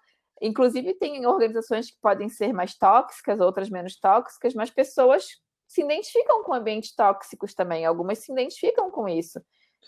Inclusive, 0.41 0.93
tem 0.95 1.25
organizações 1.25 1.89
que 1.89 1.97
podem 2.01 2.29
ser 2.29 2.53
mais 2.53 2.75
tóxicas, 2.77 3.39
outras 3.39 3.69
menos 3.69 3.97
tóxicas, 3.97 4.53
mas 4.53 4.69
pessoas 4.69 5.27
se 5.67 5.81
identificam 5.81 6.43
com 6.43 6.53
ambientes 6.53 6.93
tóxicos 6.93 7.53
também, 7.53 7.85
algumas 7.85 8.19
se 8.19 8.31
identificam 8.31 8.91
com 8.91 9.07
isso. 9.07 9.41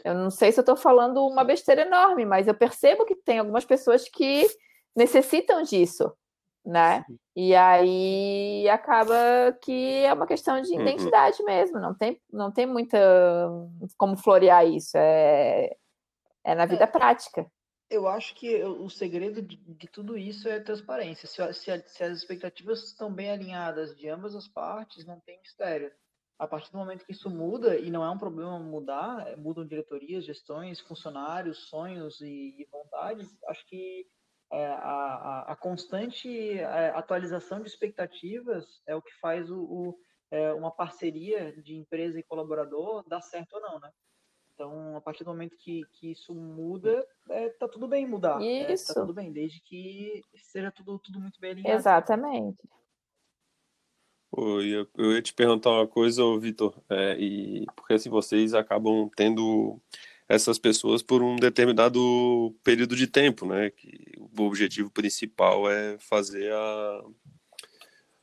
Eu 0.03 0.13
não 0.13 0.29
sei 0.29 0.51
se 0.51 0.59
eu 0.59 0.61
estou 0.61 0.75
falando 0.75 1.25
uma 1.25 1.43
besteira 1.43 1.81
enorme, 1.81 2.25
mas 2.25 2.47
eu 2.47 2.53
percebo 2.53 3.05
que 3.05 3.15
tem 3.15 3.39
algumas 3.39 3.65
pessoas 3.65 4.07
que 4.07 4.47
necessitam 4.95 5.61
disso, 5.63 6.11
né? 6.67 7.05
E 7.33 7.55
aí 7.55 8.67
acaba 8.69 9.15
que 9.63 10.03
é 10.03 10.13
uma 10.13 10.27
questão 10.27 10.61
de 10.61 10.73
uhum. 10.73 10.81
identidade 10.81 11.37
uhum. 11.39 11.45
mesmo, 11.45 11.79
não 11.79 11.95
tem, 11.95 12.21
não 12.31 12.51
tem 12.51 12.65
muita 12.65 12.99
como 13.97 14.17
florear 14.17 14.67
isso. 14.67 14.97
É, 14.97 15.73
é 16.43 16.55
na 16.55 16.65
vida 16.65 16.83
é, 16.83 16.87
prática. 16.87 17.49
Eu 17.89 18.05
acho 18.05 18.35
que 18.35 18.61
o 18.63 18.89
segredo 18.89 19.41
de, 19.41 19.55
de 19.55 19.87
tudo 19.87 20.17
isso 20.17 20.49
é 20.49 20.59
transparência. 20.59 21.25
Se, 21.25 21.53
se, 21.53 21.83
se, 21.87 22.03
as 22.03 22.17
expectativas 22.17 22.83
estão 22.83 23.11
bem 23.11 23.31
alinhadas 23.31 23.95
de 23.95 24.09
ambas 24.09 24.35
as 24.35 24.47
partes, 24.47 25.05
não 25.05 25.21
tem 25.21 25.39
mistério. 25.39 25.89
A 26.37 26.45
partir 26.45 26.71
do 26.71 26.77
momento 26.77 27.05
que 27.05 27.13
isso 27.13 27.29
muda, 27.29 27.77
e 27.79 27.89
não 27.89 28.03
é 28.03 28.11
um 28.11 28.17
problema 28.17 28.59
mudar, 28.59 29.37
mudam 29.37 29.65
diretorias, 29.65 30.25
gestões, 30.25 30.81
funcionários, 30.81 31.69
sonhos 31.69 32.19
e, 32.19 32.55
e 32.59 32.67
vontades, 32.71 33.35
acho 33.47 33.65
que 33.67 34.05
a, 34.51 34.57
a, 34.57 35.51
a, 35.51 35.55
constante 35.55 36.59
é, 36.59 36.89
atualização 36.89 37.61
de 37.61 37.67
expectativas 37.67 38.81
é 38.85 38.95
o 38.95 39.01
que 39.01 39.13
faz 39.19 39.49
o, 39.51 39.59
o 39.59 39.99
é, 40.31 40.53
uma 40.53 40.71
parceria 40.71 41.53
de 41.61 41.75
empresa 41.75 42.19
e 42.19 42.23
colaborador 42.23 43.03
dar 43.07 43.21
certo 43.21 43.53
ou 43.53 43.61
não, 43.61 43.79
né? 43.79 43.91
Então, 44.53 44.97
a 44.97 45.01
partir 45.01 45.23
do 45.23 45.29
momento 45.29 45.55
que, 45.55 45.83
que 45.93 46.11
isso 46.11 46.33
muda, 46.33 47.07
é, 47.29 47.49
tá 47.49 47.67
tudo 47.67 47.87
bem 47.87 48.07
mudar. 48.07 48.41
Isso. 48.41 48.91
É, 48.91 48.95
tá 48.95 49.01
tudo 49.01 49.13
bem, 49.13 49.31
desde 49.31 49.61
que 49.61 50.23
seja 50.35 50.71
tudo, 50.71 50.97
tudo 50.97 51.19
muito 51.19 51.39
bem 51.39 51.51
alinhado. 51.51 51.77
Exatamente. 51.77 52.67
Oi, 54.31 54.67
eu, 54.67 54.87
eu 54.97 55.13
ia 55.13 55.21
te 55.21 55.33
perguntar 55.33 55.69
uma 55.69 55.87
coisa, 55.87 56.21
Vitor, 56.39 56.75
é, 56.89 57.17
e 57.19 57.65
porque 57.75 57.93
assim 57.93 58.09
vocês 58.09 58.53
acabam 58.53 59.09
tendo 59.15 59.79
essas 60.27 60.59
pessoas 60.59 61.01
por 61.01 61.23
um 61.23 61.37
determinado 61.37 62.55
período 62.63 62.95
de 62.95 63.07
tempo, 63.07 63.45
né? 63.45 63.69
Que 63.69 64.11
o 64.17 64.43
objetivo 64.43 64.89
principal 64.89 65.69
é 65.71 65.97
fazer 65.99 66.51
a, 66.51 67.03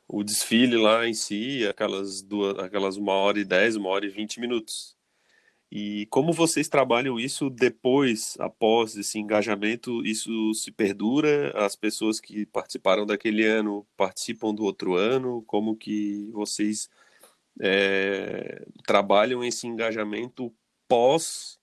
o 0.06 0.22
desfile 0.22 0.76
lá 0.76 1.08
em 1.08 1.14
si, 1.14 1.66
aquelas 1.66 2.20
duas, 2.22 2.58
aquelas 2.58 2.96
uma 2.96 3.12
hora 3.12 3.38
e 3.38 3.44
dez, 3.44 3.74
uma 3.74 3.88
hora 3.88 4.04
e 4.06 4.10
vinte 4.10 4.38
minutos. 4.38 4.94
E 5.72 6.06
como 6.06 6.32
vocês 6.32 6.68
trabalham 6.68 7.18
isso 7.18 7.50
depois, 7.50 8.36
após 8.38 8.96
esse 8.96 9.18
engajamento, 9.18 10.06
isso 10.06 10.54
se 10.54 10.70
perdura? 10.70 11.50
As 11.56 11.74
pessoas 11.74 12.20
que 12.20 12.46
participaram 12.46 13.04
daquele 13.04 13.44
ano 13.44 13.84
participam 13.96 14.54
do 14.54 14.62
outro 14.62 14.94
ano? 14.94 15.42
Como 15.48 15.74
que 15.74 16.28
vocês 16.32 16.88
é, 17.60 18.64
trabalham 18.86 19.42
esse 19.42 19.66
engajamento 19.66 20.54
pós 20.86 21.58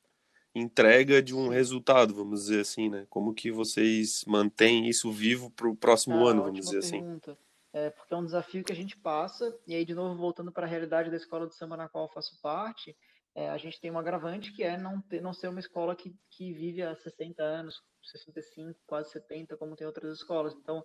entrega 0.53 1.21
de 1.21 1.35
um 1.35 1.47
resultado, 1.47 2.13
vamos 2.13 2.41
dizer 2.41 2.61
assim, 2.61 2.89
né? 2.89 3.05
Como 3.09 3.33
que 3.33 3.51
vocês 3.51 4.23
mantêm 4.27 4.87
isso 4.87 5.11
vivo 5.11 5.49
para 5.49 5.69
o 5.69 5.75
próximo 5.75 6.27
ah, 6.27 6.31
ano, 6.31 6.43
vamos 6.43 6.59
dizer 6.59 6.79
assim? 6.79 6.99
pergunta. 6.99 7.31
assim? 7.31 7.41
É, 7.73 7.89
porque 7.89 8.13
é 8.13 8.17
um 8.17 8.25
desafio 8.25 8.63
que 8.63 8.71
a 8.71 8.75
gente 8.75 8.97
passa, 8.97 9.57
e 9.65 9.73
aí, 9.73 9.85
de 9.85 9.95
novo, 9.95 10.19
voltando 10.19 10.51
para 10.51 10.65
a 10.65 10.69
realidade 10.69 11.09
da 11.09 11.15
escola 11.15 11.47
de 11.47 11.55
samba 11.55 11.77
na 11.77 11.87
qual 11.87 12.05
eu 12.05 12.13
faço 12.13 12.37
parte, 12.41 12.95
é, 13.33 13.49
a 13.49 13.57
gente 13.57 13.79
tem 13.79 13.89
um 13.89 13.97
agravante 13.97 14.51
que 14.51 14.61
é 14.61 14.77
não, 14.77 15.01
ter, 15.01 15.21
não 15.21 15.33
ser 15.33 15.47
uma 15.47 15.59
escola 15.59 15.95
que, 15.95 16.13
que 16.29 16.51
vive 16.51 16.83
há 16.83 16.93
60 16.93 17.41
anos, 17.41 17.81
65, 18.03 18.77
quase 18.85 19.11
70, 19.11 19.55
como 19.55 19.75
tem 19.75 19.87
outras 19.87 20.13
escolas. 20.17 20.53
Então, 20.53 20.83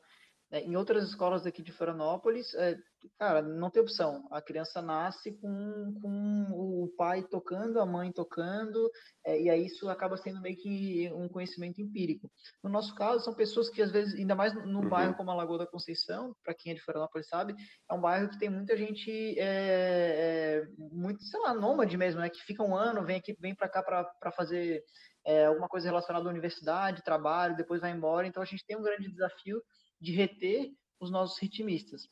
em 0.52 0.76
outras 0.76 1.08
escolas 1.08 1.44
aqui 1.44 1.60
de 1.60 1.72
Florianópolis, 1.72 2.54
é, 2.54 2.76
cara, 3.18 3.42
não 3.42 3.68
tem 3.68 3.82
opção. 3.82 4.26
A 4.30 4.40
criança 4.40 4.80
nasce 4.80 5.32
com, 5.32 5.94
com 6.00 6.46
o 6.52 6.88
pai 6.96 7.24
tocando, 7.24 7.80
a 7.80 7.86
mãe 7.86 8.12
tocando, 8.12 8.88
é, 9.24 9.40
e 9.40 9.50
aí 9.50 9.66
isso 9.66 9.88
acaba 9.88 10.16
sendo 10.16 10.40
meio 10.40 10.56
que 10.56 11.10
um 11.12 11.28
conhecimento 11.28 11.80
empírico. 11.80 12.30
No 12.62 12.70
nosso 12.70 12.94
caso, 12.94 13.24
são 13.24 13.34
pessoas 13.34 13.68
que 13.68 13.82
às 13.82 13.90
vezes, 13.90 14.14
ainda 14.14 14.36
mais 14.36 14.54
num 14.54 14.82
uhum. 14.82 14.88
bairro 14.88 15.16
como 15.16 15.30
a 15.32 15.34
Lagoa 15.34 15.58
da 15.58 15.66
Conceição, 15.66 16.34
para 16.44 16.54
quem 16.54 16.72
é 16.72 16.74
de 16.74 16.82
Florianópolis 16.82 17.28
sabe, 17.28 17.54
é 17.90 17.94
um 17.94 18.00
bairro 18.00 18.28
que 18.28 18.38
tem 18.38 18.48
muita 18.48 18.76
gente, 18.76 19.10
é, 19.10 19.42
é, 19.42 20.66
muito, 20.78 21.22
sei 21.24 21.40
lá, 21.40 21.54
nômade 21.54 21.96
mesmo, 21.96 22.20
né? 22.20 22.30
Que 22.30 22.40
fica 22.42 22.62
um 22.62 22.76
ano, 22.76 23.04
vem 23.04 23.16
aqui, 23.16 23.34
vem 23.40 23.54
para 23.54 23.68
cá 23.68 23.82
para 23.82 24.32
fazer 24.32 24.82
é, 25.26 25.46
alguma 25.46 25.68
coisa 25.68 25.88
relacionada 25.88 26.24
à 26.24 26.30
universidade, 26.30 27.02
trabalho, 27.02 27.56
depois 27.56 27.80
vai 27.80 27.90
embora. 27.90 28.28
Então 28.28 28.42
a 28.42 28.46
gente 28.46 28.64
tem 28.64 28.76
um 28.76 28.82
grande 28.82 29.10
desafio 29.10 29.60
de 30.00 30.12
reter 30.12 30.72
os 31.00 31.10
nossos 31.10 31.38
ritmistas. 31.38 32.08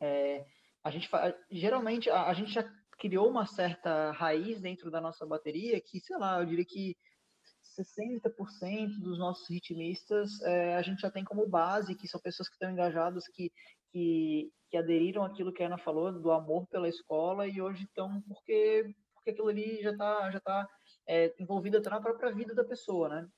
É, 0.00 0.44
a 0.84 0.90
gente 0.90 1.08
geralmente 1.50 2.10
a, 2.10 2.26
a, 2.26 2.34
gente 2.34 2.52
já 2.52 2.62
criou 2.98 3.28
uma 3.28 3.46
certa 3.46 4.10
raiz 4.12 4.60
dentro 4.60 4.90
da 4.90 5.00
nossa 5.00 5.26
bateria 5.26 5.80
que, 5.80 6.00
sei 6.00 6.16
lá, 6.16 6.40
eu 6.40 6.46
diria 6.46 6.64
que 6.64 6.96
60% 7.78 9.00
dos 9.00 9.18
nossos 9.18 9.48
ritmistas 9.48 10.40
é, 10.42 10.76
a 10.76 10.82
gente 10.82 11.00
já 11.00 11.10
tem 11.10 11.24
como 11.24 11.46
base, 11.46 11.94
que 11.94 12.08
são 12.08 12.20
pessoas 12.20 12.48
que 12.48 12.54
estão 12.54 12.70
engajadas, 12.70 13.26
que, 13.28 13.52
que, 13.92 14.50
que 14.70 14.76
aderiram 14.76 15.24
àquilo 15.24 15.52
que 15.52 15.62
a 15.62 15.66
Ana 15.66 15.78
falou, 15.78 16.12
do 16.12 16.30
amor 16.30 16.66
pela 16.68 16.88
escola, 16.88 17.46
e 17.46 17.60
hoje 17.60 17.84
estão 17.84 18.22
porque, 18.22 18.94
porque 19.14 19.30
aquilo 19.30 19.48
ali 19.48 19.82
já 19.82 19.90
está 19.90 20.30
já 20.30 20.40
tá, 20.40 20.68
é, 21.06 21.34
envolvido 21.38 21.78
até 21.78 21.90
na 21.90 22.00
própria 22.00 22.32
vida 22.32 22.54
da 22.54 22.64
pessoa, 22.64 23.08
né? 23.08 23.28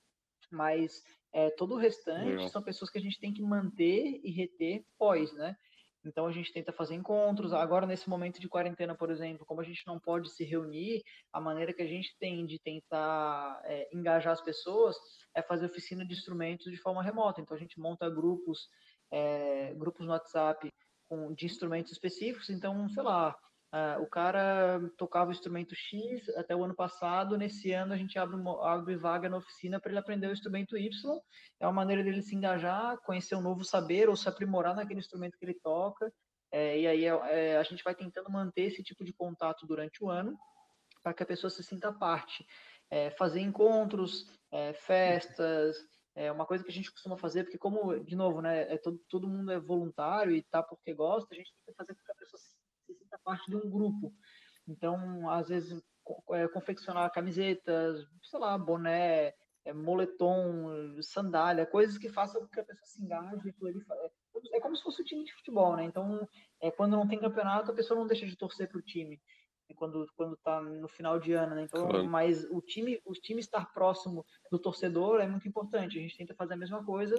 Mas 0.51 1.03
é, 1.33 1.51
todo 1.51 1.75
o 1.75 1.79
restante 1.79 2.31
Legal. 2.31 2.49
são 2.49 2.63
pessoas 2.63 2.91
que 2.91 2.99
a 2.99 3.01
gente 3.01 3.19
tem 3.19 3.33
que 3.33 3.43
manter 3.43 4.21
e 4.23 4.31
reter 4.31 4.85
pós, 4.99 5.33
né? 5.35 5.57
Então 6.05 6.27
a 6.27 6.33
gente 6.33 6.53
tenta 6.53 6.73
fazer 6.73 6.95
encontros. 6.95 7.53
Agora, 7.53 7.87
nesse 7.87 8.09
momento 8.09 8.41
de 8.41 8.49
quarentena, 8.49 8.95
por 8.95 9.11
exemplo, 9.11 9.45
como 9.45 9.61
a 9.61 9.65
gente 9.65 9.87
não 9.87 9.99
pode 9.99 10.31
se 10.31 10.45
reunir, 10.45 11.03
a 11.33 11.41
maneira 11.41 11.73
que 11.73 11.83
a 11.83 11.87
gente 11.87 12.17
tem 12.19 12.47
de 12.47 12.59
tentar 12.59 13.61
é, 13.65 13.89
engajar 13.93 14.33
as 14.33 14.41
pessoas 14.41 14.97
é 15.35 15.43
fazer 15.43 15.67
oficina 15.67 16.07
de 16.07 16.15
instrumentos 16.15 16.71
de 16.71 16.79
forma 16.79 17.03
remota. 17.03 17.41
Então 17.41 17.57
a 17.57 17.61
gente 17.61 17.79
monta 17.79 18.09
grupos, 18.09 18.69
é, 19.11 19.75
grupos 19.75 20.07
no 20.07 20.13
WhatsApp 20.13 20.73
com, 21.09 21.35
de 21.35 21.47
instrumentos 21.47 21.93
específicos. 21.93 22.49
Então, 22.49 22.89
sei 22.89 23.03
lá, 23.03 23.37
Uh, 23.71 24.03
o 24.03 24.07
cara 24.07 24.81
tocava 24.97 25.29
o 25.29 25.33
instrumento 25.33 25.75
X 25.75 26.29
até 26.31 26.57
o 26.57 26.65
ano 26.65 26.75
passado. 26.75 27.37
Nesse 27.37 27.73
ano, 27.73 27.93
a 27.93 27.97
gente 27.97 28.19
abre, 28.19 28.37
uma, 28.37 28.67
abre 28.67 28.97
vaga 28.97 29.29
na 29.29 29.37
oficina 29.37 29.79
para 29.79 29.91
ele 29.91 29.99
aprender 29.99 30.27
o 30.27 30.33
instrumento 30.33 30.77
Y. 30.77 30.91
É 31.61 31.67
uma 31.67 31.73
maneira 31.73 32.03
dele 32.03 32.23
se 32.23 32.35
engajar, 32.35 32.97
conhecer 33.03 33.35
um 33.35 33.43
novo 33.43 33.65
saber 33.65 34.09
ou 34.09 34.17
se 34.17 34.29
aprimorar 34.29 34.75
naquele 34.75 35.01
instrumento 35.01 35.37
que 35.39 35.45
ele 35.45 35.59
toca. 35.63 36.11
É, 36.51 36.81
e 36.81 36.87
aí 36.87 37.05
é, 37.05 37.59
a 37.59 37.63
gente 37.63 37.85
vai 37.85 37.95
tentando 37.95 38.31
manter 38.31 38.63
esse 38.63 38.83
tipo 38.83 39.05
de 39.05 39.13
contato 39.13 39.67
durante 39.67 40.03
o 40.03 40.09
ano 40.09 40.39
para 41.03 41.13
que 41.13 41.23
a 41.23 41.27
pessoa 41.27 41.51
se 41.51 41.63
sinta 41.63 41.93
parte. 41.93 42.47
É, 42.91 43.11
fazer 43.11 43.41
encontros, 43.41 44.27
é, 44.51 44.73
festas, 44.73 45.77
é 46.15 46.33
uma 46.33 46.47
coisa 46.47 46.65
que 46.65 46.71
a 46.71 46.75
gente 46.75 46.91
costuma 46.91 47.17
fazer, 47.17 47.45
porque 47.45 47.59
como, 47.59 48.03
de 48.03 48.17
novo, 48.17 48.41
né, 48.41 48.73
é 48.73 48.79
todo, 48.79 48.99
todo 49.09 49.29
mundo 49.29 49.53
é 49.53 49.61
voluntário 49.61 50.35
e 50.35 50.43
tá 50.43 50.63
porque 50.63 50.93
gosta, 50.95 51.33
a 51.33 51.37
gente 51.37 51.53
tem 51.65 51.75
que 51.75 51.77
fazer 51.77 51.95
com 51.95 52.03
que 52.03 52.13
a 52.13 52.15
pessoa 52.15 52.41
se, 52.41 52.57
se 52.87 52.95
sinta 52.95 53.18
parte 53.29 53.51
de 53.51 53.57
um 53.57 53.69
grupo. 53.69 54.15
Então, 54.67 55.29
às 55.29 55.49
vezes, 55.49 55.83
é, 56.31 56.49
confeccionar 56.49 57.13
camisetas, 57.13 58.07
sei 58.23 58.41
lá, 58.41 58.57
boné, 58.57 59.35
é, 59.67 59.73
moletom, 59.75 60.97
sandália, 61.03 61.67
coisas 61.67 61.99
que 61.99 62.09
façam 62.09 62.41
com 62.41 62.49
que 62.49 62.61
a 62.61 62.65
pessoa 62.65 62.87
se 62.87 63.03
engaje. 63.03 63.55
É, 64.53 64.57
é 64.57 64.61
como 64.61 64.75
se 64.77 64.83
fosse 64.83 65.03
um 65.03 65.05
time 65.05 65.25
de 65.25 65.35
futebol, 65.35 65.77
né? 65.77 65.85
Então, 65.85 66.27
é, 66.61 66.71
quando 66.71 66.97
não 66.97 67.07
tem 67.07 67.19
campeonato, 67.19 67.71
a 67.71 67.75
pessoa 67.75 67.99
não 68.01 68.07
deixa 68.07 68.27
de 68.27 68.37
torcer 68.37 68.69
para 68.69 68.79
o 68.79 68.83
time 68.83 69.21
quando 69.75 70.07
quando 70.17 70.35
está 70.35 70.61
no 70.61 70.89
final 70.89 71.19
de 71.19 71.33
ano, 71.33 71.55
né? 71.55 71.63
Então, 71.63 71.87
claro. 71.89 72.09
mas 72.09 72.45
o 72.51 72.61
time 72.61 73.01
o 73.05 73.13
time 73.13 73.41
estar 73.41 73.73
próximo 73.73 74.25
do 74.51 74.59
torcedor 74.59 75.21
é 75.21 75.27
muito 75.27 75.47
importante. 75.47 75.99
A 75.99 76.03
gente 76.03 76.17
tenta 76.17 76.35
fazer 76.35 76.55
a 76.55 76.57
mesma 76.57 76.85
coisa 76.85 77.15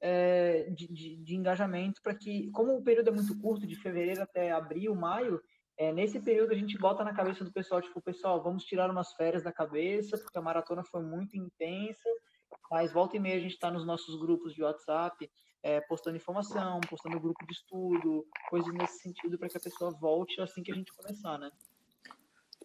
é, 0.00 0.68
de, 0.70 0.86
de, 0.88 1.16
de, 1.16 1.34
engajamento 1.34 2.02
para 2.02 2.14
que, 2.14 2.50
como 2.50 2.76
o 2.76 2.82
período 2.82 3.08
é 3.08 3.12
muito 3.12 3.38
curto, 3.40 3.66
de 3.66 3.76
fevereiro 3.76 4.22
até 4.22 4.50
abril, 4.52 4.94
maio, 4.94 5.40
é, 5.76 5.92
nesse 5.92 6.20
período 6.20 6.52
a 6.52 6.56
gente 6.56 6.78
bota 6.78 7.02
na 7.02 7.14
cabeça 7.14 7.44
do 7.44 7.52
pessoal, 7.52 7.82
tipo, 7.82 8.00
pessoal, 8.00 8.42
vamos 8.42 8.64
tirar 8.64 8.90
umas 8.90 9.12
férias 9.14 9.42
da 9.42 9.52
cabeça, 9.52 10.16
porque 10.18 10.38
a 10.38 10.42
maratona 10.42 10.84
foi 10.84 11.02
muito 11.02 11.36
intensa, 11.36 12.08
mas 12.70 12.92
volta 12.92 13.16
e 13.16 13.20
meia 13.20 13.36
a 13.36 13.40
gente 13.40 13.54
está 13.54 13.70
nos 13.70 13.84
nossos 13.84 14.18
grupos 14.20 14.54
de 14.54 14.62
WhatsApp, 14.62 15.28
é, 15.62 15.80
postando 15.80 16.16
informação, 16.16 16.80
postando 16.88 17.18
grupo 17.18 17.44
de 17.46 17.52
estudo, 17.52 18.24
coisas 18.48 18.72
nesse 18.74 19.00
sentido 19.00 19.36
para 19.36 19.48
que 19.48 19.56
a 19.56 19.60
pessoa 19.60 19.90
volte 19.98 20.40
assim 20.40 20.62
que 20.62 20.70
a 20.70 20.74
gente 20.74 20.92
começar, 20.94 21.38
né? 21.38 21.50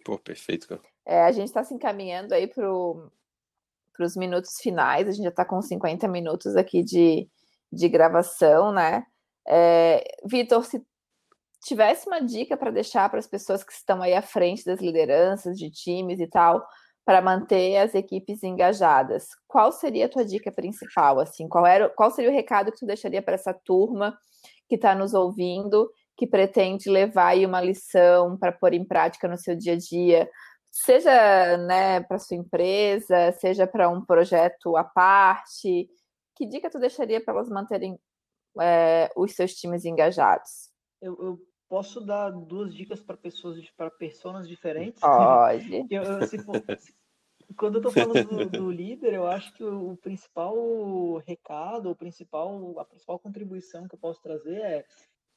Pô, 0.06 0.18
perfeito, 0.20 0.68
cara. 0.68 0.82
É, 1.06 1.24
a 1.24 1.32
gente 1.32 1.48
está 1.48 1.64
se 1.64 1.74
encaminhando 1.74 2.34
aí 2.34 2.48
para 2.48 2.70
os 4.00 4.16
minutos 4.16 4.60
finais, 4.62 5.08
a 5.08 5.12
gente 5.12 5.24
já 5.24 5.30
está 5.30 5.46
com 5.46 5.62
50 5.62 6.08
minutos 6.08 6.56
aqui 6.56 6.84
de, 6.84 7.28
de 7.72 7.90
gravação, 7.90 8.72
né? 8.72 9.06
É, 9.48 10.04
Vitor, 10.26 10.64
se 10.64 10.86
tivesse 11.64 12.08
uma 12.08 12.22
dica 12.22 12.56
para 12.58 12.72
deixar 12.72 13.10
para 13.10 13.20
as 13.20 13.28
pessoas 13.28 13.64
que 13.64 13.74
estão 13.74 14.02
aí 14.02 14.14
à 14.14 14.22
frente 14.22 14.66
das 14.66 14.80
lideranças 14.80 15.58
de 15.58 15.70
times 15.70 16.20
e 16.20 16.28
tal, 16.28 16.66
para 17.10 17.22
manter 17.22 17.78
as 17.78 17.96
equipes 17.96 18.44
engajadas, 18.44 19.30
qual 19.48 19.72
seria 19.72 20.06
a 20.06 20.10
tua 20.10 20.24
dica 20.24 20.52
principal? 20.52 21.20
Assim, 21.20 21.48
qual 21.48 21.66
era, 21.66 21.90
qual 21.90 22.12
seria 22.12 22.30
o 22.30 22.34
recado 22.34 22.72
que 22.72 22.78
tu 22.78 22.86
deixaria 22.86 23.20
para 23.20 23.34
essa 23.34 23.52
turma 23.52 24.16
que 24.68 24.76
está 24.76 24.94
nos 24.94 25.16
ouvindo, 25.16 25.92
que 26.16 26.28
pretende 26.28 26.88
levar 26.88 27.30
aí 27.30 27.48
uma 27.48 27.62
lição 27.62 28.38
para 28.38 28.52
pôr 28.52 28.76
em 28.76 28.86
prática 28.86 29.28
no 29.28 29.38
seu 29.40 29.56
dia 29.56 29.74
a 29.74 29.78
dia, 29.78 30.30
seja 30.72 31.58
né, 31.58 32.00
para 32.02 32.20
sua 32.20 32.38
empresa, 32.38 33.32
seja 33.40 33.66
para 33.66 33.90
um 33.90 34.06
projeto 34.06 34.78
à 34.78 34.84
parte? 34.84 35.90
Que 36.36 36.46
dica 36.46 36.70
tu 36.70 36.78
deixaria 36.78 37.20
para 37.20 37.34
elas 37.34 37.50
manterem 37.50 38.00
é, 38.62 39.10
os 39.16 39.34
seus 39.34 39.56
times 39.56 39.84
engajados? 39.84 40.70
Eu, 41.02 41.18
eu 41.20 41.40
posso 41.70 42.02
dar 42.02 42.32
duas 42.32 42.74
dicas 42.74 43.00
para 43.00 43.16
pessoas, 43.16 43.70
para 43.78 43.92
pessoas 43.92 44.48
diferentes? 44.48 45.00
Pode. 45.00 45.86
eu, 45.90 46.02
eu, 46.04 46.28
se 46.28 46.40
for, 46.40 46.62
se, 46.78 46.94
quando 47.56 47.76
eu 47.76 47.88
estou 47.88 47.92
falando 47.92 48.28
do, 48.28 48.50
do, 48.50 48.72
líder, 48.72 49.14
eu 49.14 49.28
acho 49.28 49.54
que 49.54 49.64
o, 49.64 49.92
o, 49.92 49.98
principal 49.98 51.18
recado, 51.18 51.90
o 51.90 51.96
principal, 51.96 52.80
a 52.80 52.86
principal 52.86 53.20
contribuição 53.20 53.88
que 53.88 53.96
eu 53.96 54.00
posso 54.00 54.22
trazer 54.22 54.58
é 54.58 54.86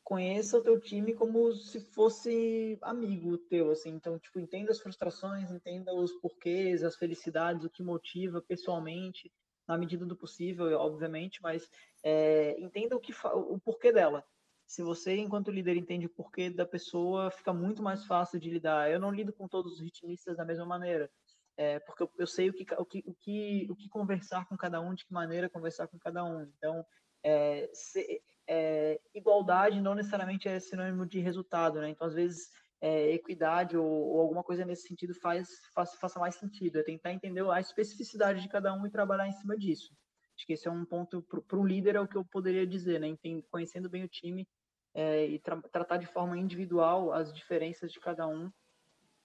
conheça 0.03 0.59
o 0.59 0.63
teu 0.63 0.81
time 0.81 1.15
como 1.15 1.53
se 1.55 1.81
fosse 1.81 2.77
amigo 2.83 3.39
teu, 3.39 3.71
assim. 3.71 3.91
Então, 3.91 4.19
tipo, 4.19 4.41
entenda 4.41 4.73
as 4.73 4.81
frustrações, 4.81 5.51
entenda 5.51 5.95
os 5.95 6.13
porquês, 6.15 6.83
as 6.83 6.97
felicidades, 6.97 7.65
o 7.65 7.71
que 7.71 7.83
motiva 7.83 8.43
pessoalmente, 8.43 9.33
na 9.67 9.79
medida 9.79 10.05
do 10.05 10.17
possível, 10.17 10.67
obviamente, 10.79 11.41
mas 11.41 11.69
é, 12.03 12.59
entenda 12.59 12.97
o 12.97 13.01
que 13.01 13.13
o 13.25 13.61
porquê 13.61 13.93
dela 13.93 14.25
se 14.73 14.83
você, 14.83 15.15
enquanto 15.19 15.51
líder, 15.51 15.77
entende 15.77 16.07
o 16.07 16.09
porquê 16.09 16.49
da 16.49 16.65
pessoa, 16.65 17.31
fica 17.31 17.53
muito 17.53 17.83
mais 17.83 18.07
fácil 18.07 18.41
de 18.41 18.49
lidar. 18.49 18.91
Eu 18.91 18.99
não 18.99 19.11
lido 19.11 19.31
com 19.31 19.47
todos 19.47 19.75
os 19.75 19.81
ritmistas 19.81 20.35
da 20.35 20.47
mesma 20.47 20.65
maneira, 20.65 21.11
é, 21.59 21.79
porque 21.81 22.03
eu, 22.03 22.11
eu, 22.17 22.27
sei 22.27 22.49
o 22.49 22.55
que, 22.55 22.65
o, 22.79 22.85
que, 22.87 23.05
o, 23.07 23.15
que, 23.15 23.67
o 23.71 23.77
que 23.77 23.87
conversar 23.91 24.49
com 24.49 24.57
cada 24.57 24.81
um, 24.81 24.95
de 24.95 25.05
que 25.05 25.13
maneira 25.13 25.51
conversar 25.51 25.89
com 25.89 25.99
cada 25.99 26.25
um. 26.25 26.51
Então, 26.57 26.87
é, 27.23 27.69
se, 27.75 28.23
é, 28.49 28.99
igualdade 29.15 29.79
não 29.79 29.95
necessariamente 29.95 30.49
é 30.49 30.59
sinônimo 30.59 31.05
de 31.05 31.21
resultado, 31.21 31.79
né? 31.79 31.91
Então, 31.91 32.07
às 32.07 32.15
vezes, 32.15 32.49
é, 32.81 33.13
equidade 33.13 33.77
ou, 33.77 33.87
ou, 33.87 34.21
alguma 34.23 34.43
coisa 34.43 34.65
nesse 34.65 34.89
sentido 34.89 35.15
faz, 35.17 35.51
faz, 35.75 35.95
faça 35.97 36.19
mais 36.19 36.37
sentido. 36.37 36.79
É 36.79 36.83
tentar 36.83 37.13
entender 37.13 37.47
a 37.47 37.61
especificidade 37.61 38.41
de 38.41 38.49
cada 38.49 38.73
um 38.73 38.87
e 38.87 38.91
trabalhar 38.91 39.29
em 39.29 39.33
cima 39.33 39.55
disso. 39.55 39.95
Acho 40.35 40.47
que 40.47 40.55
esse 40.55 40.67
é 40.67 40.71
um 40.71 40.87
ponto 40.87 41.21
para 41.47 41.59
um 41.59 41.67
líder, 41.67 41.97
é 41.97 42.01
o 42.01 42.09
que 42.09 42.17
eu 42.17 42.25
poderia 42.25 42.67
dizer, 42.67 42.99
né? 42.99 43.15
conhecendo 43.51 43.91
bem 43.91 44.03
o 44.03 44.09
time, 44.09 44.49
é, 44.95 45.27
e 45.27 45.39
tra 45.39 45.61
tratar 45.71 45.97
de 45.97 46.07
forma 46.07 46.39
individual 46.39 47.13
as 47.13 47.33
diferenças 47.33 47.91
de 47.91 48.01
cada 48.01 48.27
um 48.27 48.51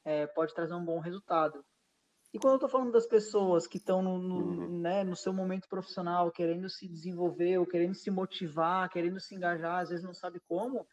é, 0.06 0.26
pode 0.28 0.54
trazer 0.54 0.74
um 0.74 0.86
bom 0.86 1.00
resultado. 1.00 1.64
E 2.34 2.40
quando 2.40 2.54
eu 2.54 2.58
estou 2.58 2.70
falando 2.70 2.92
das 2.92 3.08
pessoas 3.08 3.68
que 3.68 3.78
estão 3.78 4.02
no, 4.02 4.18
no, 4.18 4.36
uhum. 4.36 4.80
né, 4.80 5.04
no 5.04 5.16
seu 5.16 5.34
momento 5.34 5.68
profissional, 5.68 6.32
querendo 6.32 6.70
se 6.70 6.88
desenvolver, 6.88 7.58
ou 7.58 7.66
querendo 7.66 7.96
se 7.96 8.12
motivar, 8.12 8.90
querendo 8.90 9.20
se 9.20 9.36
engajar, 9.36 9.82
às 9.82 9.90
vezes 9.90 10.04
não 10.04 10.14
sabe 10.14 10.40
como, 10.48 10.86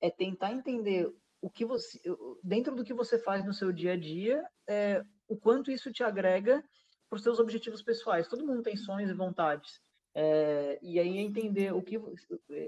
é 0.00 0.10
tentar 0.10 0.52
entender 0.52 1.12
o 1.40 1.50
que 1.50 1.64
você, 1.64 2.00
dentro 2.42 2.74
do 2.74 2.84
que 2.84 2.94
você 2.94 3.18
faz 3.18 3.44
no 3.44 3.52
seu 3.52 3.72
dia 3.72 3.92
a 3.92 3.96
dia, 3.96 4.42
é, 4.68 5.02
o 5.28 5.36
quanto 5.36 5.70
isso 5.70 5.92
te 5.92 6.02
agrega 6.02 6.62
para 7.08 7.16
os 7.16 7.22
seus 7.22 7.38
objetivos 7.38 7.82
pessoais. 7.82 8.28
Todo 8.28 8.46
mundo 8.46 8.62
tem 8.62 8.76
sonhos 8.76 9.10
e 9.10 9.14
vontades. 9.14 9.80
É, 10.20 10.80
e 10.82 10.98
aí 10.98 11.16
entender 11.18 11.72
o 11.72 11.80
que, 11.80 11.96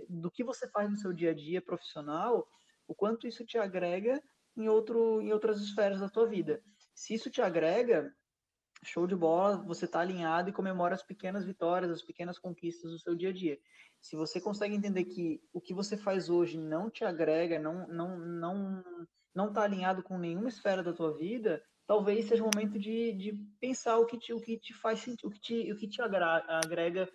do 0.08 0.30
que 0.30 0.44
você 0.44 0.68
faz 0.68 0.88
no 0.88 0.96
seu 0.96 1.12
dia 1.12 1.32
a 1.32 1.34
dia 1.34 1.60
profissional, 1.60 2.46
o 2.86 2.94
quanto 2.94 3.26
isso 3.26 3.44
te 3.44 3.58
agrega 3.58 4.22
em, 4.56 4.68
outro, 4.68 5.20
em 5.20 5.32
outras 5.32 5.60
esferas 5.60 5.98
da 5.98 6.08
tua 6.08 6.28
vida. 6.28 6.62
Se 6.94 7.12
isso 7.12 7.28
te 7.28 7.42
agrega, 7.42 8.14
show 8.84 9.04
de 9.04 9.16
bola, 9.16 9.56
você 9.66 9.86
está 9.86 9.98
alinhado 9.98 10.48
e 10.48 10.52
comemora 10.52 10.94
as 10.94 11.02
pequenas 11.02 11.44
vitórias, 11.44 11.90
as 11.90 12.02
pequenas 12.02 12.38
conquistas 12.38 12.92
do 12.92 13.00
seu 13.00 13.16
dia 13.16 13.30
a 13.30 13.32
dia. 13.32 13.58
Se 14.00 14.14
você 14.14 14.40
consegue 14.40 14.76
entender 14.76 15.06
que 15.06 15.42
o 15.52 15.60
que 15.60 15.74
você 15.74 15.96
faz 15.96 16.30
hoje 16.30 16.56
não 16.56 16.88
te 16.88 17.04
agrega, 17.04 17.58
não 17.58 17.84
não 17.88 18.16
não 18.16 18.84
não 19.34 19.48
está 19.48 19.62
alinhado 19.62 20.04
com 20.04 20.16
nenhuma 20.16 20.48
esfera 20.48 20.84
da 20.84 20.92
tua 20.92 21.16
vida, 21.16 21.60
talvez 21.84 22.26
seja 22.26 22.44
o 22.44 22.50
momento 22.54 22.78
de, 22.78 23.12
de 23.12 23.32
pensar 23.58 23.98
o 23.98 24.06
que 24.06 24.16
te, 24.16 24.32
o 24.32 24.40
que 24.40 24.56
te 24.56 24.72
faz 24.72 25.04
o 25.24 25.30
que 25.30 25.40
te, 25.40 25.72
o 25.72 25.76
que 25.76 25.88
te 25.88 26.00
agrega 26.00 27.10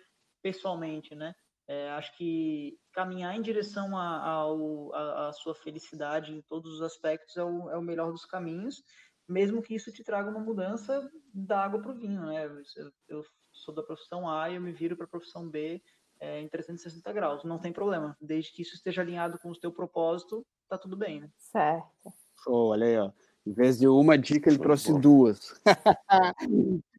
pessoalmente, 0.46 1.12
né? 1.16 1.34
É, 1.66 1.90
acho 1.90 2.16
que 2.16 2.78
caminhar 2.92 3.34
em 3.34 3.42
direção 3.42 3.98
à 3.98 5.32
sua 5.34 5.56
felicidade 5.56 6.32
em 6.32 6.40
todos 6.40 6.74
os 6.74 6.82
aspectos 6.82 7.36
é 7.36 7.42
o, 7.42 7.68
é 7.68 7.76
o, 7.76 7.82
melhor 7.82 8.12
dos 8.12 8.24
caminhos, 8.24 8.84
mesmo 9.28 9.60
que 9.60 9.74
isso 9.74 9.90
te 9.90 10.04
traga 10.04 10.30
uma 10.30 10.38
mudança 10.38 11.10
da 11.34 11.64
água 11.64 11.82
para 11.82 11.90
o 11.90 11.96
vinho, 11.96 12.24
né? 12.26 12.46
Eu, 12.76 12.92
eu, 13.08 13.24
sou 13.50 13.74
da 13.74 13.82
profissão 13.82 14.30
A 14.30 14.48
e 14.48 14.54
eu 14.54 14.60
me 14.60 14.70
viro 14.70 14.96
para 14.96 15.06
a 15.06 15.08
profissão 15.08 15.50
B 15.50 15.82
é, 16.20 16.40
em 16.40 16.48
360 16.48 17.12
graus, 17.12 17.42
não 17.42 17.58
tem 17.58 17.72
problema, 17.72 18.16
desde 18.20 18.52
que 18.52 18.62
isso 18.62 18.76
esteja 18.76 19.02
alinhado 19.02 19.36
com 19.40 19.50
o 19.50 19.58
teu 19.58 19.72
propósito, 19.72 20.46
tá 20.68 20.78
tudo 20.78 20.96
bem, 20.96 21.22
né? 21.22 21.28
Certo. 21.36 22.12
Show, 22.44 22.68
olha 22.68 22.86
aí, 22.86 22.98
ó. 22.98 23.10
Em 23.44 23.52
vez 23.52 23.78
de 23.78 23.88
uma 23.88 24.16
dica, 24.16 24.48
ele 24.48 24.58
trouxe 24.58 24.96
duas. 25.00 25.60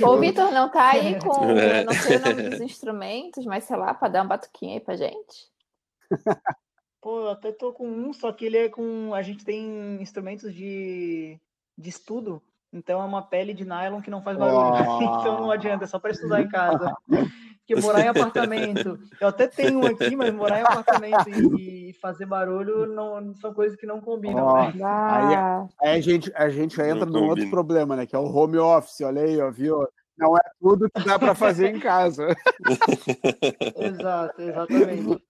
O 0.00 0.16
Vitor 0.18 0.52
não 0.52 0.70
tá 0.70 0.90
aí 0.90 1.18
com. 1.18 1.46
É. 1.56 1.84
Não 1.84 1.92
sei 1.92 2.16
o 2.16 2.20
nome 2.20 2.42
dos 2.50 2.60
instrumentos, 2.60 3.44
mas 3.44 3.64
sei 3.64 3.76
lá, 3.76 3.94
para 3.94 4.08
dar 4.08 4.24
um 4.24 4.28
batuquinho 4.28 4.74
aí 4.74 4.80
pra 4.80 4.96
gente. 4.96 5.50
Pô, 7.00 7.20
eu 7.20 7.30
até 7.30 7.52
tô 7.52 7.72
com 7.72 7.88
um, 7.88 8.12
só 8.12 8.32
que 8.32 8.44
ele 8.44 8.56
é 8.56 8.68
com. 8.68 9.12
A 9.14 9.22
gente 9.22 9.44
tem 9.44 10.00
instrumentos 10.00 10.54
de, 10.54 11.38
de 11.76 11.88
estudo, 11.88 12.42
então 12.72 13.00
é 13.00 13.04
uma 13.04 13.22
pele 13.22 13.54
de 13.54 13.64
nylon 13.64 14.00
que 14.00 14.10
não 14.10 14.22
faz 14.22 14.36
barulho. 14.36 14.88
Oh. 14.88 15.02
então 15.20 15.40
não 15.40 15.50
adianta, 15.50 15.84
é 15.84 15.86
só 15.86 15.98
para 15.98 16.12
estudar 16.12 16.42
em 16.42 16.48
casa. 16.48 16.94
Porque 17.66 17.80
morar 17.80 18.02
em 18.02 18.08
apartamento, 18.08 18.96
eu 19.20 19.26
até 19.26 19.48
tenho 19.48 19.80
um 19.80 19.86
aqui, 19.86 20.14
mas 20.14 20.32
morar 20.32 20.60
em 20.60 20.62
apartamento 20.62 21.28
e 21.28 21.75
fazer 22.00 22.26
barulho 22.26 22.86
não, 22.86 23.34
são 23.36 23.52
coisas 23.52 23.78
que 23.78 23.86
não 23.86 24.00
combinam. 24.00 24.46
Oh, 24.46 24.54
né? 24.54 24.84
aí, 24.84 25.34
aí, 25.80 25.96
a, 25.96 26.00
gente, 26.00 26.32
a 26.34 26.48
gente 26.48 26.80
entra 26.80 27.06
num 27.06 27.28
outro 27.28 27.48
problema, 27.50 27.96
né? 27.96 28.06
Que 28.06 28.16
é 28.16 28.18
o 28.18 28.24
home 28.24 28.58
office, 28.58 29.00
olha 29.00 29.22
aí, 29.22 29.40
ó, 29.40 29.50
viu? 29.50 29.86
Não 30.18 30.34
é 30.34 30.40
tudo 30.58 30.88
que 30.90 31.04
dá 31.04 31.18
para 31.18 31.34
fazer 31.34 31.74
em 31.74 31.78
casa. 31.78 32.28
Exato, 33.76 34.40
exatamente. 34.40 35.22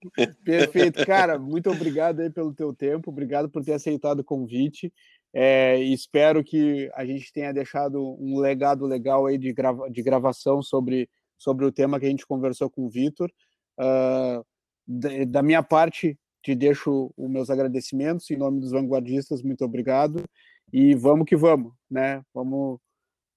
Perfeito, 0.45 1.05
cara. 1.05 1.37
Muito 1.37 1.69
obrigado 1.69 2.21
aí 2.21 2.29
pelo 2.29 2.53
teu 2.53 2.73
tempo, 2.73 3.11
obrigado 3.11 3.49
por 3.49 3.63
ter 3.65 3.73
aceitado 3.73 4.19
o 4.21 4.23
convite. 4.23 4.93
É, 5.33 5.77
espero 5.79 6.41
que 6.41 6.89
a 6.95 7.05
gente 7.05 7.33
tenha 7.33 7.53
deixado 7.53 8.01
um 8.17 8.39
legado 8.39 8.85
legal 8.85 9.25
aí 9.25 9.37
de, 9.37 9.51
grava 9.51 9.89
de 9.89 10.01
gravação 10.01 10.61
sobre 10.61 11.09
sobre 11.37 11.65
o 11.65 11.71
tema 11.71 11.99
que 11.99 12.05
a 12.05 12.09
gente 12.09 12.25
conversou 12.25 12.69
com 12.69 12.85
o 12.85 12.89
Vitor. 12.89 13.31
Uh, 13.79 14.43
da 15.27 15.43
minha 15.43 15.61
parte, 15.61 16.17
te 16.47 16.55
deixo 16.55 17.11
os 17.17 17.29
meus 17.29 17.49
agradecimentos 17.49 18.31
em 18.31 18.37
nome 18.37 18.61
dos 18.61 18.71
vanguardistas, 18.71 19.43
muito 19.43 19.65
obrigado. 19.65 20.23
E 20.71 20.95
vamos 20.95 21.25
que 21.25 21.35
vamos, 21.35 21.73
né? 21.91 22.21
Vamos, 22.33 22.79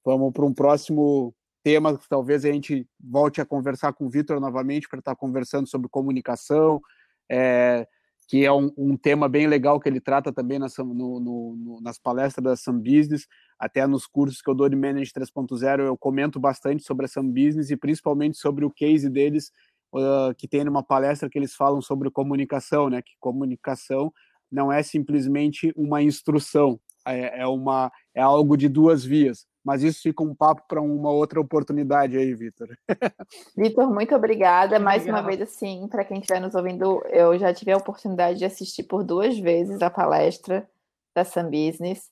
vamos 0.04 0.32
para 0.32 0.44
um 0.44 0.54
próximo 0.54 1.34
tema, 1.60 1.98
talvez 2.08 2.44
a 2.44 2.52
gente 2.52 2.86
volte 3.00 3.40
a 3.40 3.44
conversar 3.44 3.92
com 3.94 4.06
o 4.06 4.08
Vitor 4.08 4.38
novamente 4.38 4.88
para 4.88 5.00
estar 5.00 5.16
conversando 5.16 5.68
sobre 5.68 5.88
comunicação, 5.88 6.80
é, 7.28 7.84
que 8.28 8.44
é 8.44 8.52
um, 8.52 8.70
um, 8.78 8.96
tema 8.96 9.28
bem 9.28 9.48
legal 9.48 9.80
que 9.80 9.88
ele 9.88 10.00
trata 10.00 10.32
também 10.32 10.60
nas, 10.60 10.76
no, 10.78 11.18
no, 11.18 11.80
nas 11.82 11.98
palestras 11.98 12.44
da 12.44 12.54
Sam 12.54 12.78
Business, 12.78 13.26
até 13.58 13.84
nos 13.88 14.06
cursos 14.06 14.40
que 14.40 14.48
eu 14.48 14.54
dou 14.54 14.68
de 14.68 14.76
Manage 14.76 15.10
3.0, 15.12 15.80
eu 15.80 15.98
comento 15.98 16.38
bastante 16.38 16.84
sobre 16.84 17.06
a 17.06 17.08
Sam 17.08 17.26
Business 17.26 17.70
e 17.70 17.76
principalmente 17.76 18.38
sobre 18.38 18.64
o 18.64 18.70
case 18.70 19.10
deles, 19.10 19.50
uh, 19.94 20.34
que 20.36 20.48
tem 20.48 20.64
numa 20.64 20.82
palestra 20.82 21.28
que 21.28 21.38
eles 21.38 21.54
falam 21.54 21.80
sobre 21.80 22.10
comunicação, 22.10 22.88
né? 22.88 23.02
Que 23.02 23.12
comunicação 23.18 24.12
não 24.50 24.72
é 24.72 24.82
simplesmente 24.82 25.72
uma 25.76 26.02
instrução, 26.02 26.80
é, 27.06 27.42
é, 27.42 27.46
uma, 27.46 27.90
é 28.14 28.20
algo 28.20 28.56
de 28.56 28.68
duas 28.68 29.04
vias. 29.04 29.46
Mas 29.64 29.82
isso 29.82 30.00
fica 30.02 30.22
um 30.22 30.34
papo 30.34 30.62
para 30.66 30.80
uma 30.80 31.10
outra 31.10 31.38
oportunidade 31.38 32.16
aí, 32.16 32.34
Vitor. 32.34 32.68
Vitor, 33.56 33.92
muito 33.92 34.14
obrigada. 34.14 34.80
Mais 34.80 35.06
uma 35.06 35.22
vez, 35.22 35.40
assim, 35.42 35.86
para 35.88 36.04
quem 36.04 36.18
estiver 36.18 36.40
nos 36.40 36.54
ouvindo, 36.54 37.02
eu 37.10 37.38
já 37.38 37.52
tive 37.52 37.70
a 37.70 37.76
oportunidade 37.76 38.38
de 38.38 38.44
assistir 38.44 38.84
por 38.84 39.04
duas 39.04 39.38
vezes 39.38 39.82
a 39.82 39.90
palestra 39.90 40.68
da 41.14 41.24
Sam 41.24 41.50
Business. 41.50 42.10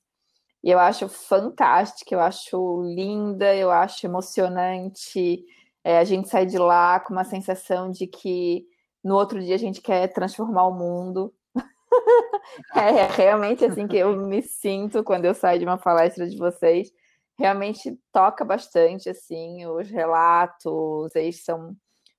E 0.63 0.71
eu 0.71 0.79
acho 0.79 1.09
fantástica, 1.09 2.15
eu 2.15 2.21
acho 2.21 2.83
linda, 2.83 3.55
eu 3.55 3.71
acho 3.71 4.07
emocionante. 4.07 5.43
É, 5.85 5.99
a 5.99 6.05
gente 6.05 6.29
sai 6.29 6.47
de 6.47 6.59
lá 6.59 7.01
com 7.01 7.13
uma 7.13 7.25
sensação 7.25 7.91
de 7.91 8.07
que 8.07 8.67
no 9.03 9.15
outro 9.15 9.41
dia 9.41 9.55
a 9.55 9.59
gente 9.59 9.81
quer 9.81 10.09
transformar 10.09 10.67
o 10.67 10.75
mundo. 10.75 11.33
é 12.75 13.07
realmente 13.07 13.65
assim 13.65 13.87
que 13.87 13.97
eu 13.97 14.17
me 14.17 14.43
sinto 14.43 15.05
quando 15.05 15.25
eu 15.25 15.35
saio 15.35 15.59
de 15.59 15.65
uma 15.65 15.79
palestra 15.79 16.29
de 16.29 16.37
vocês. 16.37 16.91
Realmente 17.39 17.97
toca 18.13 18.45
bastante, 18.45 19.09
assim, 19.09 19.65
os 19.67 19.89
relatos, 19.89 21.15
eles 21.15 21.45
são 21.45 21.77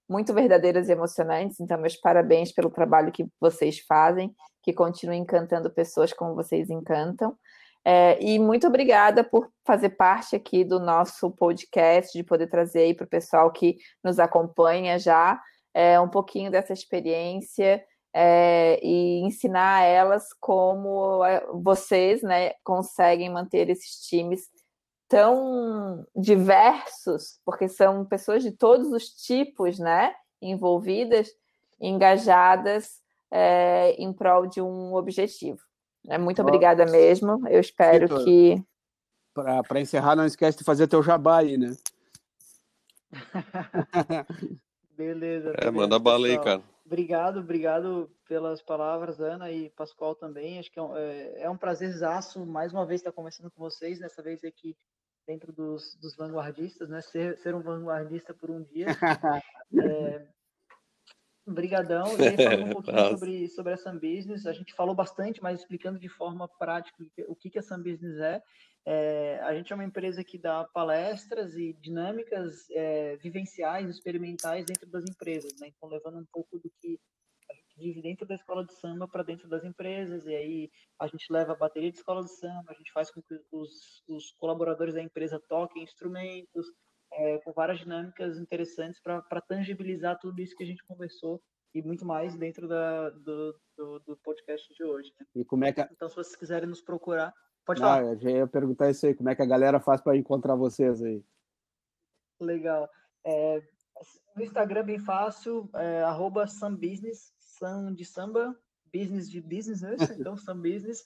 muito 0.07 0.33
verdadeiros 0.33 0.89
e 0.89 0.91
emocionantes. 0.93 1.59
Então, 1.59 1.77
meus 1.77 1.95
parabéns 1.95 2.51
pelo 2.51 2.69
trabalho 2.69 3.11
que 3.11 3.27
vocês 3.39 3.79
fazem, 3.79 4.33
que 4.63 4.73
continuem 4.73 5.21
encantando 5.21 5.69
pessoas 5.69 6.11
como 6.11 6.33
vocês 6.33 6.69
encantam. 6.69 7.37
É, 7.85 8.21
e 8.21 8.37
muito 8.37 8.67
obrigada 8.67 9.23
por 9.23 9.49
fazer 9.65 9.89
parte 9.91 10.35
aqui 10.35 10.63
do 10.63 10.79
nosso 10.79 11.31
podcast, 11.31 12.17
de 12.17 12.23
poder 12.23 12.47
trazer 12.47 12.81
aí 12.81 12.93
para 12.93 13.05
o 13.05 13.09
pessoal 13.09 13.51
que 13.51 13.77
nos 14.03 14.19
acompanha 14.19 14.99
já 14.99 15.39
é, 15.73 15.99
um 15.99 16.09
pouquinho 16.09 16.51
dessa 16.51 16.73
experiência 16.73 17.83
é, 18.13 18.79
e 18.83 19.21
ensinar 19.21 19.77
a 19.77 19.83
elas 19.83 20.27
como 20.39 21.23
é, 21.23 21.45
vocês 21.53 22.21
né, 22.21 22.51
conseguem 22.63 23.29
manter 23.29 23.69
esses 23.69 24.01
times 24.07 24.47
tão 25.07 26.05
diversos, 26.15 27.39
porque 27.45 27.67
são 27.67 28.05
pessoas 28.05 28.43
de 28.43 28.51
todos 28.51 28.91
os 28.91 29.09
tipos 29.09 29.79
né, 29.79 30.13
envolvidas, 30.41 31.29
engajadas 31.79 32.99
é, 33.31 33.91
em 33.97 34.11
prol 34.13 34.47
de 34.47 34.61
um 34.61 34.93
objetivo. 34.93 35.68
É, 36.09 36.17
muito 36.17 36.41
obrigada 36.41 36.85
mesmo. 36.85 37.47
Eu 37.47 37.59
espero 37.59 38.07
Vitor, 38.07 38.23
que. 38.25 38.63
Para 39.67 39.79
encerrar, 39.79 40.15
não 40.15 40.25
esquece 40.25 40.57
de 40.57 40.63
fazer 40.63 40.87
teu 40.87 41.03
jabá 41.03 41.37
aí, 41.37 41.57
né? 41.57 41.75
beleza, 44.97 45.51
beleza. 45.53 45.53
É, 45.57 45.71
manda 45.71 45.99
bala 45.99 46.27
aí, 46.27 46.37
cara. 46.37 46.61
Obrigado, 46.85 47.39
obrigado 47.39 48.09
pelas 48.27 48.63
palavras, 48.63 49.19
Ana 49.19 49.51
e 49.51 49.69
Pascoal 49.69 50.15
também. 50.15 50.57
Acho 50.57 50.71
que 50.71 50.79
é 50.79 50.81
um, 50.81 50.97
é, 50.97 51.41
é 51.43 51.49
um 51.49 51.55
prazerzaço 51.55 52.43
mais 52.43 52.73
uma 52.73 52.85
vez 52.85 53.01
estar 53.01 53.11
conversando 53.11 53.51
com 53.51 53.61
vocês, 53.61 53.99
dessa 53.99 54.23
vez 54.23 54.43
aqui 54.43 54.75
dentro 55.27 55.53
dos, 55.53 55.95
dos 56.01 56.15
vanguardistas, 56.15 56.89
né? 56.89 57.01
Ser, 57.01 57.37
ser 57.37 57.53
um 57.53 57.61
vanguardista 57.61 58.33
por 58.33 58.49
um 58.49 58.63
dia. 58.63 58.87
é, 59.85 60.27
Obrigadão. 61.49 62.05
E 62.17 62.27
aí, 62.27 62.35
falando 62.37 62.65
um 62.65 62.73
pouquinho 62.73 63.09
sobre, 63.09 63.47
sobre 63.49 63.73
a 63.73 63.77
Sun 63.77 63.97
Business, 63.99 64.45
a 64.45 64.53
gente 64.53 64.73
falou 64.73 64.93
bastante, 64.93 65.41
mas 65.41 65.59
explicando 65.59 65.99
de 65.99 66.09
forma 66.09 66.47
prática 66.47 67.03
o 67.27 67.35
que, 67.35 67.49
que 67.49 67.59
a 67.59 67.63
Sun 67.63 67.81
Business 67.81 68.19
é. 68.19 68.43
é. 68.85 69.39
A 69.41 69.55
gente 69.55 69.71
é 69.71 69.75
uma 69.75 69.83
empresa 69.83 70.23
que 70.23 70.37
dá 70.37 70.63
palestras 70.65 71.55
e 71.55 71.73
dinâmicas 71.73 72.69
é, 72.71 73.17
vivenciais, 73.17 73.89
experimentais 73.89 74.65
dentro 74.65 74.87
das 74.89 75.03
empresas, 75.03 75.51
né? 75.59 75.69
Então, 75.75 75.89
levando 75.89 76.19
um 76.19 76.25
pouco 76.31 76.59
do 76.59 76.71
que 76.79 76.99
a 77.49 77.53
gente 77.55 77.77
vive 77.77 78.01
dentro 78.01 78.27
da 78.27 78.35
escola 78.35 78.63
de 78.63 78.73
samba 78.75 79.07
para 79.07 79.23
dentro 79.23 79.49
das 79.49 79.63
empresas, 79.63 80.25
e 80.27 80.35
aí 80.35 80.71
a 80.99 81.07
gente 81.07 81.25
leva 81.31 81.53
a 81.53 81.57
bateria 81.57 81.91
de 81.91 81.97
escola 81.97 82.23
de 82.23 82.31
samba, 82.31 82.65
a 82.69 82.73
gente 82.75 82.91
faz 82.91 83.09
com 83.09 83.21
que 83.21 83.39
os, 83.51 84.03
os 84.07 84.31
colaboradores 84.37 84.93
da 84.93 85.01
empresa 85.01 85.41
toquem 85.49 85.83
instrumentos, 85.83 86.67
é, 87.19 87.37
com 87.39 87.51
várias 87.51 87.79
dinâmicas 87.79 88.39
interessantes 88.39 89.01
para 89.01 89.41
tangibilizar 89.41 90.17
tudo 90.19 90.41
isso 90.41 90.55
que 90.55 90.63
a 90.63 90.67
gente 90.67 90.83
conversou 90.85 91.41
e 91.73 91.81
muito 91.81 92.05
mais 92.05 92.35
dentro 92.35 92.67
da, 92.67 93.09
do, 93.09 93.55
do, 93.77 93.99
do 93.99 94.17
podcast 94.17 94.73
de 94.73 94.83
hoje. 94.83 95.13
Né? 95.19 95.25
E 95.35 95.45
como 95.45 95.65
é 95.65 95.73
que. 95.73 95.81
Então, 95.81 96.07
se 96.09 96.15
vocês 96.15 96.35
quiserem 96.35 96.69
nos 96.69 96.81
procurar, 96.81 97.33
pode 97.65 97.81
Não, 97.81 97.87
falar. 97.87 98.03
Eu 98.05 98.19
já 98.19 98.31
ia 98.31 98.47
perguntar 98.47 98.89
isso 98.89 99.05
aí, 99.05 99.13
como 99.13 99.29
é 99.29 99.35
que 99.35 99.41
a 99.41 99.47
galera 99.47 99.79
faz 99.79 100.01
para 100.01 100.17
encontrar 100.17 100.55
vocês 100.55 101.03
aí? 101.03 101.23
Legal. 102.39 102.89
É, 103.25 103.61
no 104.35 104.43
Instagram 104.43 104.85
bem 104.85 104.99
fácil, 104.99 105.69
é, 105.75 106.01
arroba 106.01 106.47
sambusiness, 106.47 107.33
sam 107.37 107.93
de 107.93 108.05
samba, 108.05 108.57
business 108.93 109.29
de 109.29 109.41
business, 109.41 109.81
né? 109.81 109.95
então 110.17 110.37
sambusiness, 110.37 111.03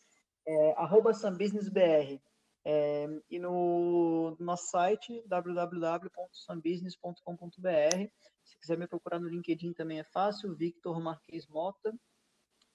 é, 0.48 0.74
arroba 0.78 1.12
sambusinessbr. 1.14 2.22
É, 2.66 3.08
e 3.30 3.38
no 3.40 4.38
nosso 4.40 4.70
site, 4.70 5.22
www.sambusiness.com.br. 5.28 8.08
Se 8.44 8.58
quiser 8.60 8.78
me 8.78 8.88
procurar 8.88 9.20
no 9.20 9.28
LinkedIn 9.28 9.74
também 9.74 10.00
é 10.00 10.04
fácil, 10.06 10.56
Victor 10.56 11.02
Marques 11.02 11.48
Mota. 11.48 11.94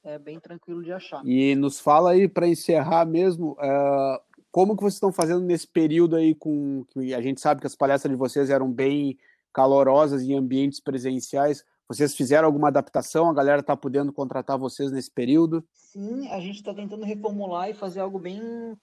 É 0.05 0.19
bem 0.19 0.39
tranquilo 0.39 0.83
de 0.83 0.93
achar. 0.93 1.25
E 1.27 1.55
nos 1.55 1.81
fala 1.81 2.13
aí, 2.13 2.29
para 2.29 2.47
encerrar 2.47 3.05
mesmo, 3.05 3.53
uh, 3.53 4.19
como 4.51 4.77
que 4.77 4.83
vocês 4.83 4.95
estão 4.95 5.13
fazendo 5.13 5.45
nesse 5.45 5.67
período 5.67 6.17
aí 6.17 6.35
com... 6.35 6.85
que 6.91 7.15
a 7.15 7.21
gente 7.21 7.41
sabe 7.41 7.61
que 7.61 7.67
as 7.67 7.75
palestras 7.75 8.11
de 8.11 8.17
vocês 8.17 8.51
eram 8.51 8.73
bem 8.73 9.19
calorosas 9.53 10.23
em 10.23 10.35
ambientes 10.35 10.81
presenciais. 10.81 11.65
Vocês 11.89 12.15
fizeram 12.15 12.47
alguma 12.47 12.69
adaptação? 12.69 13.31
A 13.31 13.35
galera 13.35 13.61
está 13.61 13.75
podendo 13.75 14.13
contratar 14.13 14.59
vocês 14.59 14.93
nesse 14.93 15.11
período? 15.11 15.67
Sim, 15.73 16.29
a 16.29 16.39
gente 16.39 16.57
está 16.57 16.75
tentando 16.75 17.03
reformular 17.03 17.71
e 17.71 17.75
fazer 17.75 18.01
algo 18.01 18.19
bem 18.19 18.41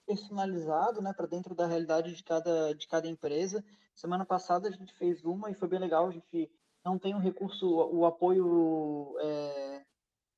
personalizado, 0.07 1.03
né, 1.03 1.13
para 1.13 1.27
dentro 1.27 1.53
da 1.53 1.67
realidade 1.67 2.15
de 2.15 2.23
cada, 2.23 2.73
de 2.73 2.87
cada 2.87 3.07
empresa. 3.07 3.63
Semana 3.95 4.25
passada 4.25 4.67
a 4.67 4.71
gente 4.71 4.91
fez 4.95 5.23
uma 5.23 5.51
e 5.51 5.53
foi 5.53 5.67
bem 5.67 5.77
legal. 5.77 6.07
A 6.07 6.11
gente 6.11 6.49
não 6.83 6.97
tem 6.97 7.13
um 7.13 7.19
recurso, 7.19 7.67
o 7.67 8.07
apoio 8.07 9.15
é, 9.19 9.83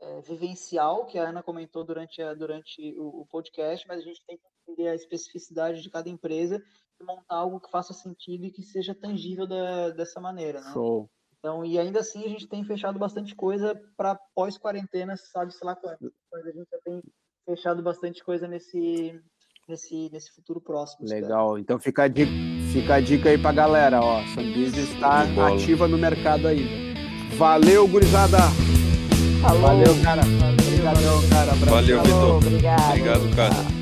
é, 0.02 0.22
vivencial 0.22 1.06
que 1.06 1.18
a 1.18 1.30
Ana 1.30 1.42
comentou 1.42 1.86
durante, 1.86 2.22
a, 2.22 2.34
durante 2.34 2.94
o, 3.00 3.22
o, 3.22 3.26
podcast, 3.28 3.88
mas 3.88 4.00
a 4.00 4.04
gente 4.04 4.22
tem 4.26 4.38
que 4.38 4.44
entender 4.68 4.90
a 4.90 4.96
especificidade 4.96 5.82
de 5.82 5.90
cada 5.90 6.10
empresa 6.10 6.62
e 7.00 7.04
montar 7.06 7.36
algo 7.36 7.62
que 7.62 7.72
faça 7.72 7.94
sentido 7.94 8.46
e 8.46 8.52
que 8.52 8.62
seja 8.62 8.94
tangível 8.94 9.48
da, 9.48 9.92
dessa 9.92 10.20
maneira. 10.20 10.60
Né? 10.60 10.74
Show. 10.74 11.10
Então, 11.40 11.64
e 11.64 11.78
ainda 11.78 12.00
assim 12.00 12.26
a 12.26 12.30
gente 12.30 12.48
tem 12.48 12.64
fechado 12.64 12.98
bastante 12.98 13.36
coisa 13.36 13.80
para 13.96 14.20
pós-quarentena, 14.36 15.16
sabe, 15.16 15.54
sei 15.54 15.66
lá 15.66 15.76
quando. 15.76 16.12
Mas 16.32 16.46
a 16.46 16.52
gente 16.52 16.68
já 16.70 16.78
tem 16.84 17.02
fechado 17.46 17.82
bastante 17.82 18.24
coisa 18.24 18.48
nesse, 18.48 19.20
nesse, 19.68 20.10
nesse 20.12 20.32
futuro 20.32 20.60
próximo. 20.60 21.08
Legal, 21.08 21.50
espero. 21.50 21.60
então 21.60 21.80
fica 21.80 22.04
a 22.04 22.08
dica, 22.08 22.32
fica 22.74 22.96
a 22.96 23.00
dica 23.00 23.30
aí 23.30 23.38
pra 23.38 23.52
galera, 23.52 24.02
ó. 24.02 24.22
Sunbiz 24.34 24.76
está 24.76 25.24
ativa 25.48 25.88
no 25.88 25.98
mercado 25.98 26.48
ainda. 26.48 26.88
Valeu, 27.38 27.88
gurizada! 27.88 28.38
Falou. 29.42 29.62
Valeu, 29.62 30.04
cara. 30.04 30.22
Obrigadão, 30.24 31.30
cara. 31.30 31.54
Valeu, 31.54 32.02
Vitor. 32.02 32.38
Obrigado. 32.38 32.90
Obrigado, 32.90 33.36
cara. 33.36 33.77